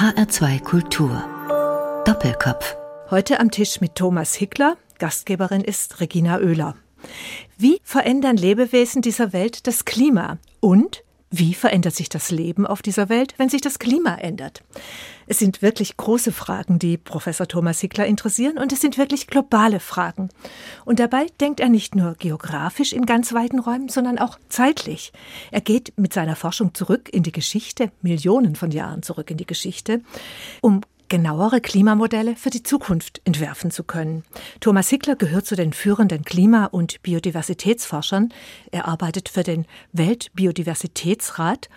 HR2 0.00 0.62
Kultur. 0.62 1.22
Doppelkopf. 2.06 2.74
Heute 3.10 3.38
am 3.38 3.50
Tisch 3.50 3.82
mit 3.82 3.96
Thomas 3.96 4.34
Hickler. 4.34 4.78
Gastgeberin 4.98 5.60
ist 5.60 6.00
Regina 6.00 6.38
Oehler. 6.38 6.74
Wie 7.58 7.82
verändern 7.84 8.38
Lebewesen 8.38 9.02
dieser 9.02 9.34
Welt 9.34 9.66
das 9.66 9.84
Klima? 9.84 10.38
Und 10.60 11.04
wie 11.30 11.54
verändert 11.54 11.94
sich 11.94 12.08
das 12.08 12.32
Leben 12.32 12.66
auf 12.66 12.82
dieser 12.82 13.08
Welt, 13.08 13.34
wenn 13.36 13.48
sich 13.48 13.60
das 13.60 13.78
Klima 13.78 14.16
ändert? 14.16 14.62
Es 15.28 15.38
sind 15.38 15.62
wirklich 15.62 15.96
große 15.96 16.32
Fragen, 16.32 16.80
die 16.80 16.96
Professor 16.96 17.46
Thomas 17.46 17.80
Hickler 17.80 18.06
interessieren, 18.06 18.58
und 18.58 18.72
es 18.72 18.80
sind 18.80 18.98
wirklich 18.98 19.28
globale 19.28 19.78
Fragen. 19.78 20.30
Und 20.84 20.98
dabei 20.98 21.26
denkt 21.40 21.60
er 21.60 21.68
nicht 21.68 21.94
nur 21.94 22.14
geografisch 22.14 22.92
in 22.92 23.06
ganz 23.06 23.32
weiten 23.32 23.60
Räumen, 23.60 23.88
sondern 23.88 24.18
auch 24.18 24.38
zeitlich. 24.48 25.12
Er 25.52 25.60
geht 25.60 25.92
mit 25.96 26.12
seiner 26.12 26.34
Forschung 26.34 26.74
zurück 26.74 27.08
in 27.12 27.22
die 27.22 27.32
Geschichte, 27.32 27.92
Millionen 28.02 28.56
von 28.56 28.72
Jahren 28.72 29.04
zurück 29.04 29.30
in 29.30 29.36
die 29.36 29.46
Geschichte, 29.46 30.02
um 30.62 30.80
genauere 31.10 31.60
Klimamodelle 31.60 32.36
für 32.36 32.48
die 32.48 32.62
Zukunft 32.62 33.20
entwerfen 33.24 33.70
zu 33.70 33.84
können. 33.84 34.24
Thomas 34.60 34.88
Hickler 34.88 35.16
gehört 35.16 35.44
zu 35.44 35.56
den 35.56 35.74
führenden 35.74 36.24
Klima- 36.24 36.66
und 36.66 37.02
Biodiversitätsforschern. 37.02 38.32
Er 38.70 38.88
arbeitet 38.88 39.28
für 39.28 39.42
den 39.42 39.66
Weltbiodiversitätsrat 39.92 41.68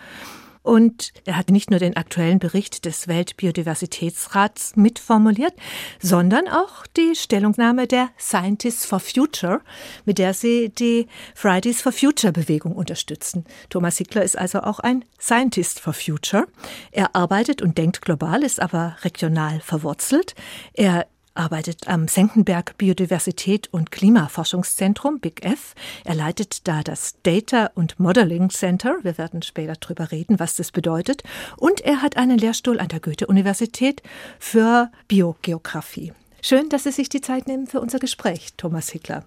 und 0.64 1.12
er 1.26 1.36
hat 1.36 1.50
nicht 1.50 1.70
nur 1.70 1.78
den 1.78 1.96
aktuellen 1.96 2.38
Bericht 2.38 2.86
des 2.86 3.06
Weltbiodiversitätsrats 3.06 4.76
mitformuliert, 4.76 5.52
sondern 6.00 6.48
auch 6.48 6.86
die 6.96 7.14
Stellungnahme 7.14 7.86
der 7.86 8.08
Scientists 8.18 8.86
for 8.86 8.98
Future, 8.98 9.60
mit 10.06 10.18
der 10.18 10.32
sie 10.32 10.70
die 10.70 11.06
Fridays 11.34 11.82
for 11.82 11.92
Future 11.92 12.32
Bewegung 12.32 12.72
unterstützen. 12.72 13.44
Thomas 13.68 13.98
Hickler 13.98 14.24
ist 14.24 14.38
also 14.38 14.60
auch 14.62 14.80
ein 14.80 15.04
Scientist 15.20 15.80
for 15.80 15.92
Future. 15.92 16.46
Er 16.90 17.14
arbeitet 17.14 17.60
und 17.60 17.76
denkt 17.76 18.00
global, 18.00 18.42
ist 18.42 18.60
aber 18.60 18.96
regional 19.04 19.60
verwurzelt. 19.60 20.34
Er 20.72 21.06
arbeitet 21.34 21.88
am 21.88 22.08
Senckenberg 22.08 22.76
Biodiversität 22.78 23.68
und 23.72 23.90
Klimaforschungszentrum, 23.90 25.20
Big 25.20 25.44
F. 25.44 25.74
Er 26.04 26.14
leitet 26.14 26.66
da 26.68 26.82
das 26.82 27.16
Data 27.22 27.70
und 27.74 27.98
Modeling 27.98 28.50
Center. 28.50 28.96
Wir 29.02 29.18
werden 29.18 29.42
später 29.42 29.74
darüber 29.78 30.10
reden, 30.12 30.38
was 30.38 30.56
das 30.56 30.70
bedeutet. 30.72 31.22
Und 31.56 31.80
er 31.80 32.02
hat 32.02 32.16
einen 32.16 32.38
Lehrstuhl 32.38 32.80
an 32.80 32.88
der 32.88 33.00
Goethe-Universität 33.00 34.02
für 34.38 34.90
Biogeographie. 35.08 36.12
Schön, 36.42 36.68
dass 36.68 36.84
Sie 36.84 36.92
sich 36.92 37.08
die 37.08 37.20
Zeit 37.20 37.48
nehmen 37.48 37.66
für 37.66 37.80
unser 37.80 37.98
Gespräch, 37.98 38.54
Thomas 38.56 38.90
Hickler. 38.90 39.24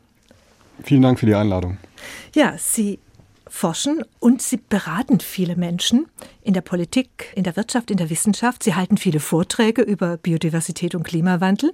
Vielen 0.84 1.02
Dank 1.02 1.20
für 1.20 1.26
die 1.26 1.36
Einladung. 1.36 1.78
Ja, 2.36 2.56
Sie 2.58 3.00
forschen 3.50 4.04
und 4.20 4.42
sie 4.42 4.58
beraten 4.58 5.20
viele 5.20 5.56
Menschen 5.56 6.08
in 6.42 6.54
der 6.54 6.62
Politik, 6.62 7.32
in 7.36 7.44
der 7.44 7.56
Wirtschaft, 7.56 7.92
in 7.92 7.98
der 7.98 8.10
Wissenschaft. 8.10 8.64
Sie 8.64 8.76
halten 8.76 8.98
viele 8.98 9.20
Vorträge 9.20 9.82
über 9.82 10.18
Biodiversität 10.18 10.96
und 10.96 11.04
Klimawandel. 11.04 11.74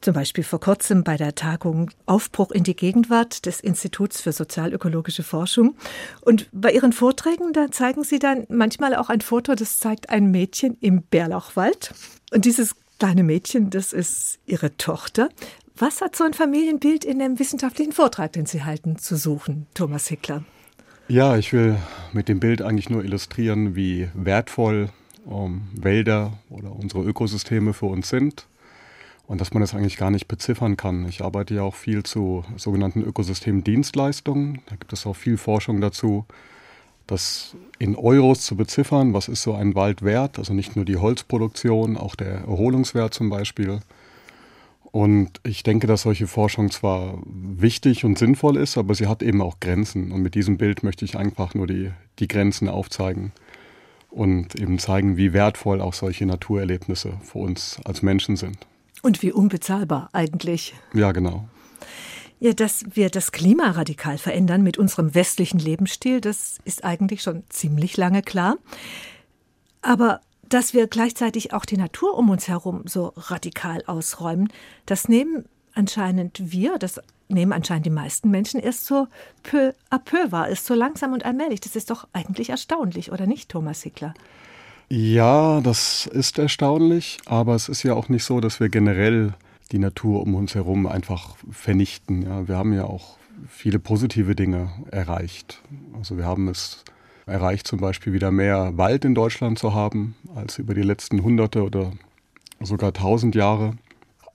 Zum 0.00 0.14
Beispiel 0.14 0.44
vor 0.44 0.60
kurzem 0.60 1.04
bei 1.04 1.16
der 1.16 1.34
Tagung 1.34 1.90
Aufbruch 2.04 2.50
in 2.50 2.64
die 2.64 2.76
Gegenwart 2.76 3.46
des 3.46 3.60
Instituts 3.60 4.20
für 4.20 4.32
sozialökologische 4.32 5.22
Forschung. 5.22 5.74
Und 6.20 6.48
bei 6.52 6.72
Ihren 6.72 6.92
Vorträgen, 6.92 7.52
da 7.52 7.70
zeigen 7.70 8.04
Sie 8.04 8.18
dann 8.18 8.46
manchmal 8.48 8.94
auch 8.94 9.08
ein 9.08 9.20
Foto, 9.20 9.54
das 9.54 9.78
zeigt 9.78 10.10
ein 10.10 10.30
Mädchen 10.30 10.76
im 10.80 11.02
Bärlauchwald. 11.02 11.94
Und 12.32 12.44
dieses 12.44 12.76
kleine 12.98 13.22
Mädchen, 13.22 13.70
das 13.70 13.92
ist 13.92 14.38
Ihre 14.46 14.76
Tochter. 14.76 15.28
Was 15.76 16.00
hat 16.00 16.16
so 16.16 16.24
ein 16.24 16.34
Familienbild 16.34 17.04
in 17.04 17.18
dem 17.18 17.38
wissenschaftlichen 17.38 17.92
Vortrag, 17.92 18.32
den 18.32 18.46
Sie 18.46 18.64
halten, 18.64 18.98
zu 18.98 19.16
suchen, 19.16 19.66
Thomas 19.74 20.08
Hickler? 20.08 20.44
Ja, 21.08 21.36
ich 21.36 21.52
will 21.52 21.76
mit 22.12 22.28
dem 22.28 22.40
Bild 22.40 22.62
eigentlich 22.62 22.90
nur 22.90 23.04
illustrieren, 23.04 23.76
wie 23.76 24.08
wertvoll 24.14 24.88
ähm, 25.30 25.62
Wälder 25.72 26.32
oder 26.50 26.72
unsere 26.74 27.04
Ökosysteme 27.04 27.74
für 27.74 27.86
uns 27.86 28.08
sind 28.08 28.48
und 29.28 29.40
dass 29.40 29.54
man 29.54 29.60
das 29.60 29.72
eigentlich 29.72 29.98
gar 29.98 30.10
nicht 30.10 30.26
beziffern 30.26 30.76
kann. 30.76 31.06
Ich 31.08 31.22
arbeite 31.22 31.54
ja 31.54 31.62
auch 31.62 31.76
viel 31.76 32.02
zu 32.02 32.44
sogenannten 32.56 33.02
Ökosystemdienstleistungen. 33.02 34.62
Da 34.66 34.74
gibt 34.74 34.92
es 34.92 35.06
auch 35.06 35.14
viel 35.14 35.36
Forschung 35.36 35.80
dazu, 35.80 36.24
das 37.06 37.54
in 37.78 37.94
Euros 37.94 38.40
zu 38.42 38.56
beziffern. 38.56 39.14
Was 39.14 39.28
ist 39.28 39.42
so 39.42 39.54
ein 39.54 39.76
Wald 39.76 40.02
wert? 40.02 40.40
Also 40.40 40.54
nicht 40.54 40.74
nur 40.74 40.84
die 40.84 40.96
Holzproduktion, 40.96 41.96
auch 41.96 42.16
der 42.16 42.38
Erholungswert 42.40 43.14
zum 43.14 43.30
Beispiel. 43.30 43.78
Und 44.92 45.40
ich 45.42 45.62
denke, 45.62 45.86
dass 45.86 46.02
solche 46.02 46.26
Forschung 46.26 46.70
zwar 46.70 47.18
wichtig 47.24 48.04
und 48.04 48.18
sinnvoll 48.18 48.56
ist, 48.56 48.78
aber 48.78 48.94
sie 48.94 49.06
hat 49.06 49.22
eben 49.22 49.42
auch 49.42 49.60
Grenzen. 49.60 50.12
Und 50.12 50.22
mit 50.22 50.34
diesem 50.34 50.56
Bild 50.56 50.82
möchte 50.82 51.04
ich 51.04 51.16
einfach 51.16 51.54
nur 51.54 51.66
die, 51.66 51.92
die 52.18 52.28
Grenzen 52.28 52.68
aufzeigen 52.68 53.32
und 54.10 54.54
eben 54.54 54.78
zeigen, 54.78 55.16
wie 55.16 55.32
wertvoll 55.32 55.80
auch 55.80 55.92
solche 55.92 56.24
Naturerlebnisse 56.24 57.14
für 57.22 57.38
uns 57.38 57.78
als 57.84 58.02
Menschen 58.02 58.36
sind. 58.36 58.56
Und 59.02 59.22
wie 59.22 59.32
unbezahlbar 59.32 60.08
eigentlich. 60.12 60.74
Ja, 60.94 61.12
genau. 61.12 61.48
Ja, 62.38 62.52
dass 62.52 62.84
wir 62.94 63.08
das 63.10 63.32
Klima 63.32 63.70
radikal 63.70 64.18
verändern 64.18 64.62
mit 64.62 64.78
unserem 64.78 65.14
westlichen 65.14 65.58
Lebensstil, 65.58 66.20
das 66.20 66.58
ist 66.64 66.84
eigentlich 66.84 67.22
schon 67.22 67.44
ziemlich 67.48 67.96
lange 67.96 68.22
klar. 68.22 68.56
Aber 69.80 70.20
dass 70.48 70.74
wir 70.74 70.86
gleichzeitig 70.86 71.52
auch 71.52 71.64
die 71.64 71.76
Natur 71.76 72.16
um 72.16 72.30
uns 72.30 72.48
herum 72.48 72.82
so 72.86 73.12
radikal 73.16 73.82
ausräumen, 73.86 74.52
das 74.86 75.08
nehmen 75.08 75.44
anscheinend 75.74 76.40
wir, 76.50 76.78
das 76.78 77.00
nehmen 77.28 77.52
anscheinend 77.52 77.86
die 77.86 77.90
meisten 77.90 78.30
Menschen 78.30 78.60
erst 78.60 78.86
so 78.86 79.08
peu 79.42 79.72
à 79.90 79.98
peu 79.98 80.30
wahr, 80.30 80.48
ist 80.48 80.66
so 80.66 80.74
langsam 80.74 81.12
und 81.12 81.24
allmählich. 81.24 81.60
Das 81.60 81.76
ist 81.76 81.90
doch 81.90 82.06
eigentlich 82.12 82.50
erstaunlich, 82.50 83.12
oder 83.12 83.26
nicht, 83.26 83.48
Thomas 83.48 83.82
Hickler? 83.82 84.14
Ja, 84.88 85.60
das 85.60 86.06
ist 86.06 86.38
erstaunlich, 86.38 87.18
aber 87.26 87.54
es 87.54 87.68
ist 87.68 87.82
ja 87.82 87.94
auch 87.94 88.08
nicht 88.08 88.24
so, 88.24 88.40
dass 88.40 88.60
wir 88.60 88.68
generell 88.68 89.34
die 89.72 89.78
Natur 89.78 90.22
um 90.22 90.36
uns 90.36 90.54
herum 90.54 90.86
einfach 90.86 91.36
vernichten. 91.50 92.22
Ja, 92.22 92.46
wir 92.46 92.56
haben 92.56 92.72
ja 92.72 92.84
auch 92.84 93.16
viele 93.48 93.80
positive 93.80 94.36
Dinge 94.36 94.70
erreicht. 94.90 95.60
Also 95.98 96.16
wir 96.16 96.24
haben 96.24 96.48
es 96.48 96.84
erreicht, 97.26 97.66
zum 97.66 97.80
Beispiel 97.80 98.12
wieder 98.12 98.30
mehr 98.30 98.76
Wald 98.76 99.04
in 99.04 99.14
Deutschland 99.14 99.58
zu 99.58 99.74
haben 99.74 100.14
als 100.34 100.58
über 100.58 100.74
die 100.74 100.82
letzten 100.82 101.22
Hunderte 101.22 101.64
oder 101.64 101.92
sogar 102.60 102.92
tausend 102.92 103.34
Jahre. 103.34 103.74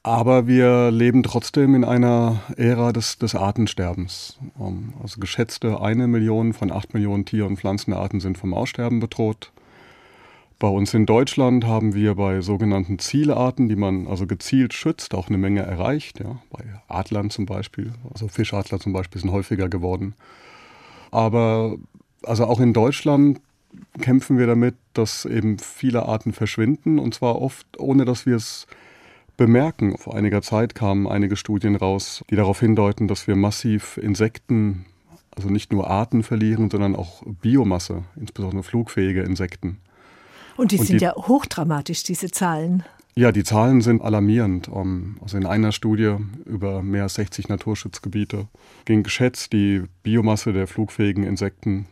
Aber 0.03 0.47
wir 0.47 0.89
leben 0.89 1.21
trotzdem 1.21 1.75
in 1.75 1.83
einer 1.83 2.41
Ära 2.57 2.91
des, 2.91 3.19
des 3.19 3.35
Artensterbens. 3.35 4.39
Ähm, 4.59 4.93
also 5.01 5.19
geschätzte 5.19 5.79
eine 5.79 6.07
Million 6.07 6.53
von 6.53 6.71
acht 6.71 6.93
Millionen 6.93 7.25
Tier- 7.25 7.45
und 7.45 7.57
Pflanzenarten 7.57 8.19
sind 8.19 8.37
vom 8.37 8.53
Aussterben 8.53 8.99
bedroht. 8.99 9.51
Bei 10.57 10.67
uns 10.67 10.93
in 10.93 11.05
Deutschland 11.05 11.65
haben 11.65 11.93
wir 11.93 12.15
bei 12.15 12.41
sogenannten 12.41 12.99
Zielarten, 12.99 13.69
die 13.69 13.75
man 13.75 14.07
also 14.07 14.27
gezielt 14.27 14.73
schützt, 14.73 15.13
auch 15.15 15.27
eine 15.27 15.37
Menge 15.37 15.61
erreicht. 15.61 16.19
Ja. 16.19 16.39
Bei 16.49 16.63
Adlern 16.87 17.29
zum 17.29 17.45
Beispiel, 17.45 17.93
also 18.11 18.27
Fischadler 18.27 18.79
zum 18.79 18.93
Beispiel 18.93 19.21
sind 19.21 19.31
häufiger 19.31 19.69
geworden. 19.69 20.15
Aber 21.11 21.77
also 22.23 22.45
auch 22.45 22.59
in 22.59 22.73
Deutschland 22.73 23.41
kämpfen 24.01 24.37
wir 24.37 24.47
damit, 24.47 24.75
dass 24.93 25.25
eben 25.25 25.57
viele 25.59 26.03
Arten 26.05 26.33
verschwinden 26.33 26.99
und 26.99 27.13
zwar 27.13 27.41
oft 27.41 27.79
ohne, 27.79 28.05
dass 28.05 28.25
wir 28.25 28.35
es 28.35 28.67
bemerken. 29.37 29.97
Vor 29.97 30.15
einiger 30.15 30.41
Zeit 30.41 30.75
kamen 30.75 31.07
einige 31.07 31.35
Studien 31.35 31.75
raus, 31.75 32.23
die 32.29 32.35
darauf 32.35 32.59
hindeuten, 32.59 33.07
dass 33.07 33.27
wir 33.27 33.35
massiv 33.35 33.97
Insekten, 33.97 34.85
also 35.35 35.49
nicht 35.49 35.71
nur 35.71 35.89
Arten 35.89 36.23
verlieren, 36.23 36.69
sondern 36.69 36.95
auch 36.95 37.23
Biomasse, 37.25 38.03
insbesondere 38.19 38.63
flugfähige 38.63 39.23
Insekten. 39.23 39.77
Und 40.57 40.71
die 40.71 40.79
und 40.79 40.85
sind 40.85 41.01
die, 41.01 41.05
ja 41.05 41.15
hochdramatisch, 41.15 42.03
diese 42.03 42.29
Zahlen. 42.29 42.83
Ja, 43.15 43.31
die 43.31 43.43
Zahlen 43.43 43.81
sind 43.81 44.01
alarmierend. 44.01 44.69
Also 45.21 45.37
in 45.37 45.45
einer 45.45 45.71
Studie 45.71 46.15
über 46.45 46.81
mehr 46.81 47.03
als 47.03 47.15
60 47.15 47.49
Naturschutzgebiete 47.49 48.47
ging 48.85 49.03
geschätzt 49.03 49.53
die 49.53 49.83
Biomasse 50.03 50.53
der 50.53 50.67
flugfähigen 50.67 51.23
Insekten 51.23 51.87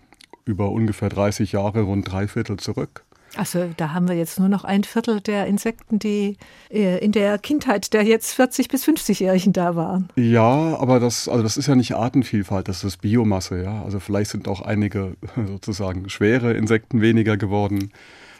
über 0.49 0.71
ungefähr 0.71 1.09
30 1.09 1.51
Jahre 1.51 1.81
rund 1.83 2.11
drei 2.11 2.27
Viertel 2.27 2.57
zurück. 2.57 3.03
Also 3.35 3.69
da 3.77 3.93
haben 3.93 4.07
wir 4.07 4.15
jetzt 4.15 4.39
nur 4.39 4.49
noch 4.49 4.63
ein 4.63 4.83
Viertel 4.83 5.21
der 5.21 5.45
Insekten, 5.45 5.99
die 5.99 6.37
äh, 6.71 6.97
in 7.03 7.11
der 7.11 7.37
Kindheit 7.37 7.93
der 7.93 8.03
jetzt 8.03 8.33
40 8.33 8.69
bis 8.69 8.87
50-Jährigen 8.87 9.53
da 9.53 9.75
waren. 9.75 10.09
Ja, 10.15 10.75
aber 10.79 10.99
das, 10.99 11.29
also 11.29 11.43
das 11.43 11.55
ist 11.55 11.67
ja 11.67 11.75
nicht 11.75 11.95
Artenvielfalt, 11.95 12.67
das 12.67 12.83
ist 12.83 12.97
Biomasse, 12.97 13.61
ja. 13.63 13.83
Also 13.83 13.99
vielleicht 13.99 14.31
sind 14.31 14.47
auch 14.47 14.61
einige 14.61 15.15
sozusagen 15.47 16.09
schwere 16.09 16.53
Insekten 16.53 17.01
weniger 17.01 17.37
geworden. 17.37 17.91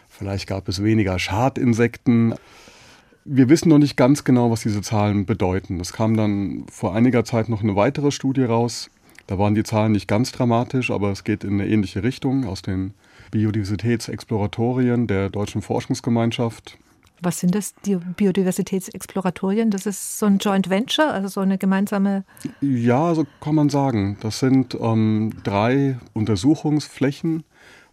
Vielleicht 0.08 0.48
gab 0.48 0.68
es 0.68 0.84
weniger 0.84 1.20
Schadinsekten. 1.20 2.34
Wir 3.26 3.48
wissen 3.48 3.70
noch 3.70 3.78
nicht 3.78 3.96
ganz 3.96 4.24
genau, 4.24 4.50
was 4.50 4.62
diese 4.62 4.82
Zahlen 4.82 5.28
bedeuten. 5.28 5.80
Es 5.80 5.94
kam 5.94 6.18
dann 6.18 6.66
vor 6.72 6.96
einiger 6.96 7.24
Zeit 7.24 7.48
noch 7.48 7.62
eine 7.62 7.76
weitere 7.76 8.10
Studie 8.10 8.44
raus, 8.44 8.90
da 9.30 9.38
waren 9.38 9.54
die 9.54 9.62
Zahlen 9.62 9.92
nicht 9.92 10.08
ganz 10.08 10.32
dramatisch, 10.32 10.90
aber 10.90 11.12
es 11.12 11.24
geht 11.24 11.44
in 11.44 11.62
eine 11.62 11.68
ähnliche 11.68 12.02
Richtung 12.02 12.48
aus 12.48 12.64
den 12.64 12.96
Biodiversitätsexploratorien 13.30 15.06
der 15.06 15.30
Deutschen 15.30 15.62
Forschungsgemeinschaft. 15.62 16.80
Was 17.22 17.40
sind 17.40 17.54
das, 17.54 17.76
die 17.86 17.96
Biodiversitätsexploratorien? 17.98 19.70
Das 19.70 19.86
ist 19.86 20.18
so 20.18 20.26
ein 20.26 20.40
Joint 20.40 20.72
Venture, 20.72 21.14
also 21.14 21.28
so 21.28 21.42
eine 21.42 21.60
gemeinsame. 21.60 22.24
Ja, 22.60 23.14
so 23.14 23.28
kann 23.40 23.54
man 23.54 23.70
sagen. 23.70 24.18
Das 24.22 24.40
sind 24.40 24.76
ähm, 24.82 25.32
drei 25.44 26.00
Untersuchungsflächen, 26.14 27.44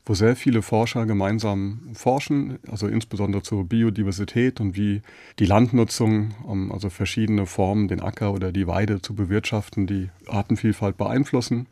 wo 0.07 0.15
sehr 0.15 0.37
viele 0.37 0.63
Forscher 0.63 1.05
gemeinsam 1.05 1.81
forschen, 1.93 2.59
also 2.71 2.87
insbesondere 2.87 3.43
zur 3.43 3.65
Biodiversität 3.65 4.61
und 4.61 4.77
wie 4.77 5.03
die 5.41 5.47
Landnutzung, 5.47 6.31
ähm, 6.49 6.71
also 6.73 6.89
verschiedene 6.89 7.45
Formen, 7.45 7.89
den 7.89 8.01
Acker 8.01 8.33
oder 8.33 8.53
die 8.53 8.69
Weide 8.69 9.03
zu 9.03 9.15
bewirtschaften, 9.15 9.87
die 9.89 10.09
Artenvielfalt 10.29 10.97
beeinflussen. 10.97 11.67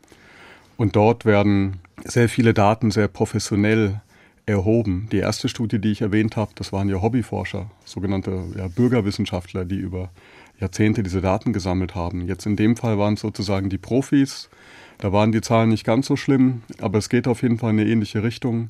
Und 0.75 0.97
dort 0.97 1.23
werden 1.23 1.79
sehr 2.03 2.27
viele 2.27 2.53
Daten 2.53 2.91
sehr 2.91 3.07
professionell 3.07 4.01
erhoben. 4.45 5.07
Die 5.13 5.17
erste 5.17 5.47
Studie, 5.47 5.79
die 5.79 5.91
ich 5.91 6.01
erwähnt 6.01 6.35
habe, 6.35 6.51
das 6.55 6.73
waren 6.73 6.89
ja 6.89 7.01
Hobbyforscher, 7.01 7.71
sogenannte 7.85 8.43
ja, 8.57 8.67
Bürgerwissenschaftler, 8.67 9.63
die 9.63 9.77
über 9.77 10.11
Jahrzehnte 10.59 11.03
diese 11.03 11.21
Daten 11.21 11.53
gesammelt 11.53 11.95
haben. 11.95 12.27
Jetzt 12.27 12.45
in 12.45 12.57
dem 12.57 12.75
Fall 12.75 12.97
waren 12.97 13.15
es 13.15 13.21
sozusagen 13.21 13.69
die 13.69 13.77
Profis, 13.77 14.49
da 14.97 15.11
waren 15.11 15.31
die 15.31 15.41
Zahlen 15.41 15.69
nicht 15.69 15.85
ganz 15.85 16.07
so 16.07 16.15
schlimm, 16.15 16.61
aber 16.79 16.97
es 16.97 17.09
geht 17.09 17.27
auf 17.27 17.41
jeden 17.41 17.57
Fall 17.57 17.71
in 17.71 17.79
eine 17.79 17.89
ähnliche 17.89 18.23
Richtung. 18.23 18.69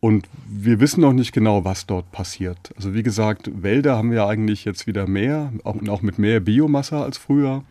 Und 0.00 0.28
wir 0.46 0.80
wissen 0.80 1.00
noch 1.00 1.14
nicht 1.14 1.32
genau, 1.32 1.64
was 1.64 1.86
dort 1.86 2.12
passiert. 2.12 2.74
Also 2.76 2.92
wie 2.92 3.02
gesagt, 3.02 3.50
Wälder 3.62 3.96
haben 3.96 4.10
wir 4.10 4.26
eigentlich 4.26 4.64
jetzt 4.64 4.86
wieder 4.86 5.06
mehr, 5.06 5.52
auch, 5.64 5.76
auch 5.88 6.02
mit 6.02 6.18
mehr 6.18 6.40
Biomasse 6.40 6.98
als 6.98 7.16
früher. 7.16 7.64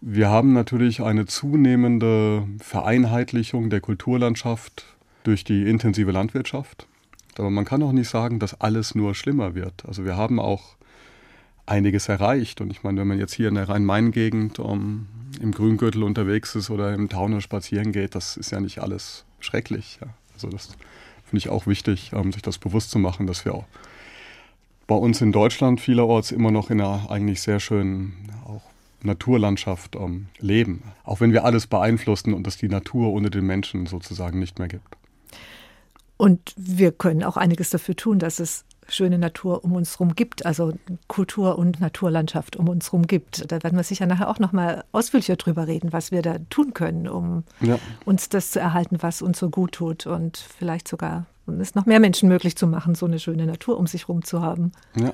Wir 0.00 0.28
haben 0.28 0.52
natürlich 0.52 1.00
eine 1.00 1.26
zunehmende 1.26 2.46
Vereinheitlichung 2.60 3.70
der 3.70 3.80
Kulturlandschaft 3.80 4.84
durch 5.24 5.44
die 5.44 5.68
intensive 5.68 6.12
Landwirtschaft. 6.12 6.86
Aber 7.38 7.50
man 7.50 7.64
kann 7.64 7.82
auch 7.82 7.92
nicht 7.92 8.08
sagen, 8.08 8.38
dass 8.38 8.60
alles 8.60 8.94
nur 8.94 9.14
schlimmer 9.14 9.54
wird. 9.54 9.84
Also 9.86 10.04
wir 10.04 10.16
haben 10.16 10.38
auch 10.38 10.76
einiges 11.66 12.08
erreicht. 12.08 12.60
Und 12.60 12.70
ich 12.70 12.82
meine, 12.82 13.00
wenn 13.00 13.08
man 13.08 13.18
jetzt 13.18 13.34
hier 13.34 13.48
in 13.48 13.54
der 13.54 13.68
Rhein-Main-Gegend 13.68 14.58
um, 14.58 15.06
im 15.40 15.52
Grüngürtel 15.52 16.02
unterwegs 16.02 16.54
ist 16.54 16.70
oder 16.70 16.92
im 16.92 17.08
Taunus 17.08 17.44
spazieren 17.44 17.92
geht, 17.92 18.14
das 18.14 18.36
ist 18.36 18.50
ja 18.50 18.60
nicht 18.60 18.80
alles 18.80 19.24
schrecklich. 19.40 19.98
Ja. 20.00 20.08
Also 20.34 20.48
das 20.48 20.66
finde 21.24 21.38
ich 21.38 21.48
auch 21.48 21.66
wichtig, 21.66 22.12
um, 22.12 22.32
sich 22.32 22.42
das 22.42 22.58
bewusst 22.58 22.90
zu 22.90 22.98
machen, 22.98 23.26
dass 23.26 23.44
wir 23.44 23.54
auch 23.54 23.64
bei 24.86 24.94
uns 24.94 25.20
in 25.20 25.32
Deutschland 25.32 25.80
vielerorts 25.80 26.32
immer 26.32 26.50
noch 26.50 26.70
in 26.70 26.80
einer 26.80 27.10
eigentlich 27.10 27.40
sehr 27.40 27.60
schönen 27.60 28.30
auch 28.44 28.62
Naturlandschaft 29.02 29.96
um, 29.96 30.26
leben. 30.38 30.82
Auch 31.04 31.20
wenn 31.20 31.32
wir 31.32 31.44
alles 31.44 31.66
beeinflussen 31.66 32.34
und 32.34 32.46
es 32.46 32.56
die 32.56 32.68
Natur 32.68 33.12
ohne 33.12 33.30
den 33.30 33.46
Menschen 33.46 33.86
sozusagen 33.86 34.38
nicht 34.38 34.58
mehr 34.58 34.68
gibt. 34.68 34.96
Und 36.16 36.54
wir 36.56 36.92
können 36.92 37.24
auch 37.24 37.36
einiges 37.36 37.70
dafür 37.70 37.96
tun, 37.96 38.18
dass 38.18 38.38
es 38.38 38.64
schöne 38.88 39.18
Natur 39.18 39.64
um 39.64 39.72
uns 39.72 39.98
herum 39.98 40.14
gibt, 40.14 40.44
also 40.44 40.72
Kultur 41.06 41.58
und 41.58 41.80
Naturlandschaft 41.80 42.56
um 42.56 42.68
uns 42.68 42.86
herum 42.88 43.06
gibt. 43.06 43.50
Da 43.50 43.62
werden 43.62 43.76
wir 43.76 43.84
sicher 43.84 44.06
nachher 44.06 44.28
auch 44.28 44.38
noch 44.38 44.52
mal 44.52 44.84
ausführlicher 44.92 45.36
drüber 45.36 45.66
reden, 45.66 45.92
was 45.92 46.10
wir 46.10 46.22
da 46.22 46.36
tun 46.50 46.74
können, 46.74 47.08
um 47.08 47.44
ja. 47.60 47.78
uns 48.04 48.28
das 48.28 48.50
zu 48.50 48.60
erhalten, 48.60 48.98
was 49.00 49.22
uns 49.22 49.38
so 49.38 49.50
gut 49.50 49.72
tut 49.72 50.06
und 50.06 50.36
vielleicht 50.36 50.88
sogar 50.88 51.26
um 51.46 51.60
es 51.60 51.74
noch 51.74 51.86
mehr 51.86 52.00
Menschen 52.00 52.28
möglich 52.28 52.56
zu 52.56 52.66
machen, 52.66 52.94
so 52.94 53.06
eine 53.06 53.18
schöne 53.18 53.46
Natur 53.46 53.76
um 53.76 53.86
sich 53.86 54.02
herum 54.02 54.24
zu 54.24 54.42
haben. 54.42 54.72
Ja. 54.94 55.12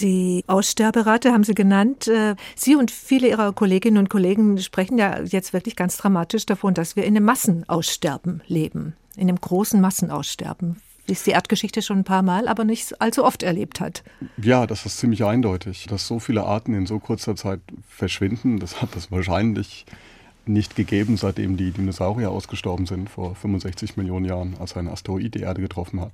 Die 0.00 0.44
Aussterberate 0.46 1.32
haben 1.32 1.44
Sie 1.44 1.54
genannt. 1.54 2.08
Äh, 2.08 2.36
Sie 2.54 2.74
und 2.74 2.90
viele 2.90 3.28
Ihrer 3.28 3.52
Kolleginnen 3.52 3.98
und 3.98 4.08
Kollegen 4.08 4.56
sprechen 4.58 4.98
ja 4.98 5.20
jetzt 5.20 5.52
wirklich 5.52 5.76
ganz 5.76 5.96
dramatisch 5.96 6.46
davon, 6.46 6.74
dass 6.74 6.96
wir 6.96 7.04
in 7.04 7.16
einem 7.16 7.26
Massenaussterben 7.26 8.40
leben, 8.46 8.94
in 9.16 9.28
einem 9.28 9.40
großen 9.40 9.80
Massenaussterben 9.80 10.80
wie 11.06 11.12
es 11.12 11.24
die 11.24 11.30
Erdgeschichte 11.30 11.82
schon 11.82 11.98
ein 11.98 12.04
paar 12.04 12.22
Mal, 12.22 12.48
aber 12.48 12.64
nicht 12.64 13.00
allzu 13.00 13.24
oft 13.24 13.42
erlebt 13.42 13.80
hat. 13.80 14.02
Ja, 14.36 14.66
das 14.66 14.86
ist 14.86 14.98
ziemlich 14.98 15.24
eindeutig. 15.24 15.86
Dass 15.88 16.06
so 16.06 16.18
viele 16.18 16.44
Arten 16.44 16.74
in 16.74 16.86
so 16.86 16.98
kurzer 16.98 17.36
Zeit 17.36 17.60
verschwinden, 17.88 18.58
das 18.58 18.80
hat 18.80 18.96
es 18.96 19.10
wahrscheinlich 19.10 19.86
nicht 20.46 20.76
gegeben, 20.76 21.16
seitdem 21.16 21.56
die 21.56 21.70
Dinosaurier 21.70 22.30
ausgestorben 22.30 22.86
sind, 22.86 23.08
vor 23.08 23.34
65 23.34 23.96
Millionen 23.96 24.26
Jahren, 24.26 24.56
als 24.58 24.76
ein 24.76 24.88
Asteroid 24.88 25.34
die 25.34 25.40
Erde 25.40 25.62
getroffen 25.62 26.00
hat. 26.00 26.12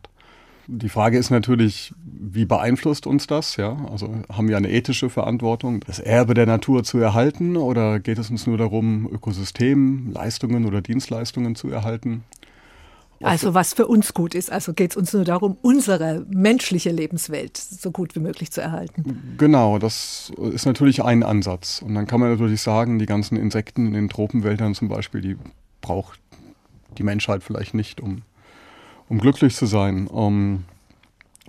Die 0.67 0.89
Frage 0.89 1.19
ist 1.19 1.31
natürlich, 1.31 1.93
wie 2.05 2.45
beeinflusst 2.45 3.07
uns 3.07 3.27
das? 3.27 3.57
Ja? 3.57 3.77
Also 3.91 4.15
haben 4.31 4.49
wir 4.49 4.57
eine 4.57 4.71
ethische 4.71 5.11
Verantwortung, 5.11 5.81
das 5.81 5.99
Erbe 5.99 6.35
der 6.35 6.47
Natur 6.47 6.85
zu 6.85 6.99
erhalten 6.99 7.57
oder 7.57 7.99
geht 7.99 8.19
es 8.19 8.31
uns 8.31 8.47
nur 8.47 8.57
darum, 8.57 9.09
Ökosystem, 9.13 10.13
Leistungen 10.13 10.67
oder 10.67 10.81
Dienstleistungen 10.81 11.57
zu 11.57 11.71
erhalten? 11.71 12.23
Also 13.23 13.53
was 13.53 13.75
für 13.75 13.87
uns 13.87 14.15
gut 14.15 14.35
ist. 14.35 14.51
Also 14.51 14.73
geht 14.73 14.93
es 14.93 14.97
uns 14.97 15.13
nur 15.13 15.25
darum, 15.25 15.59
unsere 15.61 16.25
menschliche 16.31 16.91
Lebenswelt 16.91 17.57
so 17.57 17.91
gut 17.91 18.15
wie 18.15 18.21
möglich 18.21 18.51
zu 18.51 18.63
erhalten. 18.63 19.35
Genau, 19.37 19.79
das 19.79 20.33
ist 20.53 20.65
natürlich 20.65 21.03
ein 21.03 21.23
Ansatz. 21.23 21.83
Und 21.83 21.95
dann 21.95 22.07
kann 22.07 22.21
man 22.21 22.31
natürlich 22.31 22.63
sagen, 22.63 22.99
die 22.99 23.07
ganzen 23.07 23.37
Insekten 23.37 23.87
in 23.87 23.93
den 23.93 24.09
Tropenwäldern 24.09 24.75
zum 24.75 24.89
Beispiel, 24.89 25.21
die 25.21 25.37
braucht 25.83 26.19
die 26.97 27.03
Menschheit 27.03 27.43
vielleicht 27.43 27.75
nicht, 27.75 28.01
um, 28.01 28.23
um 29.09 29.19
glücklich 29.19 29.55
zu 29.55 29.67
sein. 29.67 30.07
Um, 30.07 30.65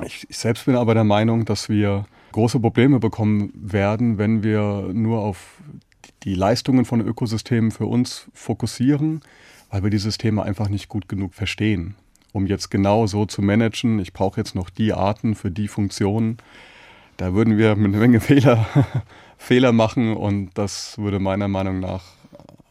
ich, 0.06 0.26
ich 0.30 0.38
selbst 0.38 0.66
bin 0.66 0.76
aber 0.76 0.94
der 0.94 1.06
Meinung, 1.06 1.46
dass 1.46 1.70
wir 1.70 2.06
große 2.34 2.60
Probleme 2.60 3.00
bekommen 3.00 3.52
werden, 3.56 4.18
wenn 4.18 4.44
wir 4.44 4.90
nur 4.94 5.22
auf 5.22 5.62
die 6.24 6.36
Leistungen 6.36 6.84
von 6.84 7.02
Ökosystemen 7.02 7.72
für 7.72 7.86
uns 7.86 8.28
fokussieren 8.34 9.22
weil 9.72 9.84
wir 9.84 9.90
dieses 9.90 10.18
Thema 10.18 10.44
einfach 10.44 10.70
nicht 10.70 10.90
gut 10.90 11.08
genug 11.08 11.34
verstehen, 11.34 11.96
um 12.34 12.46
jetzt 12.46 12.70
genau 12.70 13.08
so 13.08 13.26
zu 13.26 13.42
managen. 13.42 14.00
Ich 14.00 14.14
brauche 14.14 14.40
jetzt 14.40 14.54
noch 14.54 14.70
die 14.70 14.94
Arten 14.94 15.34
für 15.34 15.50
die 15.50 15.70
Funktionen. 15.70 16.38
Da 17.18 17.34
würden 17.34 17.58
wir 17.58 17.76
mit 17.76 17.88
einer 17.88 18.00
Menge 18.00 18.20
Fehler, 18.20 18.68
Fehler 19.38 19.72
machen 19.72 20.16
und 20.16 20.52
das 20.56 20.98
würde 20.98 21.20
meiner 21.20 21.48
Meinung 21.48 21.80
nach 21.80 22.04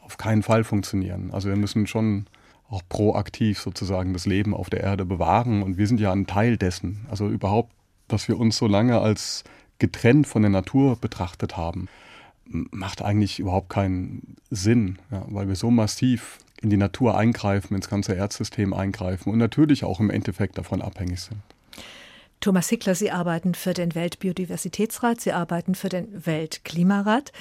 auf 0.02 0.18
keinen 0.18 0.42
Fall 0.42 0.62
funktionieren. 0.62 1.30
Also 1.32 1.48
wir 1.48 1.56
müssen 1.56 1.86
schon 1.86 2.26
auch 2.68 2.82
proaktiv 2.88 3.58
sozusagen 3.58 4.12
das 4.12 4.26
Leben 4.26 4.54
auf 4.54 4.70
der 4.70 4.80
Erde 4.80 5.04
bewahren 5.04 5.62
und 5.62 5.78
wir 5.78 5.86
sind 5.86 6.00
ja 6.00 6.12
ein 6.12 6.26
Teil 6.26 6.56
dessen. 6.56 7.06
Also 7.10 7.28
überhaupt, 7.28 7.72
dass 8.08 8.28
wir 8.28 8.38
uns 8.38 8.56
so 8.56 8.66
lange 8.66 9.00
als 9.00 9.42
getrennt 9.78 10.26
von 10.26 10.42
der 10.42 10.50
Natur 10.50 10.96
betrachtet 10.96 11.56
haben, 11.56 11.88
macht 12.44 13.02
eigentlich 13.02 13.38
überhaupt 13.38 13.70
keinen 13.70 14.36
Sinn, 14.50 14.98
ja, 15.10 15.24
weil 15.28 15.48
wir 15.48 15.56
so 15.56 15.70
massiv 15.70 16.38
in 16.60 16.70
die 16.70 16.76
Natur 16.76 17.16
eingreifen, 17.16 17.74
ins 17.74 17.88
ganze 17.88 18.14
Erdsystem 18.14 18.74
eingreifen 18.74 19.32
und 19.32 19.38
natürlich 19.38 19.84
auch 19.84 20.00
im 20.00 20.10
Endeffekt 20.10 20.58
davon 20.58 20.82
abhängig 20.82 21.20
sind. 21.20 21.40
Thomas 22.40 22.68
Hickler, 22.68 22.94
Sie 22.94 23.10
arbeiten 23.10 23.54
für 23.54 23.74
den 23.74 23.94
Weltbiodiversitätsrat, 23.94 25.20
Sie 25.20 25.32
arbeiten 25.32 25.74
für 25.74 25.90
den 25.90 26.26
Weltklimarat. 26.26 27.32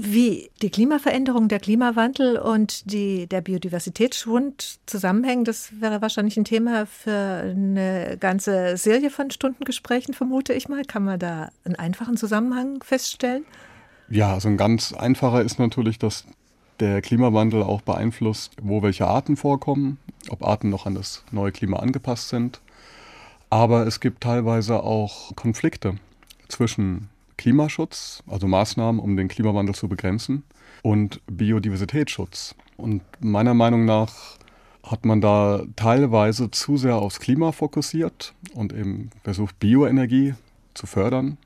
Wie 0.00 0.50
die 0.62 0.70
Klimaveränderung, 0.70 1.48
der 1.48 1.58
Klimawandel 1.58 2.38
und 2.38 2.92
die, 2.92 3.26
der 3.26 3.40
Biodiversitätsschwund 3.40 4.78
zusammenhängen, 4.86 5.44
das 5.44 5.80
wäre 5.80 6.00
wahrscheinlich 6.00 6.36
ein 6.36 6.44
Thema 6.44 6.86
für 6.86 7.10
eine 7.44 8.16
ganze 8.18 8.76
Serie 8.76 9.10
von 9.10 9.32
Stundengesprächen, 9.32 10.14
vermute 10.14 10.52
ich 10.52 10.68
mal. 10.68 10.84
Kann 10.84 11.04
man 11.04 11.18
da 11.18 11.50
einen 11.64 11.74
einfachen 11.74 12.16
Zusammenhang 12.16 12.80
feststellen? 12.84 13.44
Ja, 14.08 14.34
also 14.34 14.48
ein 14.48 14.56
ganz 14.56 14.92
einfacher 14.92 15.42
ist 15.42 15.58
natürlich, 15.58 15.98
dass 15.98 16.24
der 16.80 17.02
Klimawandel 17.02 17.62
auch 17.62 17.82
beeinflusst, 17.82 18.52
wo 18.62 18.82
welche 18.82 19.06
Arten 19.06 19.36
vorkommen, 19.36 19.98
ob 20.30 20.44
Arten 20.44 20.70
noch 20.70 20.86
an 20.86 20.94
das 20.94 21.24
neue 21.30 21.52
Klima 21.52 21.78
angepasst 21.78 22.28
sind. 22.28 22.60
Aber 23.50 23.86
es 23.86 24.00
gibt 24.00 24.22
teilweise 24.22 24.82
auch 24.82 25.34
Konflikte 25.34 25.96
zwischen 26.48 27.08
Klimaschutz, 27.36 28.22
also 28.26 28.46
Maßnahmen, 28.46 29.00
um 29.00 29.16
den 29.16 29.28
Klimawandel 29.28 29.74
zu 29.74 29.88
begrenzen, 29.88 30.44
und 30.82 31.20
Biodiversitätsschutz. 31.26 32.54
Und 32.76 33.02
meiner 33.20 33.54
Meinung 33.54 33.84
nach 33.84 34.38
hat 34.82 35.04
man 35.04 35.20
da 35.20 35.62
teilweise 35.76 36.50
zu 36.50 36.76
sehr 36.76 36.96
aufs 36.96 37.20
Klima 37.20 37.52
fokussiert 37.52 38.34
und 38.54 38.72
eben 38.72 39.10
versucht, 39.22 39.58
Bioenergie 39.58 40.34
zu 40.74 40.86
fördern. 40.86 41.38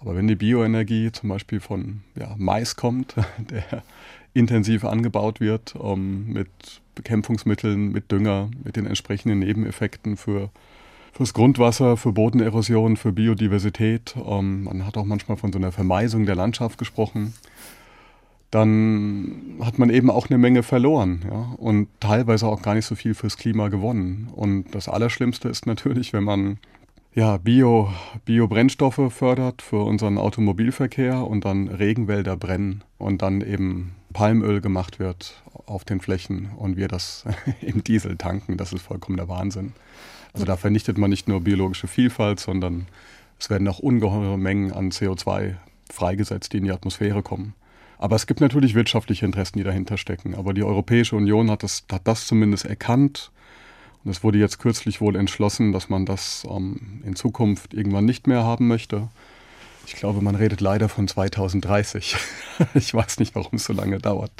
Aber 0.00 0.14
wenn 0.16 0.28
die 0.28 0.36
Bioenergie 0.36 1.10
zum 1.12 1.30
Beispiel 1.30 1.60
von 1.60 2.02
ja, 2.14 2.34
Mais 2.36 2.76
kommt, 2.76 3.14
der 3.38 3.82
intensiv 4.34 4.84
angebaut 4.84 5.40
wird, 5.40 5.74
ähm, 5.82 6.32
mit 6.32 6.48
Bekämpfungsmitteln, 6.94 7.92
mit 7.92 8.12
Dünger, 8.12 8.50
mit 8.62 8.76
den 8.76 8.86
entsprechenden 8.86 9.38
Nebeneffekten 9.38 10.16
für 10.16 10.50
fürs 11.14 11.32
Grundwasser, 11.32 11.96
für 11.96 12.12
Bodenerosion, 12.12 12.96
für 12.96 13.12
Biodiversität. 13.12 14.16
Ähm, 14.26 14.64
man 14.64 14.84
hat 14.84 14.96
auch 14.96 15.04
manchmal 15.04 15.36
von 15.36 15.52
so 15.52 15.58
einer 15.58 15.70
Vermeisung 15.70 16.26
der 16.26 16.34
Landschaft 16.34 16.76
gesprochen. 16.76 17.34
Dann 18.50 19.58
hat 19.60 19.78
man 19.78 19.90
eben 19.90 20.10
auch 20.10 20.28
eine 20.28 20.38
Menge 20.38 20.62
verloren 20.62 21.24
ja, 21.28 21.54
und 21.56 21.88
teilweise 22.00 22.46
auch 22.46 22.62
gar 22.62 22.74
nicht 22.74 22.86
so 22.86 22.94
viel 22.94 23.14
fürs 23.14 23.36
Klima 23.36 23.68
gewonnen. 23.68 24.28
Und 24.34 24.74
das 24.74 24.88
Allerschlimmste 24.88 25.48
ist 25.48 25.66
natürlich, 25.66 26.12
wenn 26.12 26.24
man 26.24 26.58
ja, 27.14 27.36
Bio, 27.36 27.92
Biobrennstoffe 28.24 29.12
fördert 29.12 29.62
für 29.62 29.84
unseren 29.84 30.18
Automobilverkehr 30.18 31.26
und 31.26 31.44
dann 31.44 31.68
Regenwälder 31.68 32.36
brennen 32.36 32.82
und 32.98 33.22
dann 33.22 33.40
eben 33.40 33.94
Palmöl 34.12 34.60
gemacht 34.60 34.98
wird 34.98 35.42
auf 35.66 35.84
den 35.84 36.00
Flächen 36.00 36.50
und 36.56 36.76
wir 36.76 36.88
das 36.88 37.24
im 37.60 37.84
Diesel 37.84 38.16
tanken. 38.16 38.56
Das 38.56 38.72
ist 38.72 38.82
vollkommen 38.82 39.16
der 39.16 39.28
Wahnsinn. 39.28 39.72
Also 40.32 40.44
da 40.44 40.56
vernichtet 40.56 40.98
man 40.98 41.10
nicht 41.10 41.28
nur 41.28 41.40
biologische 41.40 41.86
Vielfalt, 41.86 42.40
sondern 42.40 42.86
es 43.38 43.50
werden 43.50 43.68
auch 43.68 43.78
ungeheure 43.78 44.36
Mengen 44.36 44.72
an 44.72 44.90
CO2 44.90 45.54
freigesetzt, 45.90 46.52
die 46.52 46.58
in 46.58 46.64
die 46.64 46.72
Atmosphäre 46.72 47.22
kommen. 47.22 47.54
Aber 47.98 48.16
es 48.16 48.26
gibt 48.26 48.40
natürlich 48.40 48.74
wirtschaftliche 48.74 49.24
Interessen, 49.24 49.58
die 49.58 49.64
dahinter 49.64 49.96
stecken. 49.96 50.34
Aber 50.34 50.52
die 50.52 50.64
Europäische 50.64 51.14
Union 51.14 51.50
hat 51.50 51.62
das, 51.62 51.84
hat 51.90 52.08
das 52.08 52.26
zumindest 52.26 52.64
erkannt. 52.64 53.30
Und 54.04 54.10
es 54.10 54.22
wurde 54.22 54.38
jetzt 54.38 54.58
kürzlich 54.58 55.00
wohl 55.00 55.16
entschlossen, 55.16 55.72
dass 55.72 55.88
man 55.88 56.04
das 56.04 56.46
ähm, 56.50 57.02
in 57.04 57.16
Zukunft 57.16 57.72
irgendwann 57.72 58.04
nicht 58.04 58.26
mehr 58.26 58.44
haben 58.44 58.68
möchte. 58.68 59.08
Ich 59.86 59.94
glaube, 59.94 60.20
man 60.20 60.34
redet 60.34 60.60
leider 60.60 60.88
von 60.88 61.08
2030. 61.08 62.16
ich 62.74 62.92
weiß 62.92 63.18
nicht, 63.18 63.34
warum 63.34 63.54
es 63.54 63.64
so 63.64 63.72
lange 63.72 63.98
dauert, 63.98 64.32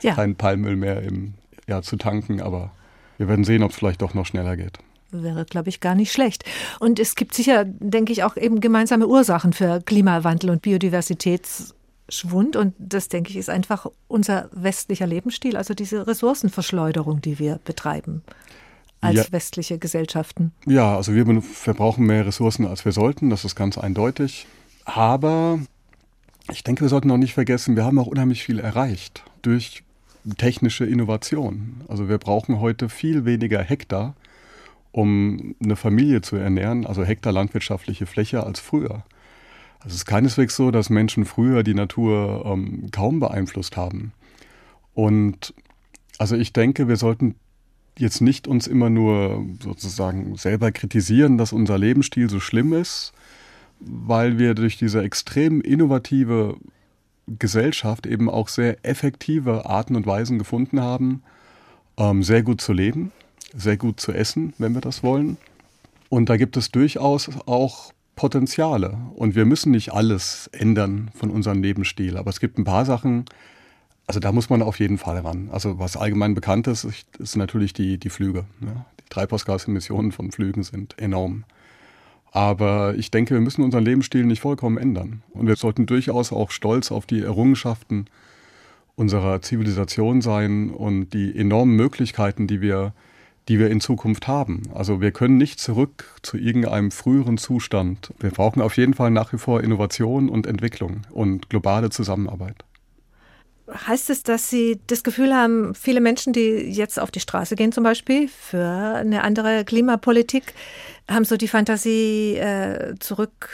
ja. 0.00 0.14
kein 0.14 0.36
Palmöl 0.36 0.76
mehr 0.76 1.02
im, 1.02 1.34
ja, 1.66 1.82
zu 1.82 1.96
tanken, 1.96 2.40
aber 2.40 2.72
wir 3.18 3.28
werden 3.28 3.44
sehen, 3.44 3.62
ob 3.62 3.70
es 3.70 3.76
vielleicht 3.76 4.02
doch 4.02 4.14
noch 4.14 4.26
schneller 4.26 4.56
geht 4.56 4.78
wäre, 5.14 5.44
glaube 5.44 5.68
ich, 5.68 5.80
gar 5.80 5.94
nicht 5.94 6.10
schlecht. 6.10 6.42
Und 6.80 6.98
es 6.98 7.16
gibt 7.16 7.34
sicher, 7.34 7.66
denke 7.66 8.12
ich, 8.12 8.24
auch 8.24 8.38
eben 8.38 8.60
gemeinsame 8.60 9.06
Ursachen 9.06 9.52
für 9.52 9.82
Klimawandel 9.82 10.48
und 10.48 10.62
Biodiversitätsschwund. 10.62 12.56
Und 12.56 12.74
das, 12.78 13.10
denke 13.10 13.28
ich, 13.28 13.36
ist 13.36 13.50
einfach 13.50 13.86
unser 14.08 14.48
westlicher 14.52 15.06
Lebensstil, 15.06 15.58
also 15.58 15.74
diese 15.74 16.06
Ressourcenverschleuderung, 16.06 17.20
die 17.20 17.38
wir 17.38 17.60
betreiben 17.62 18.22
als 19.02 19.16
ja. 19.16 19.24
westliche 19.32 19.78
Gesellschaften. 19.78 20.52
Ja, 20.64 20.96
also 20.96 21.14
wir 21.14 21.42
verbrauchen 21.42 22.06
mehr 22.06 22.24
Ressourcen, 22.24 22.66
als 22.66 22.84
wir 22.84 22.92
sollten, 22.92 23.30
das 23.30 23.44
ist 23.44 23.56
ganz 23.56 23.76
eindeutig. 23.76 24.46
Aber 24.84 25.58
ich 26.50 26.64
denke, 26.64 26.82
wir 26.82 26.88
sollten 26.88 27.10
auch 27.10 27.18
nicht 27.18 27.34
vergessen, 27.34 27.76
wir 27.76 27.84
haben 27.84 27.98
auch 27.98 28.06
unheimlich 28.06 28.42
viel 28.42 28.58
erreicht 28.58 29.24
durch 29.42 29.82
technische 30.38 30.84
Innovation. 30.84 31.82
Also 31.88 32.08
wir 32.08 32.18
brauchen 32.18 32.60
heute 32.60 32.88
viel 32.88 33.24
weniger 33.24 33.60
Hektar, 33.60 34.14
um 34.92 35.56
eine 35.62 35.76
Familie 35.76 36.20
zu 36.20 36.36
ernähren, 36.36 36.86
also 36.86 37.04
Hektar 37.04 37.32
landwirtschaftliche 37.32 38.06
Fläche 38.06 38.44
als 38.44 38.60
früher. 38.60 39.04
Also 39.80 39.88
es 39.88 39.94
ist 39.94 40.06
keineswegs 40.06 40.54
so, 40.54 40.70
dass 40.70 40.90
Menschen 40.90 41.24
früher 41.24 41.64
die 41.64 41.74
Natur 41.74 42.44
ähm, 42.46 42.88
kaum 42.92 43.18
beeinflusst 43.18 43.76
haben. 43.76 44.12
Und 44.94 45.54
also 46.18 46.36
ich 46.36 46.52
denke, 46.52 46.86
wir 46.86 46.96
sollten 46.96 47.34
jetzt 47.98 48.20
nicht 48.20 48.48
uns 48.48 48.66
immer 48.66 48.90
nur 48.90 49.44
sozusagen 49.62 50.36
selber 50.36 50.72
kritisieren, 50.72 51.38
dass 51.38 51.52
unser 51.52 51.78
Lebensstil 51.78 52.30
so 52.30 52.40
schlimm 52.40 52.72
ist, 52.72 53.12
weil 53.80 54.38
wir 54.38 54.54
durch 54.54 54.76
diese 54.76 55.02
extrem 55.02 55.60
innovative 55.60 56.56
Gesellschaft 57.26 58.06
eben 58.06 58.28
auch 58.28 58.48
sehr 58.48 58.84
effektive 58.84 59.66
Arten 59.66 59.96
und 59.96 60.06
Weisen 60.06 60.38
gefunden 60.38 60.80
haben, 60.80 61.22
ähm, 61.96 62.22
sehr 62.22 62.42
gut 62.42 62.60
zu 62.60 62.72
leben, 62.72 63.12
sehr 63.54 63.76
gut 63.76 64.00
zu 64.00 64.12
essen, 64.12 64.54
wenn 64.58 64.74
wir 64.74 64.80
das 64.80 65.02
wollen. 65.02 65.36
Und 66.08 66.28
da 66.28 66.36
gibt 66.36 66.56
es 66.56 66.70
durchaus 66.70 67.30
auch 67.46 67.92
Potenziale. 68.16 68.98
Und 69.14 69.34
wir 69.34 69.46
müssen 69.46 69.70
nicht 69.70 69.92
alles 69.92 70.48
ändern 70.52 71.10
von 71.14 71.30
unserem 71.30 71.62
Lebensstil. 71.62 72.16
Aber 72.16 72.30
es 72.30 72.40
gibt 72.40 72.58
ein 72.58 72.64
paar 72.64 72.84
Sachen, 72.84 73.24
also 74.06 74.20
da 74.20 74.32
muss 74.32 74.50
man 74.50 74.62
auf 74.62 74.78
jeden 74.80 74.98
Fall 74.98 75.18
ran. 75.18 75.48
Also 75.52 75.78
was 75.78 75.96
allgemein 75.96 76.34
bekannt 76.34 76.66
ist, 76.66 76.86
ist 77.18 77.36
natürlich 77.36 77.72
die, 77.72 77.98
die 77.98 78.10
Flüge. 78.10 78.44
Ja. 78.60 78.86
Die 79.00 79.08
Treibhausgasemissionen 79.08 80.12
von 80.12 80.32
Flügen 80.32 80.62
sind 80.62 80.98
enorm. 80.98 81.44
Aber 82.32 82.94
ich 82.96 83.10
denke, 83.10 83.34
wir 83.34 83.40
müssen 83.40 83.62
unseren 83.62 83.84
Lebensstil 83.84 84.24
nicht 84.24 84.40
vollkommen 84.40 84.78
ändern. 84.78 85.22
Und 85.32 85.46
wir 85.46 85.56
sollten 85.56 85.86
durchaus 85.86 86.32
auch 86.32 86.50
stolz 86.50 86.90
auf 86.90 87.06
die 87.06 87.20
Errungenschaften 87.20 88.06
unserer 88.94 89.42
Zivilisation 89.42 90.20
sein 90.20 90.70
und 90.70 91.10
die 91.10 91.36
enormen 91.36 91.76
Möglichkeiten, 91.76 92.46
die 92.46 92.60
wir, 92.60 92.92
die 93.48 93.58
wir 93.58 93.70
in 93.70 93.80
Zukunft 93.80 94.28
haben. 94.28 94.62
Also 94.74 95.00
wir 95.00 95.12
können 95.12 95.36
nicht 95.36 95.60
zurück 95.60 96.04
zu 96.22 96.36
irgendeinem 96.38 96.90
früheren 96.90 97.38
Zustand. 97.38 98.12
Wir 98.18 98.30
brauchen 98.30 98.62
auf 98.62 98.76
jeden 98.76 98.94
Fall 98.94 99.10
nach 99.10 99.32
wie 99.32 99.38
vor 99.38 99.62
Innovation 99.62 100.28
und 100.28 100.46
Entwicklung 100.46 101.02
und 101.10 101.50
globale 101.50 101.90
Zusammenarbeit. 101.90 102.64
Heißt 103.86 104.10
es, 104.10 104.22
dass 104.22 104.50
Sie 104.50 104.80
das 104.86 105.02
Gefühl 105.02 105.34
haben, 105.34 105.74
viele 105.74 106.00
Menschen, 106.00 106.32
die 106.32 106.40
jetzt 106.40 107.00
auf 107.00 107.10
die 107.10 107.20
Straße 107.20 107.56
gehen 107.56 107.72
zum 107.72 107.84
Beispiel 107.84 108.28
für 108.28 108.66
eine 108.66 109.22
andere 109.24 109.64
Klimapolitik, 109.64 110.54
haben 111.08 111.24
so 111.24 111.36
die 111.36 111.48
Fantasie 111.48 112.36
äh, 112.36 112.94
zurück, 112.98 113.48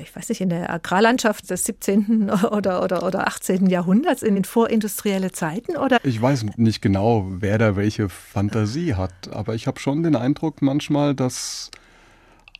ich 0.00 0.14
weiß 0.14 0.28
nicht, 0.28 0.40
in 0.40 0.48
der 0.48 0.70
Agrarlandschaft 0.70 1.50
des 1.50 1.64
17. 1.64 2.30
oder, 2.50 2.82
oder, 2.82 3.02
oder 3.04 3.26
18. 3.26 3.66
Jahrhunderts, 3.66 4.22
in 4.22 4.34
den 4.34 4.44
vorindustrielle 4.44 5.32
Zeiten? 5.32 5.76
Oder? 5.76 5.98
Ich 6.04 6.20
weiß 6.20 6.46
nicht 6.56 6.82
genau, 6.82 7.26
wer 7.30 7.58
da 7.58 7.76
welche 7.76 8.08
Fantasie 8.08 8.94
hat, 8.94 9.32
aber 9.32 9.54
ich 9.54 9.66
habe 9.66 9.78
schon 9.80 10.02
den 10.02 10.16
Eindruck 10.16 10.62
manchmal, 10.62 11.14
dass 11.14 11.70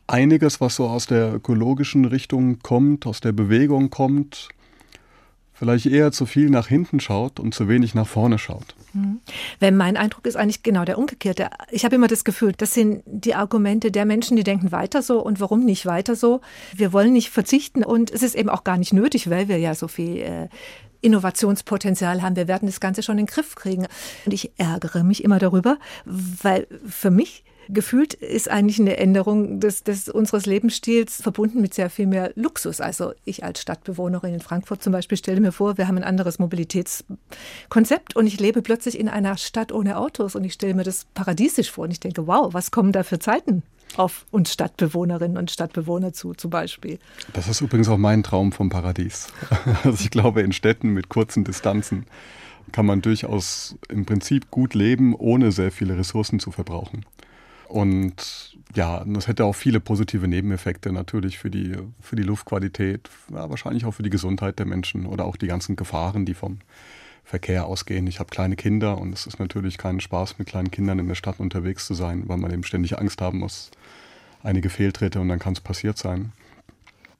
einiges, 0.07 0.61
was 0.61 0.75
so 0.75 0.87
aus 0.87 1.05
der 1.05 1.33
ökologischen 1.33 2.05
Richtung 2.05 2.59
kommt, 2.59 3.05
aus 3.05 3.21
der 3.21 3.31
Bewegung 3.31 3.89
kommt, 3.89 4.49
vielleicht 5.61 5.85
eher 5.85 6.11
zu 6.11 6.25
viel 6.25 6.49
nach 6.49 6.65
hinten 6.65 6.99
schaut 6.99 7.39
und 7.39 7.53
zu 7.53 7.67
wenig 7.67 7.93
nach 7.93 8.07
vorne 8.07 8.39
schaut. 8.39 8.73
Mhm. 8.93 9.19
Wenn 9.59 9.77
mein 9.77 9.95
Eindruck 9.95 10.25
ist 10.25 10.35
eigentlich 10.35 10.63
genau 10.63 10.85
der 10.85 10.97
umgekehrte. 10.97 11.51
Ich 11.69 11.85
habe 11.85 11.93
immer 11.93 12.07
das 12.07 12.23
Gefühl, 12.23 12.53
das 12.57 12.73
sind 12.73 13.03
die 13.05 13.35
Argumente 13.35 13.91
der 13.91 14.05
Menschen, 14.05 14.35
die 14.37 14.43
denken 14.43 14.71
weiter 14.71 15.03
so 15.03 15.23
und 15.23 15.39
warum 15.39 15.63
nicht 15.63 15.85
weiter 15.85 16.15
so. 16.15 16.41
Wir 16.75 16.93
wollen 16.93 17.13
nicht 17.13 17.29
verzichten 17.29 17.83
und 17.83 18.09
es 18.09 18.23
ist 18.23 18.33
eben 18.33 18.49
auch 18.49 18.63
gar 18.63 18.77
nicht 18.77 18.91
nötig, 18.91 19.29
weil 19.29 19.49
wir 19.49 19.59
ja 19.59 19.75
so 19.75 19.87
viel 19.87 20.17
äh, 20.17 20.47
Innovationspotenzial 21.01 22.23
haben. 22.23 22.35
Wir 22.35 22.47
werden 22.47 22.65
das 22.65 22.79
Ganze 22.79 23.03
schon 23.03 23.19
in 23.19 23.27
den 23.27 23.31
Griff 23.31 23.53
kriegen. 23.53 23.85
Und 24.25 24.33
ich 24.33 24.53
ärgere 24.57 25.03
mich 25.03 25.23
immer 25.23 25.37
darüber, 25.37 25.77
weil 26.05 26.65
für 26.87 27.11
mich 27.11 27.43
gefühlt 27.69 28.13
ist 28.13 28.49
eigentlich 28.49 28.79
eine 28.79 28.97
Änderung 28.97 29.59
des, 29.59 29.83
des 29.83 30.09
unseres 30.09 30.45
Lebensstils 30.45 31.21
verbunden 31.21 31.61
mit 31.61 31.73
sehr 31.73 31.89
viel 31.89 32.07
mehr 32.07 32.31
Luxus. 32.35 32.81
Also 32.81 33.13
ich 33.25 33.43
als 33.43 33.61
Stadtbewohnerin 33.61 34.33
in 34.33 34.39
Frankfurt 34.39 34.83
zum 34.83 34.93
Beispiel 34.93 35.17
stelle 35.17 35.39
mir 35.39 35.51
vor, 35.51 35.77
wir 35.77 35.87
haben 35.87 35.97
ein 35.97 36.03
anderes 36.03 36.39
Mobilitätskonzept 36.39 38.15
und 38.15 38.27
ich 38.27 38.39
lebe 38.39 38.61
plötzlich 38.61 38.99
in 38.99 39.09
einer 39.09 39.37
Stadt 39.37 39.71
ohne 39.71 39.97
Autos 39.97 40.35
und 40.35 40.43
ich 40.43 40.53
stelle 40.53 40.73
mir 40.73 40.83
das 40.83 41.05
paradiesisch 41.13 41.71
vor 41.71 41.85
und 41.85 41.91
ich 41.91 41.99
denke, 41.99 42.27
wow, 42.27 42.53
was 42.53 42.71
kommen 42.71 42.91
da 42.91 43.03
für 43.03 43.19
Zeiten 43.19 43.63
auf 43.97 44.25
uns 44.31 44.53
Stadtbewohnerinnen 44.53 45.37
und 45.37 45.51
Stadtbewohner 45.51 46.13
zu, 46.13 46.33
zum 46.33 46.49
Beispiel. 46.49 46.99
Das 47.33 47.47
ist 47.47 47.61
übrigens 47.61 47.89
auch 47.89 47.97
mein 47.97 48.23
Traum 48.23 48.51
vom 48.51 48.69
Paradies. 48.69 49.27
Also 49.83 50.03
ich 50.03 50.11
glaube, 50.11 50.41
in 50.41 50.51
Städten 50.51 50.89
mit 50.89 51.09
kurzen 51.09 51.43
Distanzen 51.43 52.05
kann 52.71 52.85
man 52.85 53.01
durchaus 53.01 53.75
im 53.89 54.05
Prinzip 54.05 54.51
gut 54.51 54.73
leben, 54.73 55.15
ohne 55.15 55.51
sehr 55.51 55.71
viele 55.71 55.97
Ressourcen 55.97 56.39
zu 56.39 56.51
verbrauchen. 56.51 57.05
Und 57.71 58.57
ja, 58.75 59.03
das 59.05 59.27
hätte 59.27 59.45
auch 59.45 59.53
viele 59.53 59.79
positive 59.79 60.27
Nebeneffekte 60.27 60.91
natürlich 60.91 61.37
für 61.37 61.49
die, 61.49 61.77
für 62.01 62.17
die 62.17 62.23
Luftqualität, 62.23 63.09
ja, 63.31 63.49
wahrscheinlich 63.49 63.85
auch 63.85 63.93
für 63.93 64.03
die 64.03 64.09
Gesundheit 64.09 64.59
der 64.59 64.65
Menschen 64.65 65.05
oder 65.05 65.25
auch 65.25 65.37
die 65.37 65.47
ganzen 65.47 65.77
Gefahren, 65.77 66.25
die 66.25 66.33
vom 66.33 66.59
Verkehr 67.23 67.65
ausgehen. 67.65 68.07
Ich 68.07 68.19
habe 68.19 68.29
kleine 68.29 68.57
Kinder 68.57 68.97
und 68.97 69.13
es 69.13 69.25
ist 69.25 69.39
natürlich 69.39 69.77
kein 69.77 70.01
Spaß, 70.01 70.37
mit 70.37 70.49
kleinen 70.49 70.69
Kindern 70.69 70.99
in 70.99 71.07
der 71.07 71.15
Stadt 71.15 71.39
unterwegs 71.39 71.85
zu 71.85 71.93
sein, 71.93 72.23
weil 72.27 72.37
man 72.37 72.51
eben 72.51 72.63
ständig 72.63 72.97
Angst 72.97 73.21
haben 73.21 73.39
muss. 73.39 73.71
Einige 74.43 74.69
Fehltritte 74.69 75.21
und 75.21 75.29
dann 75.29 75.39
kann 75.39 75.53
es 75.53 75.61
passiert 75.61 75.97
sein. 75.97 76.33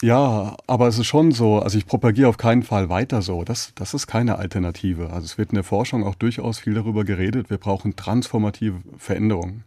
Ja, 0.02 0.58
aber 0.68 0.88
es 0.88 0.98
ist 0.98 1.06
schon 1.06 1.32
so, 1.32 1.60
also 1.60 1.78
ich 1.78 1.86
propagiere 1.86 2.28
auf 2.28 2.38
keinen 2.38 2.64
Fall 2.64 2.90
weiter 2.90 3.22
so. 3.22 3.46
Das, 3.46 3.72
das 3.76 3.94
ist 3.94 4.08
keine 4.08 4.38
Alternative. 4.38 5.12
Also 5.12 5.26
es 5.26 5.38
wird 5.38 5.52
in 5.52 5.56
der 5.56 5.64
Forschung 5.64 6.04
auch 6.04 6.16
durchaus 6.16 6.60
viel 6.60 6.74
darüber 6.74 7.06
geredet. 7.06 7.50
Wir 7.50 7.58
brauchen 7.58 7.96
transformative 7.96 8.82
Veränderungen 8.98 9.64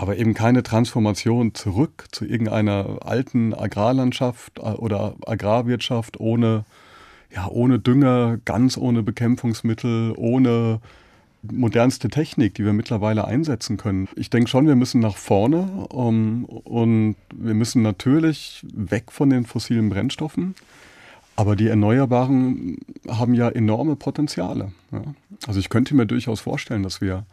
aber 0.00 0.16
eben 0.16 0.32
keine 0.32 0.62
Transformation 0.62 1.54
zurück 1.54 2.06
zu 2.10 2.24
irgendeiner 2.24 3.00
alten 3.04 3.52
Agrarlandschaft 3.52 4.58
äh, 4.58 4.62
oder 4.62 5.14
Agrarwirtschaft 5.26 6.18
ohne, 6.18 6.64
ja, 7.30 7.46
ohne 7.48 7.78
Dünger, 7.78 8.38
ganz 8.46 8.78
ohne 8.78 9.02
Bekämpfungsmittel, 9.02 10.14
ohne 10.16 10.80
modernste 11.42 12.08
Technik, 12.08 12.54
die 12.54 12.64
wir 12.64 12.72
mittlerweile 12.72 13.26
einsetzen 13.26 13.76
können. 13.76 14.08
Ich 14.16 14.30
denke 14.30 14.48
schon, 14.48 14.66
wir 14.66 14.74
müssen 14.74 15.02
nach 15.02 15.18
vorne 15.18 15.86
um, 15.90 16.46
und 16.46 17.16
wir 17.34 17.54
müssen 17.54 17.82
natürlich 17.82 18.64
weg 18.72 19.12
von 19.12 19.28
den 19.28 19.44
fossilen 19.44 19.90
Brennstoffen. 19.90 20.54
Aber 21.36 21.56
die 21.56 21.68
Erneuerbaren 21.68 22.78
haben 23.06 23.34
ja 23.34 23.50
enorme 23.50 23.96
Potenziale. 23.96 24.72
Ja. 24.92 25.02
Also 25.46 25.60
ich 25.60 25.68
könnte 25.68 25.94
mir 25.94 26.06
durchaus 26.06 26.40
vorstellen, 26.40 26.82
dass 26.82 27.02
wir 27.02 27.26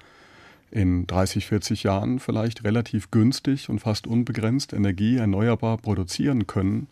in 0.72 1.08
30, 1.08 1.46
40 1.46 1.84
Jahren 1.84 2.20
vielleicht 2.20 2.64
relativ 2.64 3.12
günstig 3.12 3.70
und 3.70 3.80
fast 3.80 4.08
unbegrenzt 4.08 4.74
Energie 4.74 5.18
erneuerbar 5.18 5.78
produzieren 5.78 6.48
können. 6.48 6.88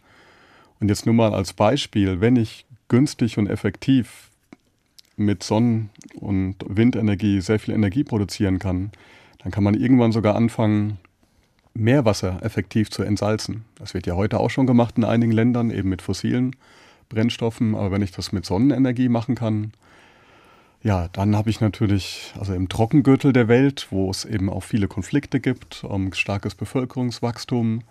Und 0.79 0.89
jetzt 0.89 1.05
nur 1.05 1.15
mal 1.15 1.33
als 1.33 1.53
Beispiel, 1.53 2.21
wenn 2.21 2.35
ich 2.35 2.65
günstig 2.87 3.37
und 3.37 3.47
effektiv 3.47 4.29
mit 5.17 5.43
Sonnen- 5.43 5.89
und 6.15 6.55
Windenergie 6.67 7.41
sehr 7.41 7.59
viel 7.59 7.73
Energie 7.73 8.03
produzieren 8.03 8.59
kann, 8.59 8.91
dann 9.39 9.51
kann 9.51 9.63
man 9.63 9.75
irgendwann 9.75 10.11
sogar 10.11 10.35
anfangen, 10.35 10.97
Meerwasser 11.73 12.39
effektiv 12.41 12.89
zu 12.89 13.03
entsalzen. 13.03 13.65
Das 13.75 13.93
wird 13.93 14.07
ja 14.07 14.15
heute 14.15 14.39
auch 14.39 14.49
schon 14.49 14.65
gemacht 14.65 14.97
in 14.97 15.03
einigen 15.03 15.33
Ländern, 15.33 15.71
eben 15.71 15.89
mit 15.89 16.01
fossilen 16.01 16.55
Brennstoffen. 17.09 17.75
Aber 17.75 17.91
wenn 17.91 18.01
ich 18.01 18.11
das 18.11 18.31
mit 18.31 18.45
Sonnenenergie 18.45 19.09
machen 19.09 19.35
kann, 19.35 19.73
ja, 20.85 21.07
dann 21.13 21.35
habe 21.35 21.49
ich 21.49 21.61
natürlich, 21.61 22.31
also 22.39 22.53
im 22.53 22.69
Trockengürtel 22.69 23.33
der 23.33 23.47
Welt, 23.47 23.87
wo 23.89 24.11
es 24.11 24.23
eben 24.23 24.51
auch 24.51 24.63
viele 24.63 24.87
Konflikte 24.87 25.39
gibt, 25.39 25.83
um 25.83 26.13
starkes 26.13 26.53
Bevölkerungswachstum, 26.53 27.81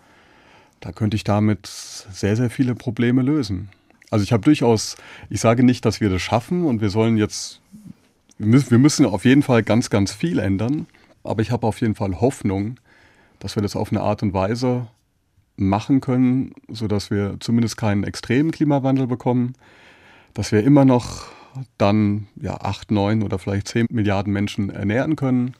da 0.79 0.93
könnte 0.93 1.15
ich 1.15 1.25
damit 1.25 1.67
sehr, 1.67 2.37
sehr 2.37 2.49
viele 2.49 2.73
Probleme 2.73 3.21
lösen. 3.21 3.67
Also 4.11 4.23
ich 4.23 4.31
habe 4.31 4.43
durchaus, 4.43 4.95
ich 5.29 5.41
sage 5.41 5.63
nicht, 5.63 5.83
dass 5.83 5.99
wir 5.99 6.09
das 6.09 6.21
schaffen 6.21 6.63
und 6.63 6.79
wir 6.79 6.89
sollen 6.89 7.17
jetzt, 7.17 7.59
wir 8.37 8.47
müssen, 8.47 8.71
wir 8.71 8.79
müssen 8.79 9.05
auf 9.05 9.25
jeden 9.25 9.43
Fall 9.43 9.61
ganz, 9.61 9.89
ganz 9.89 10.13
viel 10.13 10.39
ändern, 10.39 10.87
aber 11.21 11.41
ich 11.41 11.51
habe 11.51 11.67
auf 11.67 11.81
jeden 11.81 11.95
Fall 11.95 12.21
Hoffnung, 12.21 12.79
dass 13.39 13.57
wir 13.57 13.61
das 13.61 13.75
auf 13.75 13.91
eine 13.91 14.03
Art 14.03 14.23
und 14.23 14.33
Weise 14.33 14.87
machen 15.57 15.99
können, 15.99 16.53
sodass 16.69 17.11
wir 17.11 17.35
zumindest 17.41 17.75
keinen 17.75 18.05
extremen 18.05 18.51
Klimawandel 18.51 19.05
bekommen, 19.05 19.51
dass 20.33 20.53
wir 20.53 20.63
immer 20.63 20.85
noch 20.85 21.35
dann 21.77 22.27
ja 22.35 22.55
acht, 22.61 22.91
neun 22.91 23.23
oder 23.23 23.39
vielleicht 23.39 23.67
zehn 23.67 23.87
Milliarden 23.89 24.31
Menschen 24.31 24.69
ernähren 24.69 25.15
können. 25.15 25.55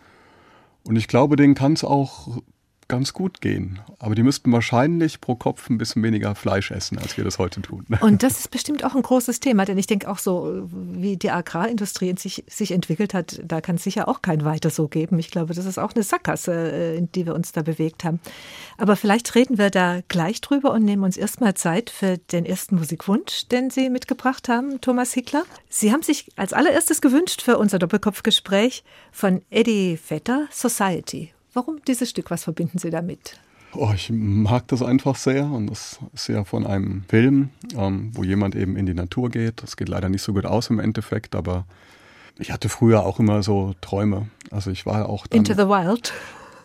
Und 0.83 0.95
ich 0.95 1.07
glaube, 1.07 1.35
denen 1.35 1.55
kann 1.55 1.73
es 1.73 1.83
auch 1.83 2.41
ganz 2.88 3.13
gut 3.13 3.42
gehen. 3.42 3.80
Aber 4.00 4.15
die 4.15 4.24
müssten 4.24 4.51
wahrscheinlich 4.51 5.22
pro 5.22 5.36
Kopf 5.36 5.70
ein 5.70 5.77
bisschen 5.77 6.04
weniger 6.04 6.36
Fleisch 6.36 6.72
essen, 6.72 6.98
als 7.00 7.18
wir 7.18 7.24
das 7.24 7.39
heute 7.39 7.62
tun. 7.62 7.86
Und 8.01 8.24
das 8.24 8.39
ist 8.39 8.51
bestimmt 8.51 8.84
auch 8.84 8.96
ein 8.96 9.01
großes 9.01 9.39
Thema, 9.39 9.65
denn 9.65 9.77
ich 9.77 9.88
denke 9.88 10.10
auch 10.10 10.20
so, 10.20 10.68
wie 10.72 11.18
die 11.18 11.32
Agrarindustrie 11.32 12.15
sich, 12.18 12.44
sich 12.48 12.72
entwickelt 12.72 13.13
hat, 13.13 13.42
da 13.44 13.62
kann 13.62 13.77
es 13.77 13.84
sicher 13.84 14.08
auch 14.08 14.22
kein 14.22 14.46
Weiter 14.46 14.70
so 14.70 14.88
geben. 14.88 15.20
Ich 15.20 15.32
glaube, 15.32 15.54
das 15.54 15.65
ist 15.65 15.77
auch 15.77 15.94
eine 15.94 16.04
Sackgasse, 16.04 16.54
äh, 16.54 16.98
in 16.98 17.12
die 17.12 17.25
wir 17.25 17.34
uns 17.34 17.51
da 17.51 17.62
bewegt 17.62 18.04
haben. 18.04 18.20
Aber 18.77 18.96
vielleicht 18.96 19.34
reden 19.36 19.58
wir 19.58 19.70
da 19.70 20.01
gleich 20.08 20.42
drüber 20.42 20.72
und 20.72 20.84
nehmen 20.84 21.04
uns 21.04 21.18
erstmal 21.18 21.56
Zeit 21.56 21.89
für 21.89 22.18
den 22.18 22.46
ersten 22.46 22.75
Musikwunsch, 22.75 23.48
den 23.48 23.70
Sie 23.70 23.89
mitgebracht 23.89 24.50
haben, 24.50 24.82
Thomas 24.82 25.13
Hickler. 25.13 25.44
Sie 25.70 25.92
haben 25.92 26.04
sich 26.04 26.30
als 26.36 26.54
allererstes 26.54 27.01
gewünscht 27.01 27.42
für 27.42 27.58
unser 27.58 27.80
Doppelkopfgespräch 27.80 28.84
von 29.12 29.42
Eddie 29.50 29.98
Vetter 29.98 30.48
Society. 30.51 31.35
Warum 31.55 31.79
dieses 31.88 32.09
Stück? 32.09 32.31
Was 32.31 32.43
verbinden 32.43 32.79
Sie 32.79 32.89
damit? 32.89 33.39
Oh, 33.74 33.91
ich 33.95 34.09
mag 34.12 34.67
das 34.67 34.81
einfach 34.81 35.15
sehr 35.15 35.45
und 35.45 35.67
das 35.67 36.00
ist 36.13 36.27
ja 36.27 36.43
von 36.43 36.67
einem 36.67 37.05
Film, 37.07 37.50
ähm, 37.77 38.12
wo 38.13 38.25
jemand 38.25 38.55
eben 38.55 38.75
in 38.75 38.85
die 38.85 38.93
Natur 38.93 39.29
geht. 39.29 39.63
Das 39.63 39.77
geht 39.77 39.88
leider 39.88 40.09
nicht 40.09 40.21
so 40.21 40.33
gut 40.33 40.45
aus 40.45 40.69
im 40.69 40.79
Endeffekt, 40.79 41.33
aber 41.33 41.65
ich 42.38 42.51
hatte 42.51 42.67
früher 42.67 43.05
auch 43.05 43.19
immer 43.19 43.41
so 43.41 43.74
Träume. 43.79 44.27
Also 44.51 44.69
ich 44.69 44.85
war 44.85 45.07
auch 45.07 45.27
dann, 45.27 45.38
Into 45.38 45.53
the 45.53 45.69
Wild. 45.69 46.12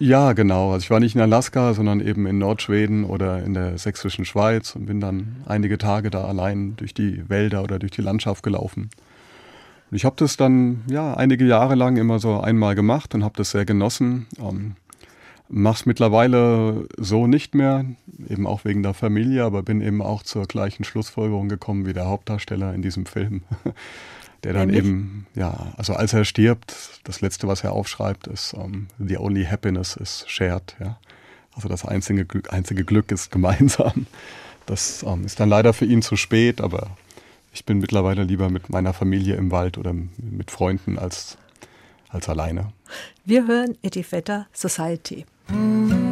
Ja, 0.01 0.33
genau. 0.33 0.73
Also 0.73 0.83
ich 0.83 0.91
war 0.91 0.99
nicht 0.99 1.15
in 1.15 1.21
Alaska, 1.21 1.73
sondern 1.73 2.01
eben 2.01 2.27
in 2.27 2.39
Nordschweden 2.39 3.05
oder 3.05 3.45
in 3.45 3.55
der 3.55 3.79
sächsischen 3.79 4.25
Schweiz 4.25 4.75
und 4.75 4.87
bin 4.87 5.01
dann 5.01 5.45
einige 5.47 5.79
Tage 5.79 6.11
da 6.11 6.25
allein 6.25 6.75
durch 6.75 6.95
die 6.95 7.29
Wälder 7.29 7.63
oder 7.63 7.79
durch 7.79 7.93
die 7.93 8.03
Landschaft 8.03 8.43
gelaufen. 8.43 8.91
Und 9.91 9.97
ich 9.97 10.05
habe 10.05 10.17
das 10.19 10.37
dann 10.37 10.83
ja 10.89 11.15
einige 11.15 11.45
Jahre 11.45 11.75
lang 11.75 11.97
immer 11.97 12.19
so 12.19 12.41
einmal 12.41 12.75
gemacht 12.75 13.15
und 13.15 13.25
habe 13.25 13.35
das 13.37 13.51
sehr 13.51 13.65
genossen. 13.65 14.27
Ähm, 14.39 14.77
Mach's 15.53 15.85
mittlerweile 15.85 16.87
so 16.97 17.27
nicht 17.27 17.57
mehr, 17.57 17.85
eben 18.29 18.47
auch 18.47 18.65
wegen 18.65 18.85
der 18.85 18.95
Familie, 18.95 19.43
aber 19.43 19.65
bin 19.65 19.81
eben 19.81 20.01
auch 20.01 20.23
zur 20.23 20.47
gleichen 20.47 20.85
Schlussfolgerung 20.85 21.49
gekommen 21.49 21.87
wie 21.87 21.93
der 21.93 22.07
Hauptdarsteller 22.07 22.73
in 22.73 22.83
diesem 22.83 23.05
Film. 23.05 23.43
Der 24.45 24.55
dann 24.55 24.69
Nämlich? 24.69 24.87
eben, 24.87 25.27
ja, 25.35 25.75
also 25.77 25.93
als 25.93 26.15
er 26.15 26.25
stirbt, 26.25 27.01
das 27.05 27.21
letzte, 27.21 27.47
was 27.47 27.63
er 27.63 27.73
aufschreibt, 27.73 28.27
ist 28.27 28.55
um, 28.55 28.87
The 28.99 29.19
only 29.19 29.45
happiness 29.45 29.97
is 29.97 30.25
shared, 30.29 30.77
ja. 30.81 30.99
Also 31.55 31.69
das 31.69 31.85
einzige 31.85 32.25
Glück, 32.25 32.51
einzige 32.51 32.85
Glück 32.85 33.13
ist 33.13 33.31
gemeinsam. 33.33 34.07
Das 34.65 35.03
um, 35.03 35.25
ist 35.27 35.41
dann 35.41 35.51
leider 35.51 35.75
für 35.75 35.85
ihn 35.85 36.01
zu 36.01 36.17
spät, 36.17 36.63
aber 36.63 36.97
ich 37.53 37.65
bin 37.65 37.79
mittlerweile 37.79 38.25
lieber 38.25 38.49
mit 38.51 38.71
meiner 38.71 38.93
Familie 38.93 39.37
im 39.37 39.51
Wald 39.51 39.79
oder 39.79 39.93
mit 39.93 40.51
Freunden 40.51 40.99
als, 40.99 41.37
als 42.09 42.29
alleine. 42.29 42.73
Wir 43.25 43.47
hören 43.47 43.77
Eddie 43.83 44.05
Vetter 44.05 44.47
Society. 44.53 45.25
It's 45.49 46.10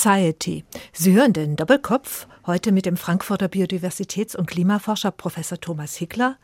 Society. 0.00 0.64
Sie 0.94 1.12
hören 1.12 1.34
den 1.34 1.56
Doppelkopf 1.56 2.26
Heute 2.46 2.72
mit 2.72 2.86
dem 2.86 2.96
Frankfurter 2.96 3.46
Biodiversitäts- 3.46 4.34
und 4.34 4.46
Klimaforscher 4.46 5.10
Professor 5.10 5.60
Thomas 5.60 5.96
Hickler, 5.96 6.38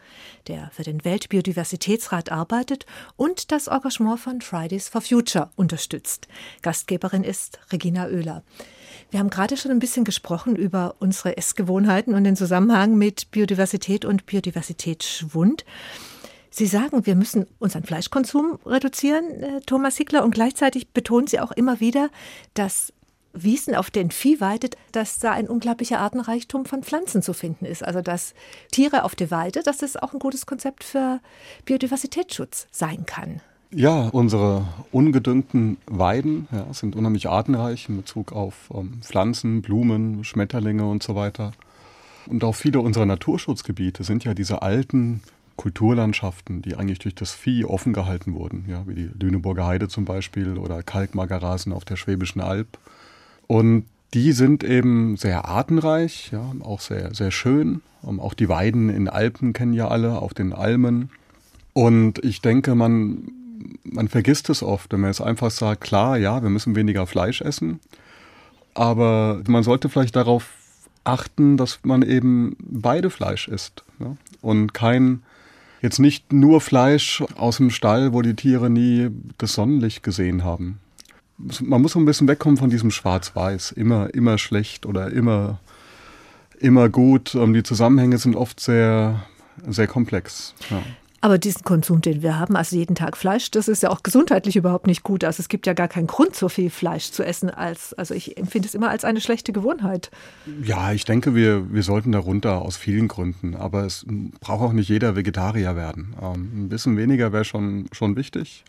der 0.46 0.70
für 0.74 0.82
den 0.82 1.06
Weltbiodiversitätsrat 1.06 2.30
arbeitet 2.30 2.84
und 3.16 3.50
das 3.50 3.66
Engagement 3.66 4.20
von 4.20 4.42
Fridays 4.42 4.90
for 4.90 5.00
Future 5.00 5.50
unterstützt. 5.56 6.28
Gastgeberin 6.60 7.24
ist 7.24 7.58
Regina 7.72 8.08
Oehler. 8.08 8.44
Wir 9.10 9.20
haben 9.20 9.30
gerade 9.30 9.56
schon 9.56 9.70
ein 9.70 9.78
bisschen 9.78 10.04
gesprochen 10.04 10.54
über 10.54 10.96
unsere 10.98 11.38
Essgewohnheiten 11.38 12.14
und 12.14 12.24
den 12.24 12.36
Zusammenhang 12.36 12.98
mit 12.98 13.30
Biodiversität 13.30 14.04
und 14.04 14.26
Biodiversitätsschwund. 14.26 15.64
Sie 16.50 16.66
sagen, 16.66 17.06
wir 17.06 17.16
müssen 17.16 17.46
unseren 17.58 17.84
Fleischkonsum 17.84 18.58
reduzieren, 18.66 19.42
äh, 19.42 19.60
Thomas 19.62 19.96
Hickler, 19.96 20.24
und 20.24 20.32
gleichzeitig 20.32 20.90
betonen 20.90 21.26
Sie 21.26 21.40
auch 21.40 21.52
immer 21.52 21.80
wieder, 21.80 22.10
dass 22.54 22.92
Wiesen, 23.42 23.74
auf 23.74 23.90
denen 23.90 24.10
Vieh 24.10 24.40
weidet, 24.40 24.76
dass 24.92 25.18
da 25.18 25.32
ein 25.32 25.48
unglaublicher 25.48 25.98
Artenreichtum 26.00 26.64
von 26.64 26.82
Pflanzen 26.82 27.22
zu 27.22 27.32
finden 27.32 27.64
ist. 27.64 27.84
Also 27.84 28.02
dass 28.02 28.34
Tiere 28.72 29.04
auf 29.04 29.14
der 29.14 29.30
Weide, 29.30 29.62
dass 29.62 29.78
das 29.78 29.96
auch 29.96 30.12
ein 30.12 30.18
gutes 30.18 30.46
Konzept 30.46 30.84
für 30.84 31.20
Biodiversitätsschutz 31.64 32.66
sein 32.70 33.06
kann. 33.06 33.40
Ja, 33.70 34.08
unsere 34.08 34.64
ungedüngten 34.92 35.76
Weiden 35.86 36.48
ja, 36.52 36.72
sind 36.72 36.94
unheimlich 36.94 37.28
artenreich 37.28 37.88
in 37.88 37.96
Bezug 37.96 38.32
auf 38.32 38.70
ähm, 38.72 39.00
Pflanzen, 39.02 39.60
Blumen, 39.60 40.24
Schmetterlinge 40.24 40.88
und 40.88 41.02
so 41.02 41.14
weiter. 41.16 41.52
Und 42.26 42.44
auch 42.44 42.54
viele 42.54 42.80
unserer 42.80 43.06
Naturschutzgebiete 43.06 44.04
sind 44.04 44.24
ja 44.24 44.34
diese 44.34 44.62
alten 44.62 45.20
Kulturlandschaften, 45.56 46.62
die 46.62 46.76
eigentlich 46.76 46.98
durch 46.98 47.14
das 47.14 47.32
Vieh 47.32 47.64
offen 47.64 47.92
gehalten 47.92 48.34
wurden, 48.34 48.66
ja, 48.68 48.86
wie 48.86 48.94
die 48.94 49.10
Lüneburger 49.18 49.66
Heide 49.66 49.88
zum 49.88 50.04
Beispiel 50.04 50.58
oder 50.58 50.82
Kalkmagerrasen 50.82 51.72
auf 51.72 51.84
der 51.84 51.96
Schwäbischen 51.96 52.40
Alb. 52.40 52.78
Und 53.46 53.84
die 54.14 54.32
sind 54.32 54.64
eben 54.64 55.16
sehr 55.16 55.46
artenreich, 55.46 56.30
ja, 56.32 56.52
auch 56.60 56.80
sehr, 56.80 57.14
sehr 57.14 57.30
schön. 57.30 57.82
Und 58.02 58.20
auch 58.20 58.34
die 58.34 58.48
Weiden 58.48 58.88
in 58.88 59.08
Alpen 59.08 59.52
kennen 59.52 59.72
ja 59.72 59.88
alle, 59.88 60.18
auf 60.18 60.32
den 60.32 60.52
Almen. 60.52 61.10
Und 61.72 62.24
ich 62.24 62.40
denke, 62.40 62.74
man, 62.74 63.30
man 63.84 64.08
vergisst 64.08 64.48
es 64.48 64.62
oft, 64.62 64.92
wenn 64.92 65.00
man 65.00 65.10
jetzt 65.10 65.20
einfach 65.20 65.50
sagt, 65.50 65.82
klar, 65.82 66.16
ja, 66.16 66.42
wir 66.42 66.50
müssen 66.50 66.76
weniger 66.76 67.06
Fleisch 67.06 67.40
essen. 67.40 67.80
Aber 68.74 69.42
man 69.48 69.62
sollte 69.62 69.88
vielleicht 69.88 70.16
darauf 70.16 70.48
achten, 71.04 71.56
dass 71.56 71.80
man 71.82 72.02
eben 72.02 72.56
beide 72.58 73.10
Fleisch 73.10 73.48
isst. 73.48 73.84
Ja? 73.98 74.16
Und 74.40 74.72
kein, 74.72 75.22
jetzt 75.82 75.98
nicht 75.98 76.32
nur 76.32 76.60
Fleisch 76.60 77.22
aus 77.36 77.58
dem 77.58 77.70
Stall, 77.70 78.12
wo 78.12 78.22
die 78.22 78.34
Tiere 78.34 78.70
nie 78.70 79.10
das 79.38 79.54
Sonnenlicht 79.54 80.02
gesehen 80.02 80.44
haben 80.44 80.78
man 81.38 81.82
muss 81.82 81.92
so 81.92 81.98
ein 81.98 82.04
bisschen 82.04 82.28
wegkommen 82.28 82.56
von 82.56 82.70
diesem 82.70 82.90
Schwarz-Weiß, 82.90 83.72
immer, 83.72 84.12
immer 84.14 84.38
schlecht 84.38 84.86
oder 84.86 85.10
immer, 85.10 85.58
immer 86.58 86.88
gut. 86.88 87.34
Ähm, 87.34 87.54
die 87.54 87.62
Zusammenhänge 87.62 88.18
sind 88.18 88.36
oft 88.36 88.60
sehr, 88.60 89.24
sehr 89.68 89.86
komplex. 89.86 90.54
Ja. 90.70 90.82
Aber 91.22 91.38
diesen 91.38 91.64
Konsum, 91.64 92.02
den 92.02 92.22
wir 92.22 92.38
haben, 92.38 92.56
also 92.56 92.76
jeden 92.76 92.94
Tag 92.94 93.16
Fleisch, 93.16 93.50
das 93.50 93.68
ist 93.68 93.82
ja 93.82 93.90
auch 93.90 94.02
gesundheitlich 94.02 94.54
überhaupt 94.54 94.86
nicht 94.86 95.02
gut. 95.02 95.24
Also 95.24 95.40
es 95.40 95.48
gibt 95.48 95.66
ja 95.66 95.72
gar 95.72 95.88
keinen 95.88 96.06
Grund, 96.06 96.36
so 96.36 96.48
viel 96.48 96.70
Fleisch 96.70 97.10
zu 97.10 97.24
essen, 97.24 97.50
als, 97.50 97.94
also 97.94 98.14
ich 98.14 98.36
empfinde 98.36 98.68
es 98.68 98.74
immer 98.74 98.90
als 98.90 99.02
eine 99.02 99.20
schlechte 99.20 99.52
Gewohnheit. 99.52 100.10
Ja, 100.62 100.92
ich 100.92 101.04
denke, 101.04 101.34
wir, 101.34 101.72
wir 101.72 101.82
sollten 101.82 102.12
darunter 102.12 102.62
aus 102.62 102.76
vielen 102.76 103.08
Gründen. 103.08 103.56
Aber 103.56 103.84
es 103.84 104.06
braucht 104.40 104.62
auch 104.62 104.72
nicht 104.72 104.88
jeder 104.88 105.16
Vegetarier 105.16 105.74
werden. 105.74 106.14
Ähm, 106.22 106.66
ein 106.66 106.68
bisschen 106.68 106.96
weniger 106.96 107.32
wäre 107.32 107.44
schon, 107.44 107.88
schon 107.92 108.14
wichtig. 108.14 108.64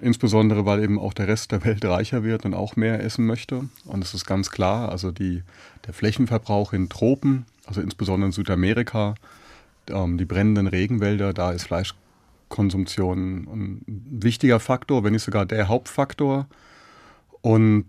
Insbesondere, 0.00 0.64
weil 0.66 0.82
eben 0.82 0.98
auch 0.98 1.12
der 1.12 1.28
Rest 1.28 1.52
der 1.52 1.64
Welt 1.64 1.84
reicher 1.84 2.22
wird 2.22 2.44
und 2.44 2.54
auch 2.54 2.76
mehr 2.76 3.02
essen 3.02 3.26
möchte. 3.26 3.68
Und 3.84 4.02
es 4.02 4.14
ist 4.14 4.26
ganz 4.26 4.50
klar, 4.50 4.90
also 4.90 5.10
die, 5.10 5.42
der 5.86 5.94
Flächenverbrauch 5.94 6.72
in 6.72 6.88
Tropen, 6.88 7.46
also 7.66 7.80
insbesondere 7.80 8.28
in 8.28 8.32
Südamerika, 8.32 9.14
ähm, 9.90 10.18
die 10.18 10.24
brennenden 10.24 10.66
Regenwälder, 10.66 11.32
da 11.32 11.52
ist 11.52 11.64
Fleischkonsumtion 11.64 13.48
ein 13.48 13.82
wichtiger 13.86 14.60
Faktor, 14.60 15.04
wenn 15.04 15.12
nicht 15.12 15.24
sogar 15.24 15.46
der 15.46 15.68
Hauptfaktor. 15.68 16.46
Und 17.40 17.86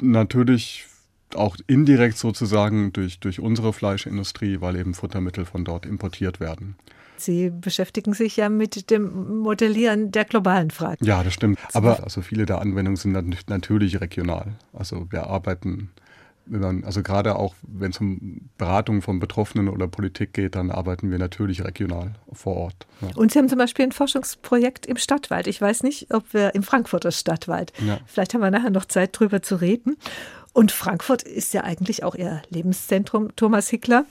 natürlich 0.00 0.86
auch 1.34 1.56
indirekt 1.66 2.16
sozusagen 2.16 2.92
durch, 2.92 3.18
durch 3.18 3.40
unsere 3.40 3.72
Fleischindustrie, 3.72 4.60
weil 4.60 4.76
eben 4.76 4.94
Futtermittel 4.94 5.44
von 5.44 5.64
dort 5.64 5.86
importiert 5.86 6.40
werden. 6.40 6.76
Sie 7.24 7.50
beschäftigen 7.50 8.12
sich 8.12 8.36
ja 8.36 8.48
mit 8.48 8.90
dem 8.90 9.38
Modellieren 9.38 10.12
der 10.12 10.24
globalen 10.24 10.70
Fragen. 10.70 11.04
Ja, 11.04 11.22
das 11.22 11.34
stimmt. 11.34 11.58
Aber 11.72 12.04
also 12.04 12.20
viele 12.22 12.46
der 12.46 12.60
Anwendungen 12.60 12.96
sind 12.96 13.48
natürlich 13.48 14.00
regional. 14.00 14.54
Also 14.72 15.06
wir 15.10 15.26
arbeiten, 15.26 15.90
also 16.82 17.02
gerade 17.02 17.36
auch 17.36 17.54
wenn 17.62 17.90
es 17.90 17.98
um 17.98 18.50
Beratung 18.58 19.00
von 19.00 19.18
Betroffenen 19.18 19.68
oder 19.68 19.88
Politik 19.88 20.34
geht, 20.34 20.54
dann 20.54 20.70
arbeiten 20.70 21.10
wir 21.10 21.18
natürlich 21.18 21.64
regional 21.64 22.12
vor 22.32 22.56
Ort. 22.56 22.86
Ja. 23.00 23.08
Und 23.16 23.32
Sie 23.32 23.38
haben 23.38 23.48
zum 23.48 23.58
Beispiel 23.58 23.86
ein 23.86 23.92
Forschungsprojekt 23.92 24.84
im 24.84 24.98
Stadtwald. 24.98 25.46
Ich 25.46 25.60
weiß 25.60 25.82
nicht, 25.82 26.12
ob 26.12 26.34
wir 26.34 26.54
im 26.54 26.62
Frankfurter 26.62 27.12
Stadtwald. 27.12 27.72
Ja. 27.86 27.98
Vielleicht 28.06 28.34
haben 28.34 28.42
wir 28.42 28.50
nachher 28.50 28.70
noch 28.70 28.84
Zeit, 28.84 29.18
drüber 29.18 29.42
zu 29.42 29.56
reden. 29.56 29.96
Und 30.52 30.70
Frankfurt 30.70 31.22
ist 31.22 31.52
ja 31.52 31.64
eigentlich 31.64 32.04
auch 32.04 32.14
Ihr 32.14 32.42
Lebenszentrum, 32.50 33.34
Thomas 33.34 33.70
Hickler. 33.70 34.04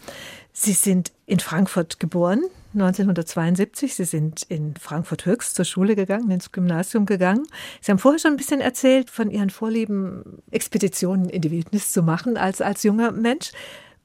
Sie 0.52 0.73
sind 0.73 1.13
in 1.26 1.39
Frankfurt 1.39 2.02
geboren, 2.02 2.43
1972. 2.74 3.96
Sie 3.96 4.06
sind 4.06 4.44
in 4.44 4.76
Frankfurt 4.76 5.26
Höchst 5.26 5.56
zur 5.56 5.66
Schule 5.66 5.96
gegangen, 5.96 6.30
ins 6.32 6.52
Gymnasium 6.52 7.06
gegangen. 7.06 7.46
Sie 7.82 7.92
haben 7.92 8.00
vorher 8.00 8.20
schon 8.20 8.32
ein 8.32 8.38
bisschen 8.38 8.62
erzählt 8.62 9.10
von 9.10 9.30
Ihren 9.32 9.50
Vorlieben, 9.50 10.42
Expeditionen 10.52 11.30
in 11.30 11.42
die 11.42 11.52
Wildnis 11.52 11.92
zu 11.92 12.04
machen 12.04 12.38
als, 12.38 12.62
als 12.62 12.84
junger 12.84 13.12
Mensch. 13.12 13.52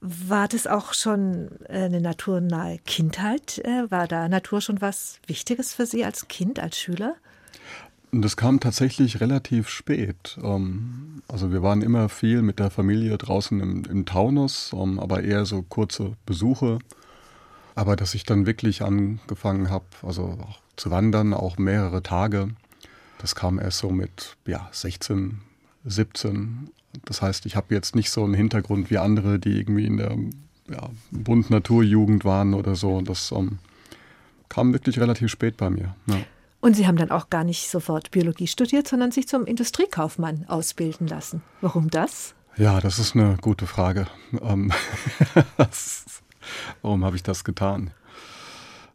War 0.00 0.46
das 0.46 0.66
auch 0.66 0.94
schon 0.94 1.48
eine 1.68 2.00
naturnahe 2.00 2.78
Kindheit? 2.86 3.58
Äh, 3.64 3.90
war 3.90 4.06
da 4.06 4.28
Natur 4.28 4.60
schon 4.60 4.80
was 4.80 5.18
Wichtiges 5.26 5.74
für 5.74 5.86
Sie 5.86 6.04
als 6.04 6.28
Kind, 6.28 6.60
als 6.60 6.78
Schüler? 6.78 7.16
Das 8.12 8.36
kam 8.36 8.60
tatsächlich 8.60 9.20
relativ 9.20 9.68
spät. 9.68 10.38
Ähm, 10.42 11.22
also 11.28 11.52
wir 11.52 11.62
waren 11.62 11.82
immer 11.82 12.08
viel 12.08 12.42
mit 12.42 12.58
der 12.58 12.70
Familie 12.70 13.18
draußen 13.18 13.60
im, 13.60 13.84
im 13.84 14.06
Taunus, 14.06 14.72
ähm, 14.72 14.98
aber 14.98 15.24
eher 15.24 15.44
so 15.44 15.62
kurze 15.62 16.12
Besuche. 16.24 16.78
Aber 17.78 17.94
dass 17.94 18.16
ich 18.16 18.24
dann 18.24 18.44
wirklich 18.44 18.82
angefangen 18.82 19.70
habe, 19.70 19.84
also 20.02 20.36
auch 20.42 20.58
zu 20.74 20.90
wandern, 20.90 21.32
auch 21.32 21.58
mehrere 21.58 22.02
Tage, 22.02 22.48
das 23.18 23.36
kam 23.36 23.60
erst 23.60 23.78
so 23.78 23.90
mit 23.90 24.36
ja, 24.48 24.68
16, 24.72 25.42
17. 25.84 26.70
Das 27.04 27.22
heißt, 27.22 27.46
ich 27.46 27.54
habe 27.54 27.72
jetzt 27.72 27.94
nicht 27.94 28.10
so 28.10 28.24
einen 28.24 28.34
Hintergrund 28.34 28.90
wie 28.90 28.98
andere, 28.98 29.38
die 29.38 29.56
irgendwie 29.56 29.86
in 29.86 29.96
der 29.96 30.16
ja, 30.68 30.90
Bund 31.12 31.50
Naturjugend 31.50 32.24
waren 32.24 32.52
oder 32.52 32.74
so. 32.74 33.00
Das 33.00 33.30
um, 33.30 33.46
ähm, 33.46 33.58
kam 34.48 34.72
wirklich 34.72 34.98
relativ 34.98 35.30
spät 35.30 35.56
bei 35.56 35.70
mir. 35.70 35.94
Ja. 36.06 36.16
Und 36.58 36.74
Sie 36.74 36.88
haben 36.88 36.96
dann 36.96 37.12
auch 37.12 37.30
gar 37.30 37.44
nicht 37.44 37.70
sofort 37.70 38.10
Biologie 38.10 38.48
studiert, 38.48 38.88
sondern 38.88 39.12
sich 39.12 39.28
zum 39.28 39.46
Industriekaufmann 39.46 40.46
ausbilden 40.48 41.06
lassen. 41.06 41.42
Warum 41.60 41.90
das? 41.90 42.34
Ja, 42.56 42.80
das 42.80 42.98
ist 42.98 43.14
eine 43.14 43.36
gute 43.40 43.68
Frage. 43.68 44.08
Ähm, 44.42 44.72
warum 46.82 47.04
habe 47.04 47.16
ich 47.16 47.22
das 47.22 47.44
getan? 47.44 47.90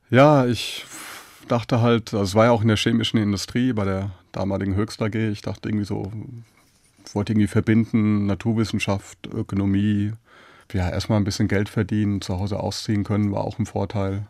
Ja, 0.09 0.45
ich 0.45 0.85
dachte 1.47 1.81
halt, 1.81 2.13
also 2.13 2.23
es 2.23 2.35
war 2.35 2.45
ja 2.45 2.51
auch 2.51 2.61
in 2.61 2.67
der 2.67 2.77
chemischen 2.77 3.19
Industrie 3.19 3.73
bei 3.73 3.85
der 3.85 4.11
damaligen 4.31 4.75
Höchst 4.75 5.01
AG. 5.01 5.15
Ich 5.15 5.41
dachte 5.41 5.69
irgendwie 5.69 5.85
so, 5.85 6.11
wollte 7.13 7.33
irgendwie 7.33 7.47
verbinden, 7.47 8.25
Naturwissenschaft, 8.25 9.27
Ökonomie. 9.27 10.13
Ja, 10.71 10.89
erstmal 10.89 11.19
ein 11.19 11.23
bisschen 11.23 11.47
Geld 11.47 11.69
verdienen, 11.69 12.21
zu 12.21 12.39
Hause 12.39 12.59
ausziehen 12.59 13.03
können, 13.03 13.31
war 13.31 13.43
auch 13.43 13.59
ein 13.59 13.67
Vorteil. 13.67 14.25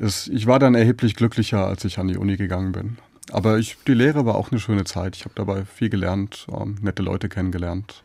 Es, 0.00 0.28
ich 0.28 0.46
war 0.46 0.58
dann 0.58 0.74
erheblich 0.74 1.16
glücklicher, 1.16 1.66
als 1.66 1.84
ich 1.84 1.98
an 1.98 2.08
die 2.08 2.16
Uni 2.16 2.36
gegangen 2.36 2.72
bin. 2.72 2.98
Aber 3.30 3.58
ich, 3.58 3.76
die 3.86 3.94
Lehre 3.94 4.24
war 4.24 4.36
auch 4.36 4.50
eine 4.50 4.60
schöne 4.60 4.84
Zeit. 4.84 5.16
Ich 5.16 5.24
habe 5.24 5.34
dabei 5.34 5.64
viel 5.64 5.90
gelernt, 5.90 6.46
ähm, 6.50 6.76
nette 6.80 7.02
Leute 7.02 7.28
kennengelernt. 7.28 8.02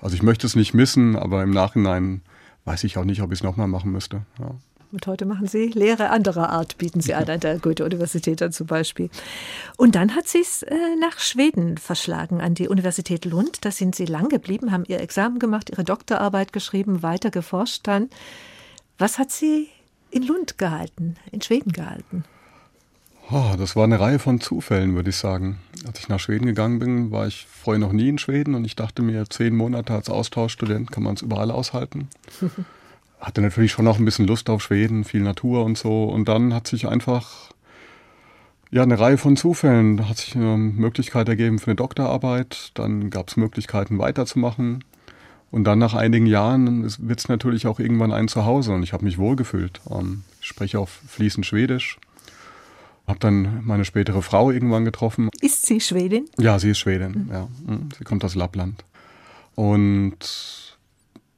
Also 0.00 0.14
ich 0.14 0.22
möchte 0.22 0.46
es 0.46 0.56
nicht 0.56 0.72
missen, 0.72 1.16
aber 1.16 1.42
im 1.42 1.50
Nachhinein 1.50 2.22
weiß 2.66 2.84
ich 2.84 2.98
auch 2.98 3.04
nicht, 3.04 3.22
ob 3.22 3.32
ich 3.32 3.38
es 3.38 3.42
nochmal 3.42 3.68
machen 3.68 3.90
müsste. 3.90 4.22
Ja. 4.38 4.50
Und 4.92 5.06
heute 5.06 5.26
machen 5.26 5.48
Sie 5.48 5.66
Lehre 5.66 6.10
anderer 6.10 6.50
Art, 6.50 6.78
bieten 6.78 7.00
Sie 7.00 7.14
an, 7.14 7.28
an 7.28 7.40
der 7.40 7.58
Goethe-Universität 7.58 8.42
zum 8.54 8.66
Beispiel. 8.66 9.10
Und 9.76 9.94
dann 9.94 10.14
hat 10.14 10.28
sie 10.28 10.40
es 10.40 10.62
äh, 10.62 10.74
nach 11.00 11.18
Schweden 11.18 11.76
verschlagen, 11.76 12.40
an 12.40 12.54
die 12.54 12.68
Universität 12.68 13.24
Lund. 13.24 13.64
Da 13.64 13.72
sind 13.72 13.94
Sie 13.96 14.06
lang 14.06 14.28
geblieben, 14.28 14.70
haben 14.70 14.84
Ihr 14.86 15.00
Examen 15.00 15.38
gemacht, 15.38 15.70
Ihre 15.70 15.82
Doktorarbeit 15.82 16.52
geschrieben, 16.52 17.02
weiter 17.02 17.30
geforscht 17.30 17.86
dann. 17.86 18.08
Was 18.96 19.18
hat 19.18 19.32
Sie 19.32 19.68
in 20.10 20.22
Lund 20.22 20.56
gehalten, 20.56 21.16
in 21.32 21.42
Schweden 21.42 21.72
gehalten? 21.72 22.24
Oh, 23.28 23.54
das 23.58 23.74
war 23.74 23.84
eine 23.84 23.98
Reihe 23.98 24.20
von 24.20 24.40
Zufällen, 24.40 24.94
würde 24.94 25.10
ich 25.10 25.16
sagen. 25.16 25.58
Als 25.84 25.98
ich 25.98 26.08
nach 26.08 26.20
Schweden 26.20 26.46
gegangen 26.46 26.78
bin, 26.78 27.10
war 27.10 27.26
ich 27.26 27.46
vorher 27.50 27.80
noch 27.80 27.92
nie 27.92 28.08
in 28.08 28.18
Schweden 28.18 28.54
und 28.54 28.64
ich 28.64 28.76
dachte 28.76 29.02
mir, 29.02 29.28
zehn 29.28 29.56
Monate 29.56 29.94
als 29.94 30.08
Austauschstudent 30.08 30.92
kann 30.92 31.02
man 31.02 31.14
es 31.14 31.22
überall 31.22 31.50
aushalten. 31.50 32.08
Hatte 33.20 33.40
natürlich 33.40 33.72
schon 33.72 33.84
noch 33.84 33.98
ein 33.98 34.04
bisschen 34.04 34.28
Lust 34.28 34.48
auf 34.48 34.62
Schweden, 34.62 35.02
viel 35.02 35.22
Natur 35.22 35.64
und 35.64 35.76
so. 35.76 36.04
Und 36.04 36.28
dann 36.28 36.54
hat 36.54 36.68
sich 36.68 36.86
einfach 36.86 37.50
ja, 38.70 38.82
eine 38.82 39.00
Reihe 39.00 39.18
von 39.18 39.36
Zufällen. 39.36 39.96
Da 39.96 40.08
hat 40.08 40.18
sich 40.18 40.36
eine 40.36 40.56
Möglichkeit 40.56 41.28
ergeben 41.28 41.58
für 41.58 41.68
eine 41.68 41.76
Doktorarbeit. 41.76 42.72
Dann 42.74 43.10
gab 43.10 43.28
es 43.28 43.36
Möglichkeiten 43.36 43.98
weiterzumachen. 43.98 44.84
Und 45.50 45.64
dann 45.64 45.78
nach 45.78 45.94
einigen 45.94 46.26
Jahren 46.26 46.84
wird 46.84 47.18
es 47.18 47.28
natürlich 47.28 47.66
auch 47.66 47.80
irgendwann 47.80 48.12
ein 48.12 48.28
Zuhause 48.28 48.72
und 48.72 48.82
ich 48.82 48.92
habe 48.92 49.04
mich 49.04 49.16
wohlgefühlt. 49.16 49.80
Ähm, 49.90 50.24
ich 50.40 50.46
spreche 50.46 50.78
auch 50.78 50.88
fließend 50.88 51.46
Schwedisch. 51.46 51.98
Habe 53.06 53.18
dann 53.20 53.64
meine 53.64 53.84
spätere 53.84 54.20
Frau 54.20 54.50
irgendwann 54.50 54.84
getroffen. 54.84 55.28
Ist 55.40 55.66
sie 55.66 55.80
Schwedin? 55.80 56.26
Ja, 56.38 56.58
sie 56.58 56.70
ist 56.70 56.78
Schwedin. 56.78 57.26
Mhm. 57.26 57.32
Ja. 57.32 57.48
Mhm. 57.66 57.88
Sie 57.96 58.04
kommt 58.04 58.24
aus 58.24 58.34
Lappland. 58.34 58.84
Und 59.54 60.18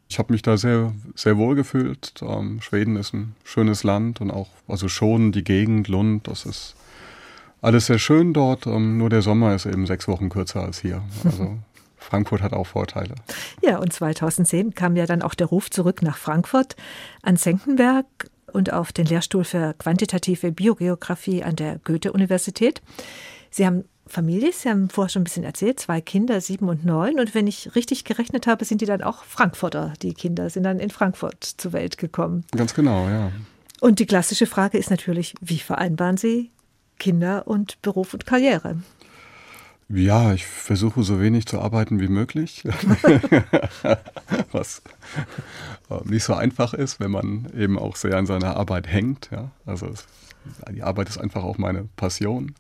ich 0.09 0.19
habe 0.19 0.33
mich 0.33 0.43
da 0.43 0.57
sehr, 0.57 0.93
sehr 1.15 1.37
wohl 1.37 1.55
gefühlt. 1.55 2.15
Ähm, 2.23 2.61
Schweden 2.63 2.97
ist 2.97 3.13
ein 3.13 3.35
schönes 3.45 3.85
Land 3.85 4.21
und 4.21 4.31
auch, 4.31 4.49
also 4.67 4.89
schon 4.89 5.33
die 5.33 5.45
Gegend, 5.45 5.89
Lund, 5.89 6.27
das 6.27 6.47
ist 6.47 6.75
alles 7.61 7.87
sehr 7.87 7.99
schön 7.99 8.33
dort. 8.33 8.67
Ähm, 8.67 8.97
nur 8.97 9.11
der 9.11 9.23
Sommer 9.23 9.55
ist 9.55 9.67
eben 9.67 9.87
sechs 9.87 10.09
Wochen 10.09 10.31
kürzer 10.31 10.63
als 10.63 10.81
hier. 10.81 11.03
Also 11.25 11.59
Frankfurt 11.99 12.41
hat 12.41 12.55
auch 12.55 12.67
Vorteile. 12.67 13.15
Ja, 13.63 13.79
und 13.79 13.93
2010 13.93 14.75
kam 14.75 14.97
ja 14.97 15.05
dann 15.05 15.21
auch 15.21 15.35
der 15.35 15.49
Ruf 15.49 15.71
zurück 15.71 16.01
nach 16.01 16.17
Frankfurt 16.17 16.77
an 17.23 17.37
Senckenberg 17.37 18.07
und 18.53 18.73
auf 18.73 18.93
den 18.93 19.07
Lehrstuhl 19.07 19.45
für 19.45 19.75
quantitative 19.75 20.53
Biogeographie 20.53 21.43
an 21.43 21.57
der 21.57 21.79
Goethe-Universität. 21.79 22.83
Sie 23.51 23.67
haben 23.67 23.85
Familie, 24.07 24.53
Sie 24.53 24.69
haben 24.69 24.89
vorher 24.89 25.11
schon 25.11 25.23
ein 25.23 25.25
bisschen 25.25 25.45
erzählt, 25.45 25.79
zwei 25.81 26.01
Kinder, 26.01 26.41
sieben 26.41 26.69
und 26.69 26.85
neun. 26.85 27.21
Und 27.21 27.35
wenn 27.35 27.47
ich 27.47 27.75
richtig 27.75 28.05
gerechnet 28.05 28.47
habe, 28.47 28.65
sind 28.65 28.81
die 28.81 28.87
dann 28.87 29.03
auch 29.03 29.25
Frankfurter. 29.25 29.93
Die 30.03 30.15
Kinder 30.15 30.51
sind 30.51 30.63
dann 30.63 30.81
in 30.81 30.91
Frankfurt 30.91 31.45
zur 31.45 31.73
Welt 31.73 31.99
gekommen. 31.99 32.45
Ganz 32.57 32.75
genau, 32.75 33.07
ja. 33.09 33.31
Und 33.81 33.99
die 34.01 34.07
klassische 34.07 34.47
Frage 34.47 34.79
ist 34.79 34.91
natürlich, 34.91 35.35
wie 35.41 35.59
vereinbaren 35.59 36.17
Sie 36.17 36.51
Kinder 36.99 37.47
und 37.47 37.81
Beruf 37.83 38.13
und 38.15 38.27
Karriere? 38.27 38.79
Ja, 39.91 40.35
ich 40.35 40.45
versuche 40.47 41.03
so 41.03 41.19
wenig 41.19 41.47
zu 41.47 41.61
arbeiten 41.61 41.99
wie 41.99 42.09
möglich, 42.09 42.63
was 44.53 44.83
äh, 45.89 46.01
nicht 46.05 46.25
so 46.25 46.35
einfach 46.35 46.75
ist, 46.75 47.01
wenn 47.01 47.11
man 47.11 47.51
eben 47.57 47.79
auch 47.79 47.97
sehr 47.97 48.19
an 48.19 48.27
seiner 48.27 48.57
Arbeit 48.57 48.87
hängt. 48.87 49.31
Ja? 49.33 49.51
Also 49.65 49.91
die 50.71 50.83
Arbeit 50.83 51.09
ist 51.09 51.17
einfach 51.17 51.43
auch 51.43 51.57
meine 51.57 51.89
Passion. 51.97 52.55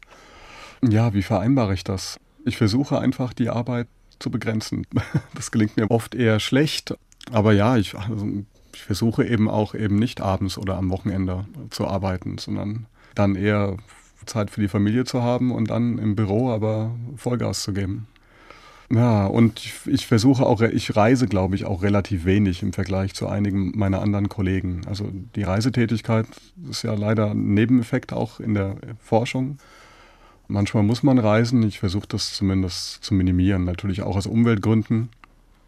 Ja, 0.82 1.12
wie 1.12 1.22
vereinbare 1.22 1.74
ich 1.74 1.84
das? 1.84 2.18
Ich 2.46 2.56
versuche 2.56 2.98
einfach 2.98 3.34
die 3.34 3.50
Arbeit 3.50 3.88
zu 4.18 4.30
begrenzen. 4.30 4.86
Das 5.34 5.50
gelingt 5.50 5.76
mir 5.76 5.90
oft 5.90 6.14
eher 6.14 6.40
schlecht, 6.40 6.96
aber 7.30 7.52
ja, 7.52 7.76
ich, 7.76 7.94
also 7.94 8.26
ich 8.74 8.80
versuche 8.80 9.26
eben 9.26 9.50
auch 9.50 9.74
eben 9.74 9.98
nicht 9.98 10.22
abends 10.22 10.56
oder 10.56 10.76
am 10.76 10.90
Wochenende 10.90 11.46
zu 11.70 11.86
arbeiten, 11.86 12.38
sondern 12.38 12.86
dann 13.14 13.34
eher 13.34 13.76
Zeit 14.28 14.50
für 14.50 14.60
die 14.60 14.68
Familie 14.68 15.04
zu 15.04 15.22
haben 15.22 15.50
und 15.50 15.70
dann 15.70 15.98
im 15.98 16.14
Büro 16.14 16.50
aber 16.50 16.92
Vollgas 17.16 17.62
zu 17.62 17.72
geben. 17.72 18.06
Ja, 18.90 19.26
und 19.26 19.58
ich, 19.58 19.74
ich 19.86 20.06
versuche 20.06 20.46
auch, 20.46 20.62
ich 20.62 20.96
reise, 20.96 21.26
glaube 21.26 21.54
ich, 21.54 21.66
auch 21.66 21.82
relativ 21.82 22.24
wenig 22.24 22.62
im 22.62 22.72
Vergleich 22.72 23.12
zu 23.12 23.28
einigen 23.28 23.76
meiner 23.76 24.00
anderen 24.00 24.30
Kollegen. 24.30 24.80
Also 24.86 25.10
die 25.36 25.42
Reisetätigkeit 25.42 26.26
ist 26.70 26.84
ja 26.84 26.94
leider 26.94 27.32
ein 27.32 27.52
Nebeneffekt 27.52 28.14
auch 28.14 28.40
in 28.40 28.54
der 28.54 28.76
Forschung. 28.98 29.58
Manchmal 30.46 30.84
muss 30.84 31.02
man 31.02 31.18
reisen. 31.18 31.62
Ich 31.64 31.80
versuche 31.80 32.06
das 32.08 32.32
zumindest 32.32 33.04
zu 33.04 33.12
minimieren, 33.12 33.64
natürlich 33.64 34.00
auch 34.00 34.16
aus 34.16 34.26
Umweltgründen. 34.26 35.10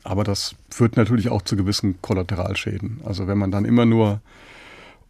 Aber 0.02 0.24
das 0.24 0.54
führt 0.70 0.96
natürlich 0.96 1.28
auch 1.28 1.42
zu 1.42 1.56
gewissen 1.56 2.00
Kollateralschäden. 2.00 3.00
Also 3.04 3.26
wenn 3.26 3.36
man 3.36 3.50
dann 3.50 3.66
immer 3.66 3.84
nur 3.84 4.22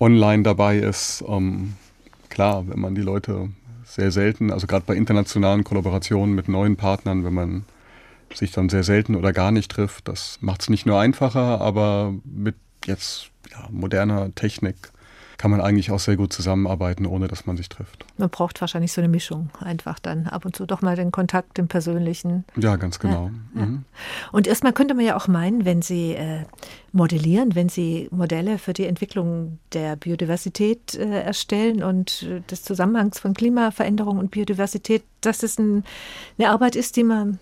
online 0.01 0.43
dabei 0.43 0.79
ist, 0.79 1.23
ähm, 1.29 1.75
klar, 2.41 2.67
wenn 2.69 2.81
man 2.81 2.95
die 2.95 3.03
Leute 3.03 3.51
sehr 3.85 4.11
selten, 4.11 4.51
also 4.51 4.67
gerade 4.67 4.87
bei 4.87 4.95
internationalen 4.95 5.63
Kollaborationen 5.63 6.35
mit 6.35 6.49
neuen 6.49 6.77
Partnern, 6.77 7.23
wenn 7.23 7.35
man 7.35 7.65
sich 8.33 8.51
dann 8.51 8.71
sehr 8.71 8.83
selten 8.83 9.15
oder 9.15 9.35
gar 9.35 9.51
nicht 9.51 9.71
trifft, 9.71 10.09
das 10.09 10.39
macht 10.41 10.63
es 10.63 10.71
nicht 10.71 10.87
nur 10.87 10.99
einfacher, 10.99 11.61
aber 11.61 12.15
mit 12.25 12.55
jetzt 12.87 13.31
ja, 13.51 13.69
moderner 13.71 14.35
Technik 14.35 14.77
kann 15.41 15.51
man 15.51 15.63
eigentlich 15.63 15.91
auch 15.91 15.99
sehr 15.99 16.19
gut 16.19 16.35
zusammenarbeiten, 16.35 17.07
ohne 17.07 17.27
dass 17.27 17.47
man 17.47 17.57
sich 17.57 17.71
trifft. 17.71 18.05
Man 18.19 18.29
braucht 18.29 18.61
wahrscheinlich 18.61 18.93
so 18.93 19.01
eine 19.01 19.09
Mischung 19.09 19.49
einfach 19.59 19.99
dann 19.99 20.27
ab 20.27 20.45
und 20.45 20.55
zu 20.55 20.67
doch 20.67 20.83
mal 20.83 20.97
den 20.97 21.13
Kontakt, 21.13 21.57
den 21.57 21.67
persönlichen. 21.67 22.45
Ja, 22.57 22.77
ganz 22.77 22.99
genau. 22.99 23.31
Ja, 23.55 23.61
ja. 23.61 23.67
Mhm. 23.67 23.85
Und 24.33 24.47
erstmal 24.47 24.75
könnte 24.75 24.93
man 24.93 25.07
ja 25.07 25.17
auch 25.17 25.29
meinen, 25.29 25.65
wenn 25.65 25.81
Sie 25.81 26.13
äh, 26.13 26.45
modellieren, 26.93 27.55
wenn 27.55 27.71
Sie 27.71 28.09
Modelle 28.11 28.59
für 28.59 28.75
die 28.75 28.85
Entwicklung 28.85 29.59
der 29.73 29.97
Biodiversität 29.97 30.95
äh, 30.95 31.23
erstellen 31.23 31.83
und 31.83 32.23
äh, 32.25 32.43
des 32.43 32.63
Zusammenhangs 32.63 33.19
von 33.19 33.33
Klimaveränderung 33.33 34.19
und 34.19 34.31
Biodiversität, 34.31 35.05
dass 35.23 35.43
es 35.43 35.59
ein, 35.59 35.85
eine 36.39 36.51
Arbeit 36.51 36.77
ist, 36.77 36.97
die 36.97 37.05
man 37.05 37.39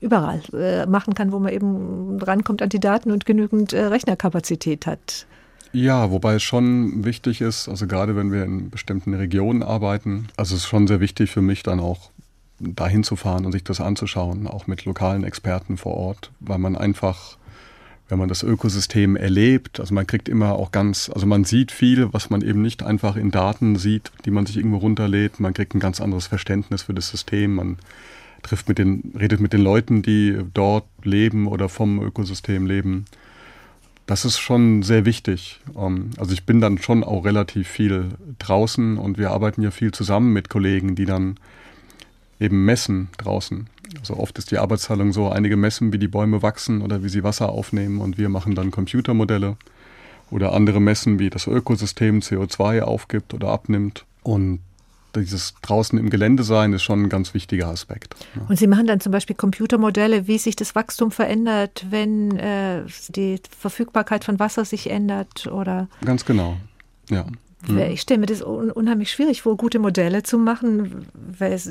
überall 0.00 0.42
äh, 0.52 0.84
machen 0.84 1.14
kann, 1.14 1.32
wo 1.32 1.38
man 1.38 1.50
eben 1.50 2.20
rankommt 2.20 2.60
an 2.60 2.68
die 2.68 2.78
Daten 2.78 3.10
und 3.10 3.24
genügend 3.24 3.72
äh, 3.72 3.84
Rechnerkapazität 3.86 4.86
hat. 4.86 5.26
Ja, 5.72 6.10
wobei 6.10 6.34
es 6.34 6.42
schon 6.42 7.04
wichtig 7.04 7.40
ist, 7.40 7.68
also 7.68 7.86
gerade 7.86 8.14
wenn 8.14 8.30
wir 8.30 8.44
in 8.44 8.68
bestimmten 8.68 9.14
Regionen 9.14 9.62
arbeiten, 9.62 10.28
also 10.36 10.54
es 10.54 10.62
ist 10.62 10.68
schon 10.68 10.86
sehr 10.86 11.00
wichtig 11.00 11.30
für 11.30 11.40
mich 11.40 11.62
dann 11.62 11.80
auch 11.80 12.10
dahin 12.60 13.04
zu 13.04 13.16
fahren 13.16 13.46
und 13.46 13.52
sich 13.52 13.64
das 13.64 13.80
anzuschauen, 13.80 14.46
auch 14.46 14.66
mit 14.66 14.84
lokalen 14.84 15.24
Experten 15.24 15.78
vor 15.78 15.94
Ort, 15.94 16.30
weil 16.40 16.58
man 16.58 16.76
einfach, 16.76 17.38
wenn 18.08 18.18
man 18.18 18.28
das 18.28 18.42
Ökosystem 18.42 19.16
erlebt, 19.16 19.80
also 19.80 19.94
man 19.94 20.06
kriegt 20.06 20.28
immer 20.28 20.52
auch 20.52 20.72
ganz, 20.72 21.10
also 21.12 21.26
man 21.26 21.44
sieht 21.44 21.72
viel, 21.72 22.12
was 22.12 22.28
man 22.28 22.42
eben 22.42 22.60
nicht 22.60 22.82
einfach 22.82 23.16
in 23.16 23.30
Daten 23.30 23.76
sieht, 23.76 24.12
die 24.26 24.30
man 24.30 24.44
sich 24.44 24.58
irgendwo 24.58 24.76
runterlädt, 24.76 25.40
man 25.40 25.54
kriegt 25.54 25.74
ein 25.74 25.80
ganz 25.80 26.02
anderes 26.02 26.26
Verständnis 26.26 26.82
für 26.82 26.94
das 26.94 27.08
System, 27.08 27.54
man 27.54 27.78
trifft 28.42 28.68
mit 28.68 28.78
den, 28.78 29.14
redet 29.18 29.40
mit 29.40 29.54
den 29.54 29.62
Leuten, 29.62 30.02
die 30.02 30.38
dort 30.52 30.84
leben 31.02 31.46
oder 31.46 31.68
vom 31.68 32.02
Ökosystem 32.02 32.66
leben. 32.66 33.06
Das 34.06 34.24
ist 34.24 34.38
schon 34.38 34.82
sehr 34.82 35.04
wichtig. 35.04 35.60
Ähm, 35.76 36.10
also 36.18 36.32
ich 36.32 36.44
bin 36.44 36.60
dann 36.60 36.78
schon 36.78 37.04
auch 37.04 37.24
relativ 37.24 37.68
viel 37.68 38.10
draußen 38.38 38.98
und 38.98 39.18
wir 39.18 39.30
arbeiten 39.30 39.62
ja 39.62 39.70
viel 39.70 39.92
zusammen 39.92 40.32
mit 40.32 40.48
Kollegen, 40.48 40.94
die 40.94 41.04
dann 41.04 41.36
eben 42.40 42.64
messen 42.64 43.08
draußen. 43.18 43.68
Also 43.98 44.16
oft 44.16 44.38
ist 44.38 44.50
die 44.50 44.58
Arbeitsteilung 44.58 45.12
so, 45.12 45.28
einige 45.28 45.56
messen, 45.56 45.92
wie 45.92 45.98
die 45.98 46.08
Bäume 46.08 46.42
wachsen 46.42 46.82
oder 46.82 47.02
wie 47.04 47.08
sie 47.08 47.22
Wasser 47.22 47.50
aufnehmen 47.50 48.00
und 48.00 48.18
wir 48.18 48.28
machen 48.28 48.54
dann 48.54 48.70
Computermodelle 48.70 49.56
oder 50.30 50.52
andere 50.52 50.80
messen, 50.80 51.18
wie 51.18 51.30
das 51.30 51.46
Ökosystem 51.46 52.20
CO2 52.20 52.80
aufgibt 52.80 53.34
oder 53.34 53.48
abnimmt. 53.48 54.06
Und 54.22 54.60
dieses 55.14 55.54
draußen 55.62 55.98
im 55.98 56.10
Gelände 56.10 56.44
sein 56.44 56.72
ist 56.72 56.82
schon 56.82 57.04
ein 57.04 57.08
ganz 57.08 57.34
wichtiger 57.34 57.68
Aspekt. 57.68 58.14
Ja. 58.34 58.42
Und 58.48 58.58
Sie 58.58 58.66
machen 58.66 58.86
dann 58.86 59.00
zum 59.00 59.12
Beispiel 59.12 59.36
Computermodelle, 59.36 60.26
wie 60.26 60.38
sich 60.38 60.56
das 60.56 60.74
Wachstum 60.74 61.10
verändert, 61.10 61.86
wenn 61.90 62.36
äh, 62.38 62.82
die 63.08 63.40
Verfügbarkeit 63.58 64.24
von 64.24 64.38
Wasser 64.38 64.64
sich 64.64 64.90
ändert 64.90 65.46
oder? 65.46 65.88
Ganz 66.04 66.24
genau, 66.24 66.56
ja. 67.10 67.26
Ich 67.68 68.00
stelle 68.00 68.18
mir 68.18 68.26
das 68.26 68.42
un 68.42 68.72
unheimlich 68.72 69.12
schwierig 69.12 69.42
vor, 69.42 69.56
gute 69.56 69.78
Modelle 69.78 70.24
zu 70.24 70.36
machen, 70.36 71.06
weil 71.14 71.52
es, 71.52 71.70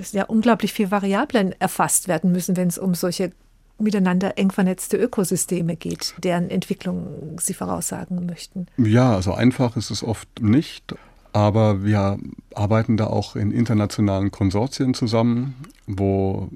es 0.00 0.12
ja 0.12 0.24
unglaublich 0.24 0.72
viel 0.72 0.90
Variablen 0.90 1.52
erfasst 1.60 2.08
werden 2.08 2.32
müssen, 2.32 2.56
wenn 2.56 2.68
es 2.68 2.78
um 2.78 2.94
solche 2.94 3.32
miteinander 3.78 4.38
eng 4.38 4.50
vernetzte 4.50 4.96
Ökosysteme 4.96 5.76
geht, 5.76 6.14
deren 6.24 6.48
Entwicklung 6.48 7.36
Sie 7.38 7.52
voraussagen 7.52 8.24
möchten. 8.26 8.66
Ja, 8.78 9.14
also 9.14 9.34
einfach 9.34 9.76
ist 9.76 9.90
es 9.90 10.02
oft 10.02 10.28
nicht. 10.40 10.94
Aber 11.36 11.84
wir 11.84 12.16
arbeiten 12.54 12.96
da 12.96 13.08
auch 13.08 13.36
in 13.36 13.50
internationalen 13.50 14.30
Konsortien 14.30 14.94
zusammen, 14.94 15.54
wo 15.86 16.48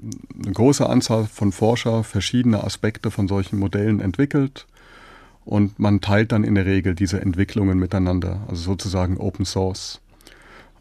eine 0.43 0.53
große 0.53 0.89
Anzahl 0.89 1.25
von 1.25 1.51
Forscher 1.51 2.03
verschiedene 2.03 2.63
Aspekte 2.63 3.11
von 3.11 3.27
solchen 3.27 3.59
Modellen 3.59 3.99
entwickelt. 3.99 4.65
Und 5.45 5.77
man 5.77 6.01
teilt 6.01 6.31
dann 6.31 6.43
in 6.43 6.55
der 6.55 6.65
Regel 6.65 6.95
diese 6.95 7.21
Entwicklungen 7.21 7.77
miteinander, 7.77 8.41
also 8.47 8.63
sozusagen 8.71 9.17
Open 9.17 9.45
Source. 9.45 10.01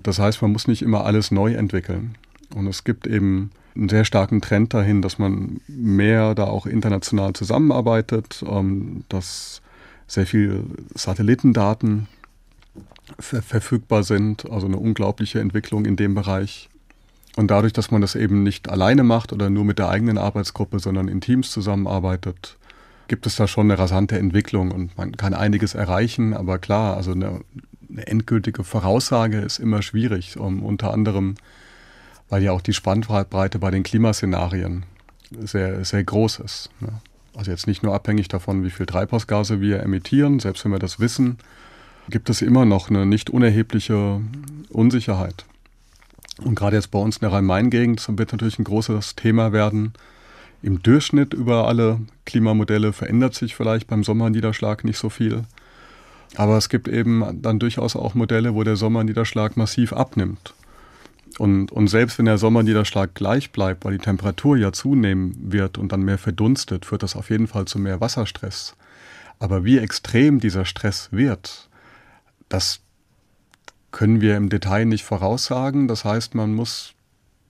Das 0.03 0.19
heißt, 0.19 0.41
man 0.41 0.53
muss 0.53 0.67
nicht 0.67 0.81
immer 0.81 1.05
alles 1.05 1.31
neu 1.31 1.53
entwickeln. 1.53 2.15
Und 2.55 2.69
es 2.69 2.85
gibt 2.85 3.07
eben 3.07 3.51
einen 3.77 3.91
sehr 3.91 4.07
starken 4.07 4.41
Trend 4.41 4.73
dahin, 4.73 5.03
dass 5.03 5.19
man 5.19 5.61
mehr 5.69 6.35
da 6.35 6.45
auch 6.45 6.65
international 6.65 7.35
zusammenarbeitet, 7.35 8.43
ähm, 8.49 9.05
dass 9.11 9.61
sehr 10.07 10.25
viel 10.25 10.65
Satellitendaten 10.95 12.09
ver 13.18 13.42
verfügbar 13.42 14.03
sind. 14.03 14.51
Also 14.51 14.66
eine 14.66 14.77
unglaubliche 14.77 15.40
Entwicklung 15.40 15.85
in 15.85 15.96
dem 15.96 16.14
Bereich. 16.14 16.68
Und 17.37 17.51
dadurch, 17.51 17.73
dass 17.73 17.90
man 17.90 18.01
das 18.01 18.14
eben 18.14 18.42
nicht 18.42 18.68
alleine 18.68 19.05
macht 19.05 19.33
oder 19.33 19.51
nur 19.51 19.64
mit 19.64 19.79
der 19.79 19.88
eigenen 19.88 20.18
Arbeitsgruppe, 20.18 20.79
sondern 20.79 21.09
in 21.09 21.20
Teams 21.20 21.51
zusammenarbeitet, 21.51 22.57
gibt 23.09 23.27
es 23.27 23.37
da 23.37 23.46
schon 23.46 23.70
eine 23.70 23.79
rasante 23.79 24.18
Entwicklung 24.18 24.70
und 24.70 24.96
man 24.96 25.16
kann 25.16 25.35
einiges 25.35 25.75
erreichen. 25.75 26.35
Aber 26.35 26.59
klar, 26.59 26.96
also 26.96 27.12
eine, 27.12 27.40
eine 27.88 28.07
endgültige 28.07 28.64
Voraussage 28.64 29.38
ist 29.38 29.59
immer 29.59 29.83
schwierig, 29.83 30.38
um, 30.38 30.62
unter 30.62 30.92
anderem, 30.92 31.35
weil 32.29 32.42
ja 32.42 32.53
auch 32.53 32.61
die 32.61 32.73
Spannbreite 32.73 33.59
bei 33.59 33.70
den 33.70 33.83
Klimaszenarien 33.83 34.85
sehr, 35.31 35.85
sehr 35.85 36.05
groß 36.05 36.40
ist. 36.40 36.70
Ne? 36.81 36.88
Also 37.35 37.51
jetzt 37.51 37.66
nicht 37.66 37.83
nur 37.83 37.94
abhängig 37.94 38.29
davon, 38.29 38.64
wie 38.64 38.70
viel 38.70 38.87
Treibhausgase 38.87 39.61
wir 39.61 39.81
emittieren, 39.81 40.40
selbst 40.40 40.64
wenn 40.64 40.73
wir 40.73 40.79
das 40.79 41.01
wissen, 41.01 41.38
gibt 42.11 42.31
es 42.31 42.42
immer 42.42 42.64
noch 42.64 42.90
eine 42.90 43.07
nicht 43.07 43.31
unerhebliche 43.31 44.20
Unsicherheit. 44.70 45.44
Und 46.42 46.55
gerade 46.55 46.77
jetzt 46.77 46.90
bei 46.90 46.99
uns 46.99 47.16
in 47.16 47.20
der 47.23 47.33
Rhein-Main-Gegend 47.33 48.07
wird 48.18 48.33
natürlich 48.33 48.59
ein 48.59 48.64
großes 48.64 49.16
Thema 49.16 49.53
werden. 49.53 49.92
Im 50.62 50.83
Durchschnitt 50.83 51.35
über 51.35 51.68
alle 51.68 52.01
Klimamodelle 52.27 52.92
verändert 52.92 53.35
sich 53.35 53.55
vielleicht 53.55 53.87
beim 53.87 54.05
Sommerniederschlag 54.05 54.85
nicht 54.85 54.99
so 54.99 55.09
viel. 55.09 55.42
Aber 56.37 56.57
es 56.57 56.68
gibt 56.68 56.88
eben 56.88 57.42
dann 57.42 57.59
durchaus 57.59 57.96
auch 57.96 58.14
Modelle, 58.14 58.55
wo 58.55 58.62
der 58.62 58.77
Sommerniederschlag 58.77 59.57
massiv 59.57 59.92
abnimmt. 59.92 60.55
Und, 61.38 61.73
und 61.73 61.88
selbst 61.88 62.18
wenn 62.18 62.27
der 62.27 62.38
Sommerniederschlag 62.38 63.14
gleich 63.14 63.53
bleibt, 63.53 63.85
weil 63.85 63.92
die 63.92 64.05
Temperatur 64.05 64.57
ja 64.57 64.73
zunehmen 64.73 65.35
wird 65.40 65.79
und 65.79 65.92
dann 65.92 66.03
mehr 66.03 66.18
verdunstet, 66.18 66.85
führt 66.85 67.03
das 67.03 67.16
auf 67.16 67.31
jeden 67.31 67.46
Fall 67.46 67.64
zu 67.64 67.79
mehr 67.79 68.01
Wasserstress. 68.01 68.77
Aber 69.38 69.64
wie 69.64 69.79
extrem 69.79 70.40
dieser 70.40 70.66
Stress 70.66 71.09
wird, 71.12 71.70
das 72.51 72.81
können 73.91 74.21
wir 74.21 74.37
im 74.37 74.51
Detail 74.51 74.85
nicht 74.85 75.05
voraussagen. 75.05 75.89
Das 75.89 76.05
heißt, 76.05 76.35
man 76.35 76.55
muss 76.55 76.93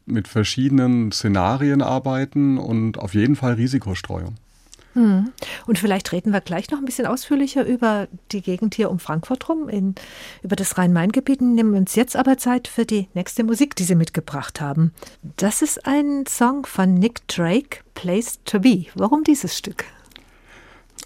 mit 0.07 0.29
verschiedenen 0.29 1.11
Szenarien 1.13 1.83
arbeiten 1.83 2.59
und 2.59 2.99
auf 2.99 3.15
jeden 3.15 3.37
Fall 3.37 3.55
Risikostreuung. 3.55 4.37
Hm. 4.95 5.31
Und 5.67 5.79
vielleicht 5.79 6.11
reden 6.11 6.33
wir 6.33 6.41
gleich 6.41 6.69
noch 6.71 6.79
ein 6.79 6.85
bisschen 6.85 7.07
ausführlicher 7.07 7.65
über 7.65 8.09
die 8.33 8.43
Gegend 8.43 8.75
hier 8.75 8.91
um 8.91 8.99
Frankfurt 8.99 9.49
rum, 9.49 9.69
in, 9.69 9.95
über 10.43 10.57
das 10.57 10.79
Rhein-Main-Gebiet. 10.79 11.41
Nehmen 11.41 11.73
wir 11.73 11.79
uns 11.79 11.95
jetzt 11.95 12.17
aber 12.17 12.39
Zeit 12.39 12.67
für 12.67 12.85
die 12.85 13.09
nächste 13.15 13.45
Musik, 13.45 13.77
die 13.77 13.85
Sie 13.85 13.95
mitgebracht 13.95 14.61
haben. 14.61 14.93
Das 15.37 15.63
ist 15.63 15.87
ein 15.87 16.25
Song 16.27 16.67
von 16.67 16.95
Nick 16.95 17.27
Drake, 17.29 17.85
Place 17.95 18.41
to 18.45 18.59
Be. 18.59 18.87
Warum 18.97 19.23
dieses 19.23 19.57
Stück? 19.57 19.85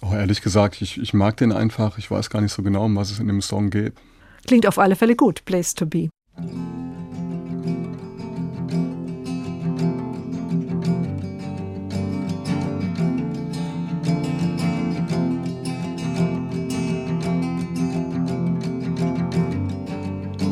Oh, 0.07 0.13
ehrlich 0.13 0.41
gesagt, 0.41 0.81
ich, 0.81 1.01
ich 1.01 1.13
mag 1.13 1.37
den 1.37 1.51
einfach. 1.51 1.97
Ich 1.97 2.11
weiß 2.11 2.29
gar 2.29 2.41
nicht 2.41 2.51
so 2.51 2.61
genau, 2.61 2.85
um 2.85 2.95
was 2.95 3.09
es 3.11 3.19
in 3.19 3.27
dem 3.27 3.41
Song 3.41 3.69
geht. 3.71 3.93
Klingt 4.45 4.67
auf 4.67 4.77
alle 4.77 4.95
Fälle 4.95 5.15
gut, 5.15 5.43
Place 5.45 5.73
to 5.73 5.87
Be. 5.87 6.09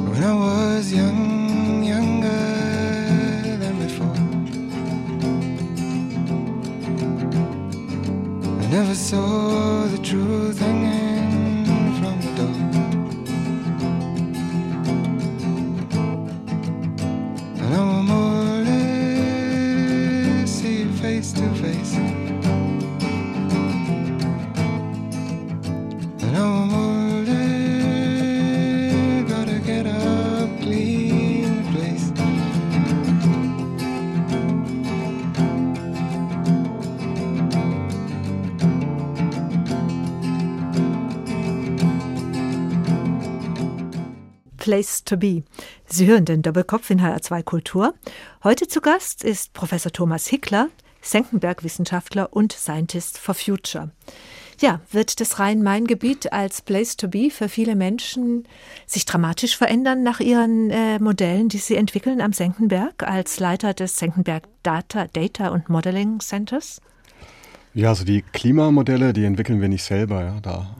When 0.10 0.24
I 0.24 0.34
was 0.34 0.92
young, 0.92 1.33
saw 8.94 9.88
the 9.88 9.98
truth 9.98 10.62
to 45.14 45.18
be. 45.18 45.44
Sie 45.86 46.08
hören 46.08 46.26
den 46.26 46.42
Doppelkopf 46.42 46.90
in 46.90 47.02
HR2 47.02 47.44
Kultur. 47.44 47.94
Heute 48.44 48.68
zu 48.68 48.82
Gast 48.82 49.24
ist 49.24 49.54
Professor 49.54 49.92
Thomas 49.92 50.28
Hickler, 50.28 50.70
Senckenberg-Wissenschaftler 51.02 52.34
und 52.34 52.54
Scientist 52.54 53.18
for 53.18 53.36
Future. 53.36 53.92
Ja, 54.60 54.82
wird 54.92 55.20
das 55.20 55.40
Rhein-Main-Gebiet 55.40 56.32
als 56.32 56.62
Place 56.62 56.96
to 56.96 57.08
be 57.08 57.30
für 57.30 57.50
viele 57.50 57.76
Menschen 57.76 58.48
sich 58.86 59.06
dramatisch 59.06 59.58
verändern 59.58 60.04
nach 60.04 60.20
ihren 60.20 60.70
äh, 60.70 61.00
Modellen, 61.00 61.50
die 61.50 61.58
sie 61.58 61.76
entwickeln 61.76 62.22
am 62.22 62.34
Senckenberg 62.34 63.04
als 63.04 63.40
Leiter 63.40 63.74
des 63.74 63.98
Senckenberg 63.98 64.48
Data, 64.64 65.08
Data 65.08 65.50
und 65.50 65.70
Modeling 65.70 66.20
Centers? 66.22 66.82
Ja, 67.74 67.90
also 67.90 68.06
die 68.06 68.22
Klimamodelle, 68.22 69.14
die 69.14 69.26
entwickeln 69.26 69.60
wir 69.60 69.68
nicht 69.68 69.84
selber. 69.84 70.24
Ja. 70.24 70.40
Da 70.42 70.73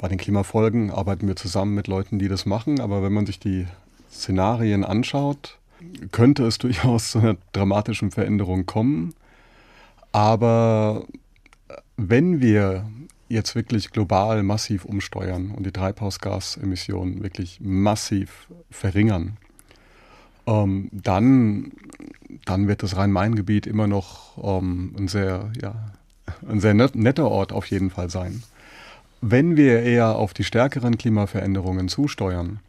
bei 0.00 0.08
den 0.08 0.16
Klimafolgen 0.16 0.90
arbeiten 0.90 1.28
wir 1.28 1.36
zusammen 1.36 1.74
mit 1.74 1.86
Leuten, 1.86 2.18
die 2.18 2.28
das 2.28 2.46
machen. 2.46 2.80
Aber 2.80 3.02
wenn 3.02 3.12
man 3.12 3.26
sich 3.26 3.38
die 3.38 3.66
Szenarien 4.10 4.82
anschaut, 4.82 5.58
könnte 6.10 6.46
es 6.46 6.58
durchaus 6.58 7.10
zu 7.10 7.18
einer 7.18 7.36
dramatischen 7.52 8.10
Veränderung 8.10 8.64
kommen. 8.64 9.14
Aber 10.10 11.04
wenn 11.96 12.40
wir 12.40 12.86
jetzt 13.28 13.54
wirklich 13.54 13.90
global 13.90 14.42
massiv 14.42 14.86
umsteuern 14.86 15.52
und 15.52 15.64
die 15.64 15.70
Treibhausgasemissionen 15.70 17.22
wirklich 17.22 17.60
massiv 17.60 18.48
verringern, 18.70 19.36
ähm, 20.46 20.88
dann, 20.92 21.72
dann 22.46 22.66
wird 22.68 22.82
das 22.82 22.96
Rhein-Main-Gebiet 22.96 23.66
immer 23.66 23.86
noch 23.86 24.38
ähm, 24.42 24.94
ein 24.98 25.08
sehr, 25.08 25.52
ja, 25.60 25.74
ein 26.48 26.60
sehr 26.60 26.74
netter 26.74 27.30
Ort 27.30 27.52
auf 27.52 27.66
jeden 27.66 27.90
Fall 27.90 28.08
sein. 28.08 28.42
Wenn 29.22 29.56
wir 29.56 29.82
eher 29.82 30.16
auf 30.16 30.32
die 30.32 30.44
stärkeren 30.44 30.96
Klimaveränderungen 30.96 31.88
zusteuern, 31.88 32.60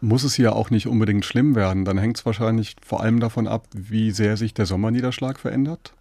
muss 0.00 0.24
es 0.24 0.34
hier 0.34 0.56
auch 0.56 0.70
nicht 0.70 0.88
unbedingt 0.88 1.24
schlimm 1.24 1.54
werden. 1.54 1.84
Dann 1.84 1.98
hängt 1.98 2.18
es 2.18 2.26
wahrscheinlich 2.26 2.74
vor 2.84 3.00
allem 3.00 3.20
davon 3.20 3.46
ab, 3.46 3.66
wie 3.72 4.10
sehr 4.10 4.36
sich 4.36 4.54
der 4.54 4.66
Sommerniederschlag 4.66 5.38
verändert. 5.38 5.94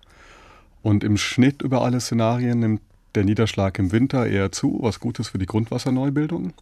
Und 0.82 1.04
im 1.04 1.18
Schnitt 1.18 1.62
über 1.62 1.84
alle 1.84 2.00
Szenarien 2.00 2.60
nimmt 2.60 2.82
der 3.14 3.24
Niederschlag 3.24 3.78
im 3.78 3.92
Winter 3.92 4.26
eher 4.26 4.52
zu, 4.52 4.80
was 4.82 5.00
gut 5.00 5.20
ist 5.20 5.28
für 5.28 5.38
die 5.38 5.46
Grundwasserneubildung. 5.46 6.54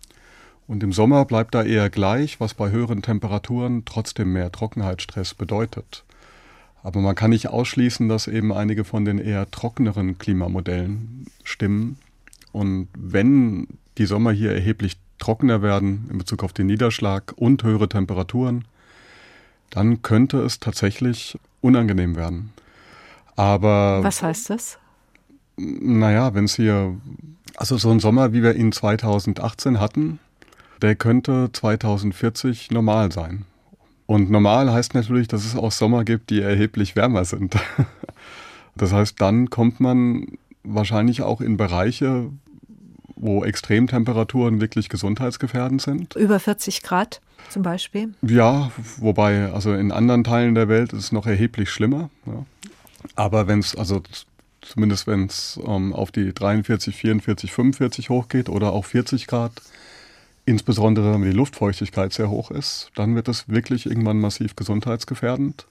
Und 0.68 0.84
im 0.84 0.92
Sommer 0.92 1.24
bleibt 1.24 1.56
er 1.56 1.66
eher 1.66 1.90
gleich, 1.90 2.42
was 2.42 2.54
bei 2.54 2.70
höheren 2.70 3.02
Temperaturen 3.02 3.86
trotzdem 3.86 4.34
mehr 4.34 4.52
Trockenheitsstress 4.52 5.36
bedeutet. 5.36 6.04
Aber 6.84 7.00
man 7.00 7.16
kann 7.16 7.32
nicht 7.32 7.48
ausschließen, 7.48 8.10
dass 8.10 8.28
eben 8.28 8.52
einige 8.52 8.84
von 8.84 9.06
den 9.06 9.20
eher 9.20 9.50
trockeneren 9.50 10.18
Klimamodellen 10.18 11.26
stimmen. 11.44 11.98
Und 12.52 12.88
wenn 12.98 13.68
die 13.98 14.06
Sommer 14.06 14.32
hier 14.32 14.54
erheblich 14.54 14.98
trockener 15.20 15.62
werden 15.62 16.08
in 16.10 16.18
Bezug 16.18 16.44
auf 16.44 16.54
den 16.54 16.68
Niederschlag 16.68 17.34
und 17.36 17.64
höhere 17.64 17.90
Temperaturen, 17.90 18.66
dann 19.70 20.02
könnte 20.02 20.42
es 20.42 20.60
tatsächlich 20.60 21.38
unangenehm 21.62 22.16
werden. 22.16 22.54
Aber. 23.36 24.04
Was 24.04 24.24
heißt 24.24 24.50
das? 24.50 24.80
Naja, 25.58 26.34
wenn 26.34 26.46
es 26.46 26.56
hier, 26.56 26.96
also 27.56 27.78
so 27.78 27.92
ein 27.92 28.00
Sommer, 28.00 28.34
wie 28.34 28.42
wir 28.42 28.56
ihn 28.56 28.72
2018 28.72 29.80
hatten, 29.80 30.20
der 30.82 30.96
könnte 30.96 31.50
2040 31.52 32.72
normal 32.72 33.12
sein. 33.12 33.46
Und 34.06 34.32
normal 34.32 34.72
heißt 34.72 34.96
natürlich, 34.96 35.28
dass 35.28 35.46
es 35.46 35.56
auch 35.56 35.72
Sommer 35.72 36.04
gibt, 36.04 36.30
die 36.32 36.42
erheblich 36.42 36.96
wärmer 36.96 37.26
sind. 37.26 37.56
Das 38.76 38.94
heißt, 38.94 39.20
dann 39.20 39.50
kommt 39.50 39.82
man 39.82 40.38
wahrscheinlich 40.64 41.22
auch 41.22 41.42
in 41.42 41.58
Bereiche, 41.58 42.30
wo 43.16 43.44
Extremtemperaturen 43.44 44.62
wirklich 44.62 44.90
gesundheitsgefährdend 44.90 45.82
sind. 45.82 46.16
Über 46.16 46.40
40 46.40 46.84
Grad 46.84 47.22
zum 47.50 47.64
Beispiel? 47.64 48.14
Ja, 48.22 48.72
wobei, 48.98 49.52
also 49.52 49.74
in 49.74 49.92
anderen 49.92 50.24
Teilen 50.24 50.56
der 50.56 50.70
Welt 50.70 50.94
ist 50.94 51.06
es 51.06 51.12
noch 51.12 51.26
erheblich 51.26 51.70
schlimmer. 51.70 52.10
Ja. 52.26 52.46
Aber 53.16 53.48
wenn 53.48 53.60
es, 53.60 53.76
also 53.76 54.02
zumindest 54.62 55.08
wenn 55.08 55.26
es 55.26 55.60
ähm, 55.66 55.94
auf 55.94 56.12
die 56.12 56.34
43, 56.34 56.96
44, 56.96 57.52
45 57.52 58.10
hochgeht 58.10 58.50
oder 58.50 58.72
auch 58.72 58.86
40 58.86 59.28
Grad, 59.28 59.52
insbesondere 60.46 61.14
wenn 61.14 61.22
die 61.22 61.32
Luftfeuchtigkeit 61.32 62.14
sehr 62.14 62.30
hoch 62.30 62.52
ist, 62.52 62.92
dann 62.96 63.16
wird 63.16 63.28
es 63.28 63.50
wirklich 63.50 63.86
irgendwann 63.86 64.20
massiv 64.20 64.56
gesundheitsgefährdend. 64.56 65.68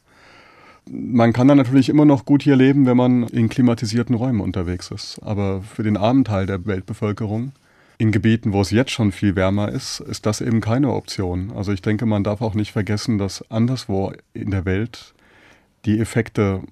Man 0.90 1.32
kann 1.32 1.48
dann 1.48 1.58
natürlich 1.58 1.88
immer 1.88 2.04
noch 2.04 2.24
gut 2.24 2.42
hier 2.42 2.56
leben, 2.56 2.86
wenn 2.86 2.96
man 2.96 3.24
in 3.24 3.48
klimatisierten 3.48 4.14
Räumen 4.14 4.40
unterwegs 4.40 4.90
ist. 4.90 5.20
Aber 5.22 5.62
für 5.62 5.82
den 5.82 5.96
armen 5.96 6.24
Teil 6.24 6.46
der 6.46 6.64
Weltbevölkerung, 6.66 7.52
in 7.98 8.12
Gebieten, 8.12 8.52
wo 8.52 8.60
es 8.60 8.70
jetzt 8.70 8.92
schon 8.92 9.10
viel 9.10 9.34
wärmer 9.34 9.70
ist, 9.70 9.98
ist 9.98 10.24
das 10.24 10.40
eben 10.40 10.60
keine 10.60 10.92
Option. 10.92 11.52
Also 11.54 11.72
ich 11.72 11.82
denke, 11.82 12.06
man 12.06 12.22
darf 12.22 12.40
auch 12.40 12.54
nicht 12.54 12.70
vergessen, 12.70 13.18
dass 13.18 13.50
anderswo 13.50 14.12
in 14.34 14.52
der 14.52 14.64
Welt 14.64 15.14
die 15.84 15.98
Effekte 15.98 16.62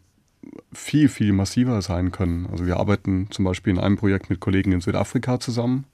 viel, 0.72 1.09
viel 1.09 1.33
massiver 1.33 1.83
sein 1.83 2.12
können. 2.12 2.46
Also 2.52 2.64
wir 2.64 2.76
arbeiten 2.76 3.26
zum 3.31 3.44
Beispiel 3.44 3.72
in 3.72 3.81
einem 3.81 3.96
Projekt 3.96 4.31
mit 4.31 4.38
Kollegen 4.38 4.70
in 4.70 4.81
Südafrika 4.81 5.40
zusammen. 5.40 5.85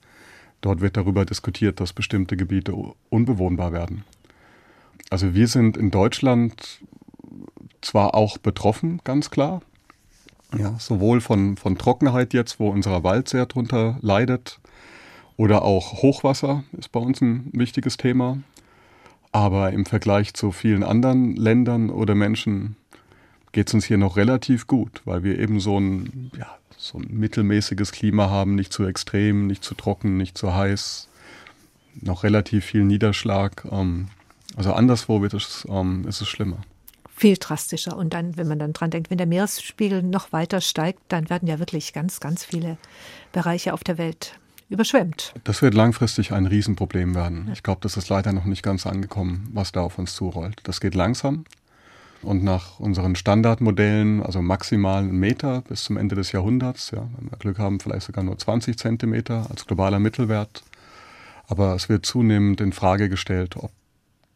Dort 0.60 0.82
wird 0.82 0.98
darüber 0.98 1.24
diskutiert, 1.24 1.80
dass 1.80 1.94
bestimmte 1.94 2.36
Gebiete 2.36 2.74
unbewohnbar 3.08 3.72
werden. 3.72 4.04
Also 5.08 5.34
wir 5.34 5.48
sind 5.48 5.78
in 5.78 5.90
Deutschland 5.90 6.80
zwar 7.82 8.14
auch 8.14 8.38
betroffen, 8.38 9.00
ganz 9.04 9.30
klar. 9.30 9.60
Ja, 10.56 10.76
sowohl 10.78 11.20
von, 11.20 11.56
von 11.56 11.78
Trockenheit 11.78 12.34
jetzt, 12.34 12.60
wo 12.60 12.68
unser 12.68 13.04
Wald 13.04 13.28
sehr 13.28 13.46
drunter 13.46 13.98
leidet, 14.00 14.60
oder 15.36 15.62
auch 15.62 16.02
Hochwasser 16.02 16.62
ist 16.78 16.92
bei 16.92 17.00
uns 17.00 17.20
ein 17.20 17.48
wichtiges 17.52 17.96
Thema. 17.96 18.38
Aber 19.32 19.72
im 19.72 19.86
Vergleich 19.86 20.34
zu 20.34 20.52
vielen 20.52 20.82
anderen 20.84 21.34
Ländern 21.34 21.90
oder 21.90 22.14
Menschen 22.14 22.76
geht 23.52 23.68
es 23.68 23.74
uns 23.74 23.84
hier 23.84 23.98
noch 23.98 24.16
relativ 24.16 24.66
gut, 24.66 25.02
weil 25.04 25.24
wir 25.24 25.38
eben 25.38 25.58
so 25.58 25.78
ein, 25.78 26.30
ja, 26.36 26.46
so 26.76 26.98
ein 26.98 27.08
mittelmäßiges 27.10 27.92
Klima 27.92 28.28
haben, 28.28 28.54
nicht 28.54 28.72
zu 28.72 28.84
extrem, 28.84 29.46
nicht 29.46 29.64
zu 29.64 29.74
trocken, 29.74 30.16
nicht 30.16 30.36
zu 30.36 30.54
heiß, 30.54 31.08
noch 32.00 32.24
relativ 32.24 32.64
viel 32.64 32.84
Niederschlag. 32.84 33.66
Ähm, 33.70 34.08
also 34.56 34.72
anderswo 34.74 35.22
wird 35.22 35.34
es, 35.34 35.66
ähm, 35.68 36.06
ist 36.06 36.20
es 36.20 36.28
schlimmer. 36.28 36.58
Viel 37.14 37.36
drastischer. 37.36 37.96
Und 37.96 38.14
dann, 38.14 38.36
wenn 38.36 38.48
man 38.48 38.58
dann 38.58 38.72
dran 38.72 38.90
denkt, 38.90 39.10
wenn 39.10 39.18
der 39.18 39.26
Meeresspiegel 39.26 40.02
noch 40.02 40.32
weiter 40.32 40.60
steigt, 40.60 41.00
dann 41.08 41.30
werden 41.30 41.48
ja 41.48 41.58
wirklich 41.58 41.92
ganz, 41.92 42.20
ganz 42.20 42.44
viele 42.44 42.78
Bereiche 43.32 43.74
auf 43.74 43.84
der 43.84 43.98
Welt 43.98 44.38
überschwemmt. 44.70 45.34
Das 45.44 45.60
wird 45.60 45.74
langfristig 45.74 46.32
ein 46.32 46.46
Riesenproblem 46.46 47.14
werden. 47.14 47.50
Ich 47.52 47.62
glaube, 47.62 47.80
das 47.82 47.96
ist 47.96 48.08
leider 48.08 48.32
noch 48.32 48.46
nicht 48.46 48.62
ganz 48.62 48.86
angekommen, 48.86 49.48
was 49.52 49.72
da 49.72 49.82
auf 49.82 49.98
uns 49.98 50.14
zurollt. 50.14 50.60
Das 50.64 50.80
geht 50.80 50.94
langsam, 50.94 51.44
und 52.22 52.44
nach 52.44 52.78
unseren 52.78 53.16
Standardmodellen, 53.16 54.22
also 54.22 54.42
maximal 54.42 55.02
einen 55.02 55.18
Meter 55.18 55.62
bis 55.62 55.84
zum 55.84 55.96
Ende 55.96 56.14
des 56.14 56.32
Jahrhunderts, 56.32 56.92
ja, 56.92 57.08
wenn 57.18 57.30
wir 57.30 57.38
Glück 57.38 57.58
haben, 57.58 57.80
vielleicht 57.80 58.06
sogar 58.06 58.22
nur 58.22 58.38
20 58.38 58.78
Zentimeter 58.78 59.46
als 59.50 59.66
globaler 59.66 59.98
Mittelwert. 59.98 60.62
Aber 61.48 61.74
es 61.74 61.88
wird 61.88 62.06
zunehmend 62.06 62.60
in 62.60 62.72
Frage 62.72 63.08
gestellt, 63.08 63.56
ob 63.56 63.72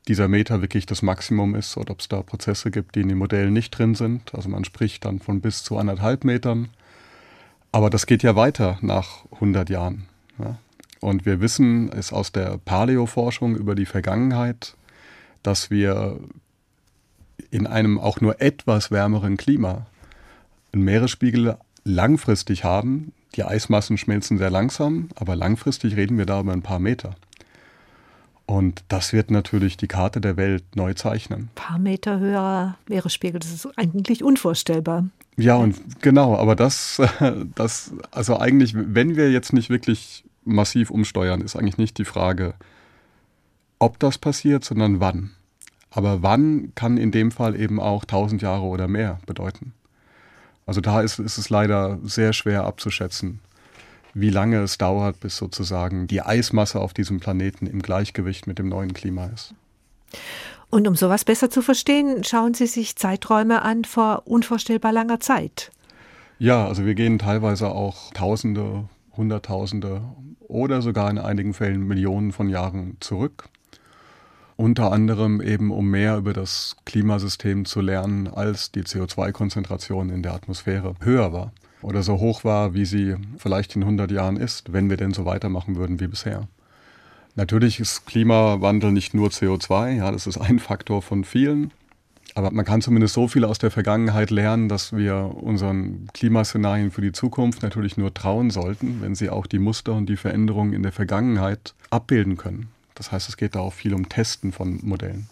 dieser 0.09 0.29
Meter 0.29 0.63
wirklich 0.63 0.87
das 0.87 1.03
Maximum 1.03 1.55
ist 1.55 1.77
oder 1.77 1.93
ob 1.93 2.01
es 2.01 2.09
da 2.09 2.23
Prozesse 2.23 2.71
gibt, 2.71 2.95
die 2.95 3.01
in 3.01 3.09
den 3.09 3.19
Modellen 3.19 3.53
nicht 3.53 3.71
drin 3.71 3.95
sind. 3.95 4.35
Also 4.35 4.49
man 4.49 4.65
spricht 4.65 5.05
dann 5.05 5.19
von 5.19 5.41
bis 5.41 5.65
zu 5.65 5.77
anderthalb 5.77 6.25
Metern. 6.25 6.69
Aber 7.73 7.91
das 7.91 8.07
geht 8.07 8.23
ja 8.23 8.37
weiter 8.37 8.79
nach 8.81 9.25
100 9.33 9.69
Jahren. 9.69 10.07
Ja. 10.39 10.59
Und 11.01 11.27
wir 11.27 11.41
wissen 11.41 11.91
es 11.93 12.13
aus 12.13 12.33
der 12.33 12.59
Paläoforschung 12.59 13.57
über 13.57 13.75
die 13.75 13.87
Vergangenheit, 13.87 14.77
dass 15.43 15.71
wir 15.71 16.19
in 17.51 17.67
einem 17.67 17.99
auch 17.99 18.21
nur 18.21 18.41
etwas 18.41 18.91
wärmeren 18.91 19.37
Klima 19.37 19.87
einen 20.73 20.85
Meeresspiegel 20.85 21.57
langfristig 21.85 22.65
haben. 22.65 23.13
Die 23.35 23.45
Eismassen 23.45 23.99
schmelzen 23.99 24.39
sehr 24.39 24.51
langsam, 24.51 25.09
aber 25.15 25.37
langfristig 25.37 25.97
reden 25.97 26.19
wir 26.19 26.27
da 26.27 26.41
über 26.41 26.53
ein 26.53 26.63
paar 26.63 26.79
Meter. 26.81 27.15
Und 28.47 28.85
das 28.89 29.13
wird 29.13 29.33
natürlich 29.33 29.77
die 29.77 29.89
Karte 29.89 30.21
der 30.21 30.37
Welt 30.37 30.65
neu 30.77 30.95
zeichnen. 30.95 31.41
Ein 31.41 31.51
paar 31.57 31.79
Meter 31.79 32.21
höherer 32.21 32.79
Meeresspiegel, 32.89 33.41
das 33.41 33.53
ist 33.53 33.69
eigentlich 33.77 34.23
unvorstellbar. 34.23 35.05
Ja, 35.37 35.57
und 35.57 36.01
genau, 36.01 36.37
aber 36.37 36.55
das, 36.55 37.03
das, 37.55 37.93
also 38.13 38.39
eigentlich, 38.39 38.75
wenn 38.77 39.17
wir 39.17 39.31
jetzt 39.33 39.53
nicht 39.53 39.69
wirklich 39.69 40.25
massiv 40.45 40.91
umsteuern, 40.91 41.41
ist 41.41 41.57
eigentlich 41.57 41.77
nicht 41.77 41.99
die 41.99 42.05
Frage, 42.05 42.55
ob 43.81 43.99
das 43.99 44.17
passiert, 44.17 44.65
sondern 44.65 45.01
wann. 45.01 45.33
Aber 45.91 46.23
wann 46.23 46.73
kann 46.75 46.99
in 46.99 47.11
dem 47.11 47.33
Fall 47.33 47.59
eben 47.59 47.81
auch 47.81 48.03
1000 48.05 48.43
Jahre 48.43 48.65
oder 48.65 48.87
mehr 48.87 49.19
bedeuten. 49.27 49.73
Also 50.67 50.81
da 50.81 51.01
ist, 51.01 51.19
ist 51.19 51.39
es 51.39 51.51
leider 51.51 51.99
sehr 52.03 52.33
schwer 52.33 52.65
abzuschätzen, 52.65 53.41
wie 54.19 54.31
lange 54.31 54.63
es 54.63 54.79
dauert, 54.79 55.21
bis 55.21 55.37
sozusagen 55.37 56.07
die 56.07 56.23
Eismasse 56.23 56.81
auf 56.81 56.95
diesem 56.95 57.21
Planeten 57.21 57.67
im 57.67 57.83
Gleichgewicht 57.83 58.47
mit 58.47 58.59
dem 58.59 58.67
neuen 58.67 58.95
Klima 58.95 59.27
ist. 59.27 59.55
Und 60.71 60.89
um 60.89 60.97
sowas 60.97 61.27
besser 61.27 61.51
zu 61.51 61.61
verstehen, 61.61 62.25
schauen 62.25 62.55
Sie 62.55 62.67
sich 62.67 62.97
Zeiträume 62.97 63.61
an 63.61 63.85
vor 63.85 64.23
unvorstellbar 64.25 64.93
langer 64.93 65.21
Zeit. 65.21 65.71
Ja, 66.39 66.67
also 66.67 66.87
wir 66.87 66.95
gehen 66.95 67.19
teilweise 67.19 67.69
auch 67.69 68.11
Tausende, 68.15 68.89
Hunderttausende 69.15 70.01
oder 70.41 70.81
sogar 70.81 71.11
in 71.11 71.19
einigen 71.19 71.53
Fällen 71.53 71.87
Millionen 71.87 72.33
von 72.33 72.49
Jahren 72.49 72.97
zurück. 73.01 73.51
Unter 74.57 74.93
anderem 74.93 75.43
eben, 75.43 75.71
um 75.71 75.91
mehr 75.91 76.17
über 76.17 76.33
das 76.33 76.77
Klimasystem 76.87 77.67
zu 77.67 77.83
lernen, 77.83 78.29
als 78.29 78.73
die 78.73 78.83
CO2-Konzentration 78.83 80.09
in 80.09 80.23
der 80.23 80.33
Atmosphäre 80.33 80.95
höher 81.01 81.35
war 81.35 81.53
oder 81.87 82.03
so 82.03 82.19
hoch 82.19 82.43
war, 82.43 82.75
wie 82.75 82.85
sie 82.85 83.15
vielleicht 83.39 83.77
in 83.77 83.83
100 83.83 84.11
Jahren 84.11 84.37
ist, 84.37 84.73
wenn 84.73 84.91
wir 84.91 84.97
denn 84.97 85.15
so 85.15 85.25
weitermachen 85.25 85.77
würden 85.77 86.01
wie 86.01 86.09
bisher. 86.09 86.49
Natürlich 87.37 87.79
ist 87.79 88.07
Klimawandel 88.07 88.91
nicht 88.91 89.15
nur 89.15 89.29
CO2, 89.29 89.93
ja, 89.93 90.11
das 90.11 90.27
ist 90.27 90.37
ein 90.37 90.59
Faktor 90.59 91.01
von 91.01 91.23
vielen. 91.23 91.71
Aber 92.35 92.51
man 92.51 92.65
kann 92.65 92.83
zumindest 92.83 93.15
so 93.15 93.29
viel 93.29 93.45
aus 93.45 93.59
der 93.59 93.71
Vergangenheit 93.71 94.31
lernen, 94.31 94.69
dass 94.69 94.95
wir 94.95 95.33
unseren 95.41 96.09
Klimaszenarien 96.13 96.91
für 96.91 97.03
die 97.03 97.13
Zukunft 97.13 97.63
natürlich 97.63 97.97
nur 97.97 98.13
trauen 98.13 98.51
sollten, 98.51 99.01
wenn 99.01 99.15
sie 99.15 99.31
auch 99.31 99.47
die 99.47 99.61
Muster 99.61 99.95
und 99.95 100.09
die 100.09 100.17
Veränderungen 100.17 100.73
in 100.73 100.83
der 100.83 100.93
Vergangenheit 100.93 101.75
abbilden 101.89 102.37
können. 102.37 102.69
Das 102.95 103.13
heißt, 103.13 103.29
es 103.29 103.37
geht 103.37 103.55
da 103.55 103.61
auch 103.61 103.73
viel 103.73 103.95
um 103.95 104.09
Testen 104.09 104.51
von 104.53 104.81
Modellen. 104.83 105.29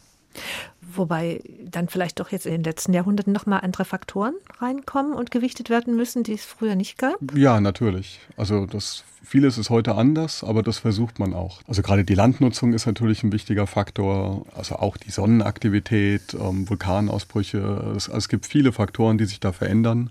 Wobei 0.96 1.42
dann 1.70 1.88
vielleicht 1.88 2.20
doch 2.20 2.30
jetzt 2.30 2.46
in 2.46 2.52
den 2.52 2.64
letzten 2.64 2.92
Jahrhunderten 2.92 3.32
nochmal 3.32 3.60
andere 3.62 3.84
Faktoren 3.84 4.34
reinkommen 4.58 5.12
und 5.12 5.30
gewichtet 5.30 5.70
werden 5.70 5.96
müssen, 5.96 6.22
die 6.22 6.34
es 6.34 6.44
früher 6.44 6.74
nicht 6.76 6.98
gab? 6.98 7.16
Ja, 7.34 7.60
natürlich. 7.60 8.20
Also 8.36 8.66
das 8.66 9.04
vieles 9.24 9.58
ist 9.58 9.70
heute 9.70 9.94
anders, 9.94 10.44
aber 10.44 10.62
das 10.62 10.78
versucht 10.78 11.18
man 11.18 11.34
auch. 11.34 11.60
Also 11.66 11.82
gerade 11.82 12.04
die 12.04 12.14
Landnutzung 12.14 12.72
ist 12.74 12.86
natürlich 12.86 13.22
ein 13.22 13.32
wichtiger 13.32 13.66
Faktor, 13.66 14.46
also 14.54 14.76
auch 14.76 14.96
die 14.96 15.10
Sonnenaktivität, 15.10 16.34
ähm, 16.34 16.68
Vulkanausbrüche. 16.68 17.94
Es, 17.96 18.08
also 18.08 18.18
es 18.18 18.28
gibt 18.28 18.46
viele 18.46 18.72
Faktoren, 18.72 19.18
die 19.18 19.24
sich 19.24 19.40
da 19.40 19.52
verändern, 19.52 20.10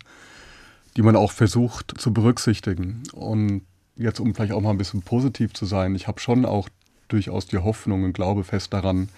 die 0.98 1.02
man 1.02 1.16
auch 1.16 1.32
versucht 1.32 1.94
zu 1.98 2.14
berücksichtigen. 2.14 3.04
Und 3.14 3.62
jetzt, 3.96 4.20
um 4.20 4.34
vielleicht 4.34 4.54
auch 4.54 4.62
mal 4.62 4.72
ein 4.72 4.78
bisschen 4.78 5.02
positiv 5.02 5.54
zu 5.54 5.66
sein, 5.66 5.96
ich 5.96 6.08
habe 6.08 6.20
schon 6.20 6.46
auch 6.46 6.70
durchaus 7.08 7.46
die 7.48 7.60
Hoffnung 7.60 8.04
und 8.04 8.14
glaube 8.14 8.44
fest 8.44 8.74
daran, 8.74 9.10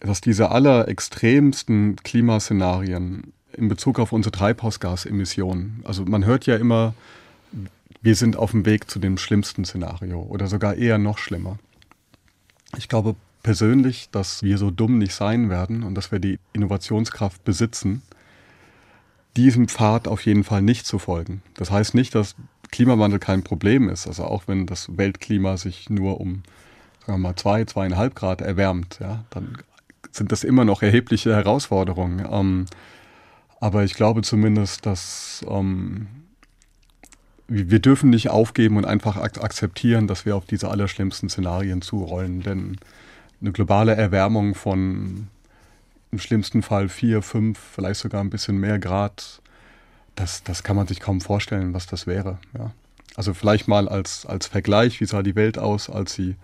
dass 0.00 0.20
diese 0.20 0.50
allerextremsten 0.50 1.96
Klimaszenarien 1.96 3.32
in 3.52 3.68
Bezug 3.68 3.98
auf 3.98 4.12
unsere 4.12 4.32
Treibhausgasemissionen, 4.32 5.82
also 5.84 6.04
man 6.04 6.24
hört 6.24 6.46
ja 6.46 6.56
immer, 6.56 6.94
wir 8.02 8.14
sind 8.14 8.36
auf 8.36 8.52
dem 8.52 8.64
Weg 8.64 8.90
zu 8.90 8.98
dem 8.98 9.18
schlimmsten 9.18 9.64
Szenario 9.64 10.22
oder 10.22 10.46
sogar 10.46 10.74
eher 10.74 10.98
noch 10.98 11.18
schlimmer. 11.18 11.58
Ich 12.78 12.88
glaube 12.88 13.14
persönlich, 13.42 14.08
dass 14.10 14.42
wir 14.42 14.56
so 14.56 14.70
dumm 14.70 14.98
nicht 14.98 15.14
sein 15.14 15.50
werden 15.50 15.82
und 15.82 15.94
dass 15.94 16.12
wir 16.12 16.18
die 16.18 16.38
Innovationskraft 16.52 17.44
besitzen, 17.44 18.02
diesem 19.36 19.68
Pfad 19.68 20.08
auf 20.08 20.24
jeden 20.24 20.44
Fall 20.44 20.62
nicht 20.62 20.86
zu 20.86 20.98
folgen. 20.98 21.42
Das 21.54 21.70
heißt 21.70 21.94
nicht, 21.94 22.14
dass 22.14 22.36
Klimawandel 22.70 23.18
kein 23.18 23.42
Problem 23.42 23.88
ist. 23.88 24.06
Also 24.06 24.24
auch 24.24 24.44
wenn 24.46 24.66
das 24.66 24.96
Weltklima 24.96 25.56
sich 25.56 25.90
nur 25.90 26.20
um 26.20 26.42
sagen 27.10 27.22
wir 27.22 27.28
mal 27.28 27.36
zwei, 27.36 27.64
zweieinhalb 27.64 28.14
Grad 28.14 28.40
erwärmt, 28.40 28.98
ja, 29.00 29.24
dann 29.30 29.58
sind 30.10 30.32
das 30.32 30.44
immer 30.44 30.64
noch 30.64 30.82
erhebliche 30.82 31.34
Herausforderungen. 31.34 32.26
Ähm, 32.30 32.66
aber 33.60 33.84
ich 33.84 33.94
glaube 33.94 34.22
zumindest, 34.22 34.86
dass 34.86 35.44
ähm, 35.48 36.08
wir 37.46 37.80
dürfen 37.80 38.10
nicht 38.10 38.30
aufgeben 38.30 38.76
und 38.76 38.84
einfach 38.84 39.16
ak 39.16 39.42
akzeptieren, 39.42 40.06
dass 40.06 40.24
wir 40.24 40.36
auf 40.36 40.46
diese 40.46 40.68
allerschlimmsten 40.68 41.28
Szenarien 41.28 41.82
zurollen. 41.82 42.42
Denn 42.42 42.78
eine 43.40 43.52
globale 43.52 43.94
Erwärmung 43.94 44.54
von 44.54 45.28
im 46.12 46.18
schlimmsten 46.18 46.62
Fall 46.62 46.88
vier, 46.88 47.22
fünf, 47.22 47.58
vielleicht 47.58 48.00
sogar 48.00 48.20
ein 48.22 48.30
bisschen 48.30 48.58
mehr 48.58 48.78
Grad, 48.78 49.40
das, 50.16 50.42
das 50.42 50.62
kann 50.62 50.76
man 50.76 50.86
sich 50.86 51.00
kaum 51.00 51.20
vorstellen, 51.20 51.72
was 51.72 51.86
das 51.86 52.06
wäre. 52.06 52.38
Ja. 52.56 52.72
Also 53.16 53.34
vielleicht 53.34 53.68
mal 53.68 53.88
als, 53.88 54.26
als 54.26 54.46
Vergleich, 54.46 55.00
wie 55.00 55.06
sah 55.06 55.22
die 55.22 55.34
Welt 55.36 55.58
aus, 55.58 55.90
als 55.90 56.14
sie 56.14 56.36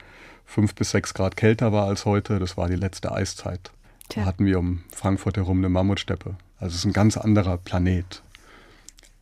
fünf 0.47 0.75
bis 0.75 0.93
sechs 0.93 1.13
Grad 1.13 1.37
kälter 1.37 1.73
war 1.73 1.87
als 1.87 2.05
heute. 2.05 2.39
Das 2.39 2.57
war 2.57 2.69
die 2.69 2.77
letzte 2.77 3.13
Eiszeit. 3.13 3.71
Tja. 4.09 4.23
Da 4.23 4.29
hatten 4.29 4.47
wir 4.47 4.59
um 4.59 4.85
Frankfurt 4.95 5.37
herum 5.37 5.59
eine 5.59 5.69
Mammutsteppe. 5.69 6.37
Also 6.59 6.73
es 6.73 6.81
ist 6.81 6.85
ein 6.87 6.93
ganz 6.93 7.17
anderer 7.17 7.59
Planet. 7.59 8.23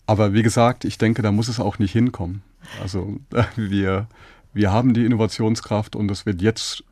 Aber 0.06 0.32
wie 0.32 0.42
gesagt, 0.42 0.84
ich 0.84 0.98
denke, 0.98 1.22
da 1.22 1.32
muss 1.32 1.48
es 1.48 1.58
auch 1.58 1.78
nicht 1.78 1.92
hinkommen. 1.92 2.42
Also 2.80 3.18
wir, 3.56 4.06
wir 4.52 4.72
haben 4.72 4.94
die 4.94 5.04
Innovationskraft 5.04 5.96
und 5.96 6.10
es 6.10 6.26
wird 6.26 6.42
jetzt 6.42 6.84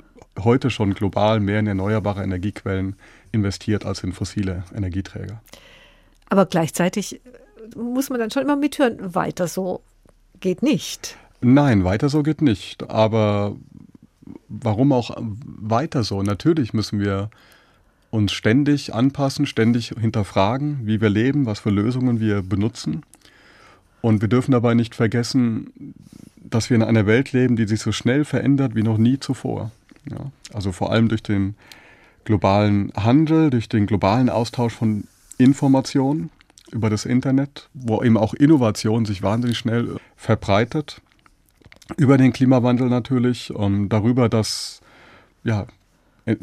heute 0.42 0.70
schon 0.70 0.94
global 0.94 1.40
mehr 1.40 1.60
in 1.60 1.66
erneuerbare 1.66 2.22
Energiequellen 2.22 2.96
investiert 3.32 3.84
als 3.84 4.02
in 4.02 4.12
fossile 4.12 4.64
Energieträger. 4.74 5.42
Aber 6.28 6.46
gleichzeitig 6.46 7.20
muss 7.76 8.10
man 8.10 8.18
dann 8.18 8.30
schon 8.30 8.42
immer 8.42 8.56
mithören, 8.56 9.14
weiter 9.14 9.46
so 9.46 9.82
geht 10.40 10.62
nicht. 10.62 11.16
Nein, 11.40 11.84
weiter 11.84 12.08
so 12.08 12.22
geht 12.22 12.40
nicht. 12.40 12.88
Aber 12.90 13.56
warum 14.60 14.92
auch 14.92 15.16
weiter 15.16 16.04
so? 16.04 16.22
Natürlich 16.22 16.72
müssen 16.72 17.00
wir 17.00 17.30
uns 18.10 18.32
ständig 18.32 18.94
anpassen, 18.94 19.46
ständig 19.46 19.94
hinterfragen, 19.98 20.80
wie 20.84 21.00
wir 21.00 21.08
leben, 21.08 21.46
was 21.46 21.60
für 21.60 21.70
Lösungen 21.70 22.20
wir 22.20 22.42
benutzen. 22.42 23.02
Und 24.02 24.20
wir 24.20 24.28
dürfen 24.28 24.52
dabei 24.52 24.74
nicht 24.74 24.94
vergessen, 24.94 25.94
dass 26.36 26.68
wir 26.68 26.76
in 26.76 26.82
einer 26.82 27.06
Welt 27.06 27.32
leben, 27.32 27.56
die 27.56 27.66
sich 27.66 27.80
so 27.80 27.92
schnell 27.92 28.24
verändert 28.24 28.74
wie 28.74 28.82
noch 28.82 28.98
nie 28.98 29.18
zuvor. 29.18 29.70
Ja, 30.10 30.30
also 30.52 30.72
vor 30.72 30.92
allem 30.92 31.08
durch 31.08 31.22
den 31.22 31.54
globalen 32.24 32.92
Handel, 32.94 33.48
durch 33.48 33.68
den 33.68 33.86
globalen 33.86 34.28
Austausch 34.28 34.74
von 34.74 35.04
Informationen 35.38 36.30
über 36.70 36.90
das 36.90 37.06
Internet, 37.06 37.68
wo 37.72 38.02
eben 38.02 38.18
auch 38.18 38.34
Innovation 38.34 39.06
sich 39.06 39.22
wahnsinnig 39.22 39.56
schnell 39.56 39.96
verbreitet 40.16 41.00
über 41.96 42.16
den 42.16 42.32
Klimawandel 42.32 42.88
natürlich, 42.88 43.52
um, 43.54 43.88
darüber, 43.88 44.28
dass 44.28 44.80
ja, 45.44 45.66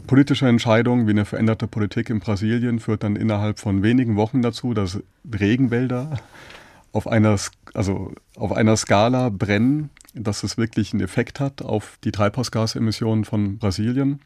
politische 0.07 0.47
Entscheidungen 0.47 1.07
wie 1.07 1.11
eine 1.11 1.25
veränderte 1.25 1.67
Politik 1.67 2.09
in 2.09 2.19
Brasilien 2.19 2.79
führt 2.79 3.03
dann 3.03 3.15
innerhalb 3.15 3.59
von 3.59 3.81
wenigen 3.81 4.15
Wochen 4.15 4.41
dazu, 4.41 4.73
dass 4.73 4.99
Regenwälder 5.31 6.19
auf 6.91 7.07
einer, 7.07 7.37
also 7.73 8.13
auf 8.35 8.51
einer 8.51 8.75
Skala 8.75 9.29
brennen, 9.29 9.89
dass 10.13 10.43
es 10.43 10.57
wirklich 10.57 10.91
einen 10.93 11.03
Effekt 11.03 11.39
hat 11.39 11.61
auf 11.61 11.97
die 12.03 12.11
Treibhausgasemissionen 12.11 13.25
von 13.25 13.57
Brasilien. 13.57 14.19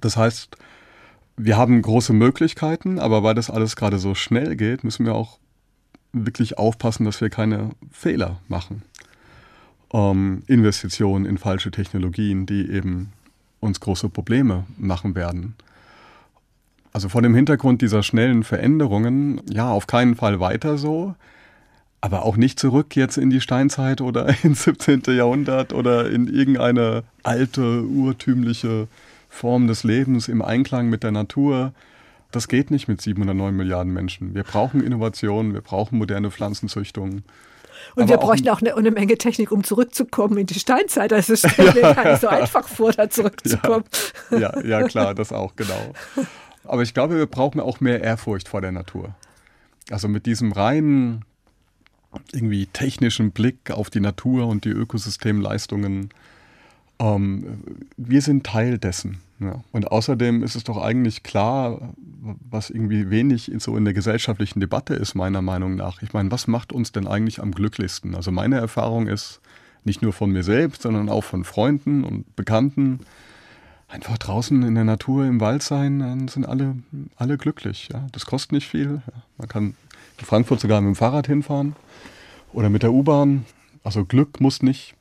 Das 0.00 0.16
heißt, 0.16 0.56
wir 1.36 1.56
haben 1.56 1.82
große 1.82 2.12
Möglichkeiten, 2.12 2.98
aber 2.98 3.22
weil 3.22 3.34
das 3.34 3.50
alles 3.50 3.76
gerade 3.76 3.98
so 3.98 4.14
schnell 4.14 4.56
geht, 4.56 4.84
müssen 4.84 5.04
wir 5.04 5.14
auch 5.14 5.38
wirklich 6.12 6.58
aufpassen, 6.58 7.04
dass 7.04 7.20
wir 7.20 7.28
keine 7.28 7.70
Fehler 7.90 8.40
machen 8.46 8.82
ähm, 9.94 10.42
Investitionen 10.46 11.24
in 11.24 11.38
falsche 11.38 11.70
Technologien, 11.70 12.44
die 12.44 12.70
eben 12.70 13.12
uns 13.60 13.80
große 13.80 14.10
Probleme 14.10 14.64
machen 14.76 15.14
werden. 15.14 15.54
Also 16.92 17.08
vor 17.08 17.22
dem 17.22 17.34
Hintergrund 17.34 17.80
dieser 17.80 18.02
schnellen 18.02 18.44
Veränderungen, 18.44 19.40
ja, 19.50 19.70
auf 19.70 19.86
keinen 19.86 20.16
Fall 20.16 20.40
weiter 20.40 20.76
so, 20.76 21.14
aber 22.00 22.24
auch 22.24 22.36
nicht 22.36 22.60
zurück 22.60 22.94
jetzt 22.96 23.16
in 23.16 23.30
die 23.30 23.40
Steinzeit 23.40 24.00
oder 24.00 24.28
ins 24.44 24.64
17. 24.64 25.02
Jahrhundert 25.08 25.72
oder 25.72 26.10
in 26.10 26.26
irgendeine 26.26 27.04
alte, 27.22 27.82
urtümliche 27.84 28.88
Form 29.28 29.66
des 29.66 29.84
Lebens 29.84 30.28
im 30.28 30.42
Einklang 30.42 30.90
mit 30.90 31.02
der 31.02 31.12
Natur. 31.12 31.72
Das 32.30 32.48
geht 32.48 32.70
nicht 32.70 32.88
mit 32.88 33.00
709 33.00 33.56
Milliarden 33.56 33.92
Menschen. 33.92 34.34
Wir 34.34 34.42
brauchen 34.42 34.82
Innovationen, 34.82 35.54
wir 35.54 35.60
brauchen 35.60 35.98
moderne 35.98 36.30
Pflanzenzüchtung. 36.30 37.22
Und 37.94 38.08
wir 38.08 38.16
bräuchten 38.16 38.48
auch 38.48 38.60
eine, 38.60 38.76
eine, 38.76 38.90
Menge 38.90 39.16
Technik, 39.18 39.52
um 39.52 39.64
zurückzukommen 39.64 40.38
in 40.38 40.46
die 40.46 40.58
Steinzeit. 40.58 41.12
Also 41.12 41.34
es 41.34 41.40
stelle 41.50 41.72
mir 41.74 41.94
gar 41.94 42.10
nicht 42.10 42.20
so 42.20 42.28
einfach 42.28 42.68
vor, 42.68 42.92
da 42.92 43.08
zurückzukommen. 43.08 43.84
Ja, 44.30 44.38
ja, 44.38 44.62
ja, 44.62 44.82
klar, 44.88 45.14
das 45.14 45.32
auch, 45.32 45.56
genau. 45.56 45.92
Aber 46.64 46.82
ich 46.82 46.94
glaube, 46.94 47.16
wir 47.16 47.26
brauchen 47.26 47.60
auch 47.60 47.80
mehr 47.80 48.02
Ehrfurcht 48.02 48.48
vor 48.48 48.60
der 48.60 48.72
Natur. 48.72 49.14
Also 49.90 50.08
mit 50.08 50.26
diesem 50.26 50.52
reinen, 50.52 51.24
irgendwie 52.32 52.66
technischen 52.66 53.32
Blick 53.32 53.70
auf 53.70 53.90
die 53.90 54.00
Natur 54.00 54.46
und 54.46 54.64
die 54.64 54.70
Ökosystemleistungen. 54.70 56.10
Ähm, 56.98 57.58
wir 57.96 58.22
sind 58.22 58.44
Teil 58.44 58.78
dessen. 58.78 59.20
Ja. 59.40 59.62
Und 59.72 59.90
außerdem 59.90 60.42
ist 60.42 60.54
es 60.54 60.64
doch 60.64 60.80
eigentlich 60.80 61.22
klar, 61.22 61.94
was 62.48 62.70
irgendwie 62.70 63.10
wenig 63.10 63.50
so 63.58 63.76
in 63.76 63.84
der 63.84 63.94
gesellschaftlichen 63.94 64.60
Debatte 64.60 64.94
ist, 64.94 65.14
meiner 65.14 65.42
Meinung 65.42 65.74
nach. 65.74 66.02
Ich 66.02 66.12
meine, 66.12 66.30
was 66.30 66.46
macht 66.46 66.72
uns 66.72 66.92
denn 66.92 67.06
eigentlich 67.06 67.40
am 67.40 67.52
glücklichsten? 67.52 68.14
Also 68.14 68.30
meine 68.30 68.56
Erfahrung 68.56 69.06
ist, 69.08 69.40
nicht 69.84 70.02
nur 70.02 70.12
von 70.12 70.30
mir 70.30 70.42
selbst, 70.42 70.82
sondern 70.82 71.08
auch 71.08 71.24
von 71.24 71.44
Freunden 71.44 72.04
und 72.04 72.36
Bekannten, 72.36 73.00
einfach 73.88 74.16
draußen 74.16 74.62
in 74.62 74.74
der 74.74 74.84
Natur, 74.84 75.26
im 75.26 75.40
Wald 75.40 75.62
sein, 75.62 75.98
dann 75.98 76.28
sind 76.28 76.46
alle, 76.46 76.76
alle 77.16 77.36
glücklich. 77.36 77.88
Ja. 77.92 78.06
Das 78.12 78.24
kostet 78.24 78.52
nicht 78.52 78.68
viel. 78.68 79.02
Man 79.36 79.48
kann 79.48 79.74
in 80.18 80.24
Frankfurt 80.24 80.60
sogar 80.60 80.80
mit 80.80 80.94
dem 80.94 80.96
Fahrrad 80.96 81.26
hinfahren 81.26 81.76
oder 82.52 82.70
mit 82.70 82.82
der 82.82 82.92
U-Bahn. 82.92 83.44
Also 83.82 84.04
Glück 84.04 84.40
muss 84.40 84.62
nicht 84.62 84.94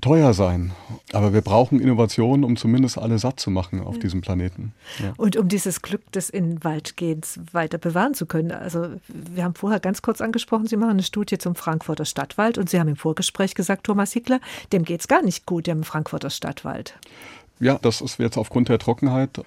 teuer 0.00 0.34
sein. 0.34 0.72
Aber 1.12 1.32
wir 1.32 1.40
brauchen 1.40 1.80
Innovationen, 1.80 2.44
um 2.44 2.56
zumindest 2.56 2.98
alle 2.98 3.18
satt 3.18 3.40
zu 3.40 3.50
machen 3.50 3.80
auf 3.80 3.98
diesem 3.98 4.20
Planeten. 4.20 4.72
Ja. 5.02 5.14
Und 5.16 5.36
um 5.36 5.48
dieses 5.48 5.82
Glück 5.82 6.10
des 6.12 6.30
in 6.30 6.62
Waldgehens 6.64 7.40
weiter 7.52 7.78
bewahren 7.78 8.14
zu 8.14 8.26
können. 8.26 8.52
Also 8.52 8.88
wir 9.08 9.44
haben 9.44 9.54
vorher 9.54 9.80
ganz 9.80 10.02
kurz 10.02 10.20
angesprochen, 10.20 10.66
Sie 10.66 10.76
machen 10.76 10.90
eine 10.90 11.02
Studie 11.02 11.38
zum 11.38 11.54
Frankfurter 11.54 12.04
Stadtwald 12.04 12.58
und 12.58 12.68
Sie 12.68 12.78
haben 12.80 12.88
im 12.88 12.96
Vorgespräch 12.96 13.54
gesagt, 13.54 13.84
Thomas 13.84 14.12
Hickler, 14.12 14.40
dem 14.72 14.84
geht 14.84 15.00
es 15.00 15.08
gar 15.08 15.22
nicht 15.22 15.46
gut, 15.46 15.66
dem 15.66 15.84
Frankfurter 15.84 16.30
Stadtwald. 16.30 16.94
Ja, 17.60 17.78
das 17.80 18.00
ist 18.00 18.18
jetzt 18.18 18.36
aufgrund 18.36 18.68
der 18.68 18.78
Trockenheit. 18.78 19.40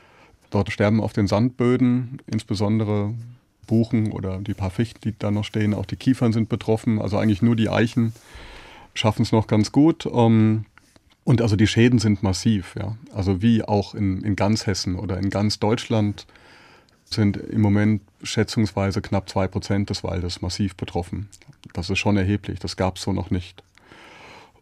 Dort 0.50 0.72
sterben 0.72 1.02
auf 1.02 1.14
den 1.14 1.28
Sandböden 1.28 2.22
insbesondere 2.26 3.14
Buchen 3.68 4.12
oder 4.12 4.40
die 4.40 4.56
paar 4.56 4.72
Fichten, 4.72 5.02
die 5.04 5.14
da 5.18 5.30
noch 5.30 5.44
stehen. 5.44 5.76
Auch 5.76 5.86
die 5.86 5.96
Kiefern 5.96 6.34
sind 6.34 6.50
betroffen. 6.50 7.00
Also 7.00 7.18
eigentlich 7.18 7.44
nur 7.44 7.56
die 7.56 7.70
Eichen 7.70 8.14
schaffen 9.00 9.24
es 9.24 9.32
noch 9.32 9.48
ganz 9.48 9.72
gut. 9.72 10.06
Um, 10.06 10.66
und 11.24 11.42
also 11.42 11.56
die 11.56 11.68
Schäden 11.68 12.00
sind 12.00 12.24
massiv. 12.24 12.76
Ja. 12.78 12.98
Also 13.14 13.42
wie 13.42 13.64
auch 13.64 13.94
in, 13.94 14.22
in 14.22 14.36
ganz 14.36 14.66
Hessen 14.66 14.96
oder 14.96 15.18
in 15.18 15.30
ganz 15.30 15.60
Deutschland 15.60 16.26
sind 17.06 17.38
im 17.38 17.62
Moment 17.62 18.02
schätzungsweise 18.22 19.02
knapp 19.02 19.30
zwei 19.30 19.48
Prozent 19.48 19.90
des 19.90 20.04
Waldes 20.04 20.42
massiv 20.42 20.76
betroffen. 20.76 21.30
Das 21.74 21.90
ist 21.90 22.00
schon 22.00 22.18
erheblich. 22.18 22.60
Das 22.60 22.78
gab 22.78 22.98
es 22.98 23.04
so 23.04 23.14
noch 23.14 23.32
nicht. 23.32 23.64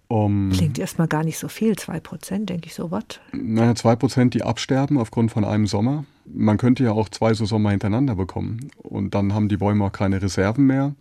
Um, 0.09 0.51
Klingt 0.53 0.79
erstmal 0.79 1.09
gar 1.09 1.25
nicht 1.25 1.37
so 1.37 1.49
viel, 1.49 1.73
2%, 1.73 2.45
denke 2.45 2.67
ich 2.67 2.73
so, 2.73 2.91
was? 2.91 3.03
Naja, 3.33 3.71
2%, 3.71 4.29
die 4.29 4.41
absterben 4.41 4.97
aufgrund 4.97 5.31
von 5.31 5.43
einem 5.43 5.67
Sommer. 5.67 6.05
Man 6.25 6.57
könnte 6.57 6.85
ja 6.85 6.93
auch 6.93 7.09
zwei 7.09 7.33
so 7.33 7.45
Sommer 7.45 7.71
hintereinander 7.71 8.15
bekommen 8.15 8.69
und 8.77 9.15
dann 9.15 9.33
haben 9.33 9.49
die 9.49 9.57
Bäume 9.57 9.83
auch 9.83 9.91
keine 9.91 10.21
Reserven 10.21 10.65
mehr. 10.65 10.95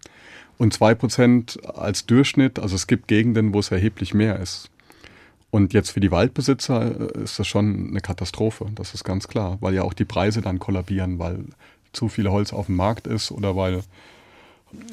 Und 0.59 0.75
2% 0.75 1.65
als 1.65 2.07
Durchschnitt, 2.07 2.59
also 2.59 2.77
es 2.77 2.87
gibt 2.87 3.09
Gegenden, 3.09 3.53
wo 3.53 3.61
es 3.61 3.71
erheblich 3.71 4.15
mehr 4.15 4.39
ist. 4.41 4.71
Und 5.51 5.73
jetzt 5.73 5.91
für 5.91 6.01
die 6.01 6.11
Waldbesitzer 6.11 7.15
äh, 7.15 7.23
ist 7.23 7.39
das 7.39 7.47
schon 7.47 7.89
eine 7.89 8.01
Katastrophe, 8.01 8.67
das 8.75 8.95
ist 8.95 9.05
ganz 9.05 9.29
klar, 9.29 9.59
weil 9.61 9.75
ja 9.75 9.83
auch 9.83 9.95
die 9.95 10.05
Preise 10.05 10.41
dann 10.41 10.59
kollabieren, 10.59 11.19
weil 11.19 11.45
zu 11.93 12.09
viel 12.09 12.29
Holz 12.29 12.53
auf 12.53 12.67
dem 12.67 12.77
Markt 12.77 13.07
ist 13.07 13.31
oder 13.31 13.57
weil 13.57 13.83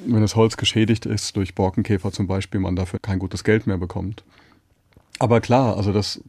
wenn 0.06 0.22
das 0.22 0.36
Holz 0.36 0.58
geschädigt 0.58 1.06
ist 1.06 1.36
durch 1.36 1.56
Borkenkäfer 1.56 2.12
zum 2.12 2.28
Beispiel, 2.28 2.60
man 2.60 2.76
dafür 2.76 3.00
kein 3.00 3.20
gutes 3.20 3.44
Geld 3.44 3.68
mehr 3.68 3.78
bekommt. 3.78 4.24
Aber 5.20 5.42
klar, 5.42 5.76
also 5.78 5.92
das, 5.92 6.22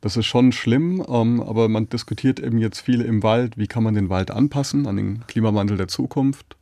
das 0.00 0.16
ist 0.16 0.26
schon 0.26 0.52
schlimm, 0.52 1.04
ähm, 1.08 1.42
aber 1.42 1.68
man 1.68 1.88
diskutiert 1.88 2.38
eben 2.38 2.58
jetzt 2.58 2.80
viel 2.80 3.00
im 3.00 3.22
Wald, 3.22 3.56
wie 3.58 3.66
kann 3.66 3.82
man 3.82 3.94
den 3.94 4.08
Wald 4.08 4.30
anpassen 4.30 4.86
an 4.86 4.96
den 4.96 5.26
Klimawandel 5.26 5.76
der 5.76 5.88
Zukunft. 5.88 6.56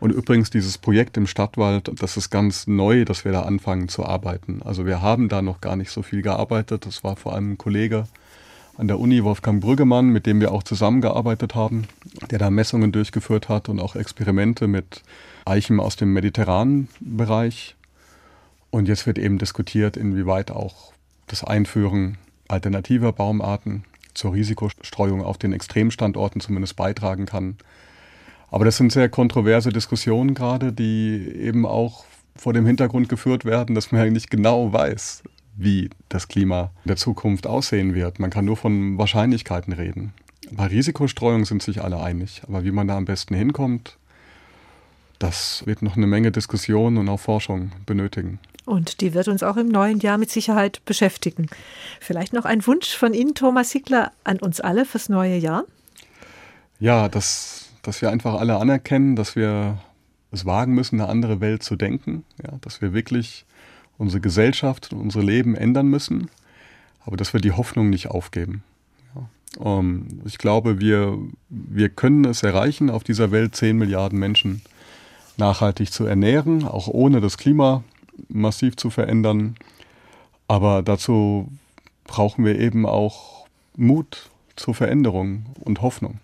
Und 0.00 0.12
übrigens 0.12 0.48
dieses 0.48 0.78
Projekt 0.78 1.18
im 1.18 1.26
Stadtwald, 1.26 1.90
das 2.00 2.16
ist 2.16 2.30
ganz 2.30 2.66
neu, 2.66 3.04
dass 3.04 3.26
wir 3.26 3.32
da 3.32 3.42
anfangen 3.42 3.88
zu 3.88 4.04
arbeiten. 4.04 4.62
Also 4.64 4.86
wir 4.86 5.02
haben 5.02 5.28
da 5.28 5.42
noch 5.42 5.60
gar 5.60 5.76
nicht 5.76 5.90
so 5.90 6.02
viel 6.02 6.22
gearbeitet. 6.22 6.86
Das 6.86 7.04
war 7.04 7.16
vor 7.16 7.34
allem 7.34 7.52
ein 7.52 7.58
Kollege 7.58 8.06
an 8.78 8.88
der 8.88 8.98
Uni, 8.98 9.22
Wolfgang 9.24 9.60
Brüggemann, 9.60 10.08
mit 10.08 10.24
dem 10.24 10.40
wir 10.40 10.52
auch 10.52 10.62
zusammengearbeitet 10.62 11.54
haben, 11.54 11.86
der 12.30 12.38
da 12.38 12.48
Messungen 12.48 12.92
durchgeführt 12.92 13.50
hat 13.50 13.68
und 13.68 13.78
auch 13.78 13.94
Experimente 13.94 14.68
mit 14.68 15.02
Eichen 15.44 15.78
aus 15.80 15.96
dem 15.96 16.14
mediterranen 16.14 16.88
Bereich. 17.00 17.76
Und 18.70 18.88
jetzt 18.88 19.06
wird 19.06 19.18
eben 19.18 19.36
diskutiert, 19.36 19.98
inwieweit 19.98 20.50
auch 20.50 20.94
das 21.26 21.44
Einführen 21.44 22.16
alternativer 22.48 23.12
Baumarten 23.12 23.84
zur 24.14 24.32
Risikostreuung 24.32 25.22
auf 25.22 25.36
den 25.36 25.52
Extremstandorten 25.52 26.40
zumindest 26.40 26.76
beitragen 26.76 27.26
kann. 27.26 27.56
Aber 28.50 28.64
das 28.64 28.76
sind 28.76 28.92
sehr 28.92 29.08
kontroverse 29.08 29.70
Diskussionen 29.70 30.34
gerade, 30.34 30.72
die 30.72 31.32
eben 31.36 31.66
auch 31.66 32.04
vor 32.36 32.52
dem 32.52 32.66
Hintergrund 32.66 33.08
geführt 33.08 33.44
werden, 33.44 33.74
dass 33.74 33.92
man 33.92 34.04
ja 34.04 34.10
nicht 34.10 34.30
genau 34.30 34.72
weiß, 34.72 35.22
wie 35.56 35.90
das 36.08 36.28
Klima 36.28 36.70
in 36.84 36.88
der 36.88 36.96
Zukunft 36.96 37.46
aussehen 37.46 37.94
wird. 37.94 38.18
Man 38.18 38.30
kann 38.30 38.44
nur 38.44 38.56
von 38.56 38.98
Wahrscheinlichkeiten 38.98 39.72
reden. 39.72 40.12
Bei 40.50 40.66
Risikostreuung 40.66 41.44
sind 41.44 41.62
sich 41.62 41.82
alle 41.82 42.00
einig, 42.00 42.42
aber 42.48 42.64
wie 42.64 42.72
man 42.72 42.88
da 42.88 42.96
am 42.96 43.04
besten 43.04 43.34
hinkommt, 43.34 43.98
das 45.18 45.62
wird 45.66 45.82
noch 45.82 45.96
eine 45.96 46.06
Menge 46.06 46.32
Diskussion 46.32 46.96
und 46.96 47.08
auch 47.08 47.20
Forschung 47.20 47.72
benötigen. 47.84 48.38
Und 48.64 49.00
die 49.00 49.14
wird 49.14 49.28
uns 49.28 49.42
auch 49.42 49.56
im 49.56 49.68
neuen 49.68 50.00
Jahr 50.00 50.16
mit 50.16 50.30
Sicherheit 50.30 50.82
beschäftigen. 50.86 51.48
Vielleicht 52.00 52.32
noch 52.32 52.46
ein 52.46 52.66
Wunsch 52.66 52.96
von 52.96 53.12
Ihnen, 53.12 53.34
Thomas 53.34 53.70
Hickler, 53.72 54.12
an 54.24 54.38
uns 54.38 54.60
alle 54.60 54.84
fürs 54.84 55.08
neue 55.08 55.36
Jahr? 55.36 55.64
Ja, 56.78 57.08
dass, 57.08 57.69
dass 57.82 58.02
wir 58.02 58.10
einfach 58.10 58.38
alle 58.38 58.56
anerkennen, 58.58 59.16
dass 59.16 59.36
wir 59.36 59.78
es 60.32 60.46
wagen 60.46 60.74
müssen, 60.74 61.00
eine 61.00 61.10
andere 61.10 61.40
Welt 61.40 61.62
zu 61.62 61.76
denken. 61.76 62.24
Ja, 62.42 62.52
dass 62.60 62.80
wir 62.80 62.92
wirklich 62.92 63.44
unsere 63.98 64.20
Gesellschaft 64.20 64.92
und 64.92 65.00
unsere 65.00 65.24
Leben 65.24 65.54
ändern 65.54 65.88
müssen, 65.88 66.30
aber 67.04 67.16
dass 67.16 67.32
wir 67.32 67.40
die 67.40 67.52
Hoffnung 67.52 67.90
nicht 67.90 68.08
aufgeben. 68.08 68.62
Ja. 69.14 69.28
Um, 69.62 70.06
ähm, 70.10 70.20
ich 70.24 70.38
glaube, 70.38 70.80
wir, 70.80 71.18
wir 71.48 71.88
können 71.88 72.24
es 72.24 72.42
erreichen, 72.42 72.90
auf 72.90 73.04
dieser 73.04 73.30
Welt 73.30 73.54
10 73.54 73.76
Milliarden 73.76 74.18
Menschen 74.18 74.62
nachhaltig 75.36 75.92
zu 75.92 76.04
ernähren, 76.04 76.64
auch 76.66 76.88
ohne 76.88 77.20
das 77.20 77.36
Klima 77.36 77.82
massiv 78.28 78.76
zu 78.76 78.90
verändern. 78.90 79.56
Aber 80.48 80.82
dazu 80.82 81.50
brauchen 82.04 82.44
wir 82.44 82.58
eben 82.58 82.86
auch 82.86 83.46
Mut 83.76 84.30
zur 84.56 84.74
Veränderung 84.74 85.46
und 85.60 85.82
Hoffnung. 85.82 86.20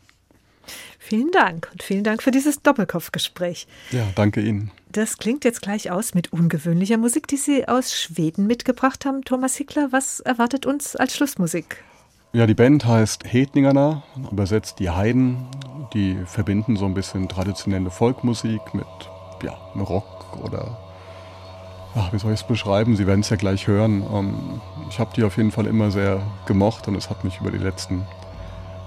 Vielen 1.09 1.31
Dank 1.31 1.69
und 1.71 1.85
vielen 1.85 2.03
Dank 2.03 2.21
für 2.21 2.33
dieses 2.33 2.63
Doppelkopfgespräch. 2.63 3.69
Ja, 3.93 4.09
danke 4.17 4.41
Ihnen. 4.41 4.73
Das 4.91 5.19
klingt 5.19 5.45
jetzt 5.45 5.63
gleich 5.63 5.93
aus 5.93 6.15
mit 6.15 6.33
ungewöhnlicher 6.33 6.97
Musik, 6.97 7.29
die 7.29 7.37
Sie 7.37 7.69
aus 7.69 7.95
Schweden 7.95 8.49
mitgebracht 8.49 9.07
haben. 9.07 9.23
Thomas 9.23 9.55
Hickler, 9.55 9.93
was 9.93 10.19
erwartet 10.19 10.67
uns 10.67 10.97
als 10.97 11.15
Schlussmusik? 11.15 11.85
Ja, 12.33 12.49
die 12.49 12.55
Band 12.55 12.87
heißt 12.87 13.23
Hedningerna, 13.25 14.03
übersetzt 14.33 14.81
die 14.81 14.91
Heiden. 14.91 15.47
Die 15.95 16.19
verbinden 16.27 16.75
so 16.75 16.87
ein 16.87 16.95
bisschen 16.95 17.29
traditionelle 17.29 17.93
Folkmusik 17.93 18.75
mit 18.75 18.85
ja, 19.45 19.53
Rock 19.77 20.37
oder 20.43 20.77
ach, 21.95 22.13
wie 22.13 22.19
soll 22.19 22.33
ich 22.33 22.41
es 22.41 22.47
beschreiben? 22.49 22.97
Sie 22.97 23.07
werden 23.07 23.21
es 23.21 23.31
ja 23.31 23.37
gleich 23.37 23.69
hören. 23.69 24.05
Ähm, 24.13 24.61
ich 24.91 24.99
habe 24.99 25.13
die 25.15 25.23
auf 25.23 25.37
jeden 25.37 25.53
Fall 25.53 25.67
immer 25.67 25.93
sehr 25.93 26.21
gemocht 26.47 26.89
und 26.89 26.97
es 26.97 27.11
hat 27.11 27.23
mich 27.23 27.41
über 27.41 27.53
die 27.53 27.59
letzten 27.59 28.05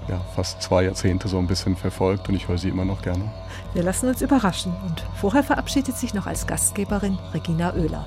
ja, 0.08 0.20
fast 0.34 0.62
zwei 0.62 0.84
Jahrzehnte 0.84 1.28
so 1.28 1.38
ein 1.38 1.46
bisschen 1.46 1.76
verfolgt 1.76 2.28
und 2.28 2.34
ich 2.34 2.48
höre 2.48 2.58
sie 2.58 2.68
immer 2.68 2.84
noch 2.84 3.02
gerne. 3.02 3.30
Wir 3.74 3.82
lassen 3.82 4.08
uns 4.08 4.22
überraschen 4.22 4.72
und 4.86 5.04
vorher 5.20 5.42
verabschiedet 5.42 5.96
sich 5.96 6.14
noch 6.14 6.26
als 6.26 6.46
Gastgeberin 6.46 7.18
Regina 7.32 7.74
Oehler. 7.74 8.06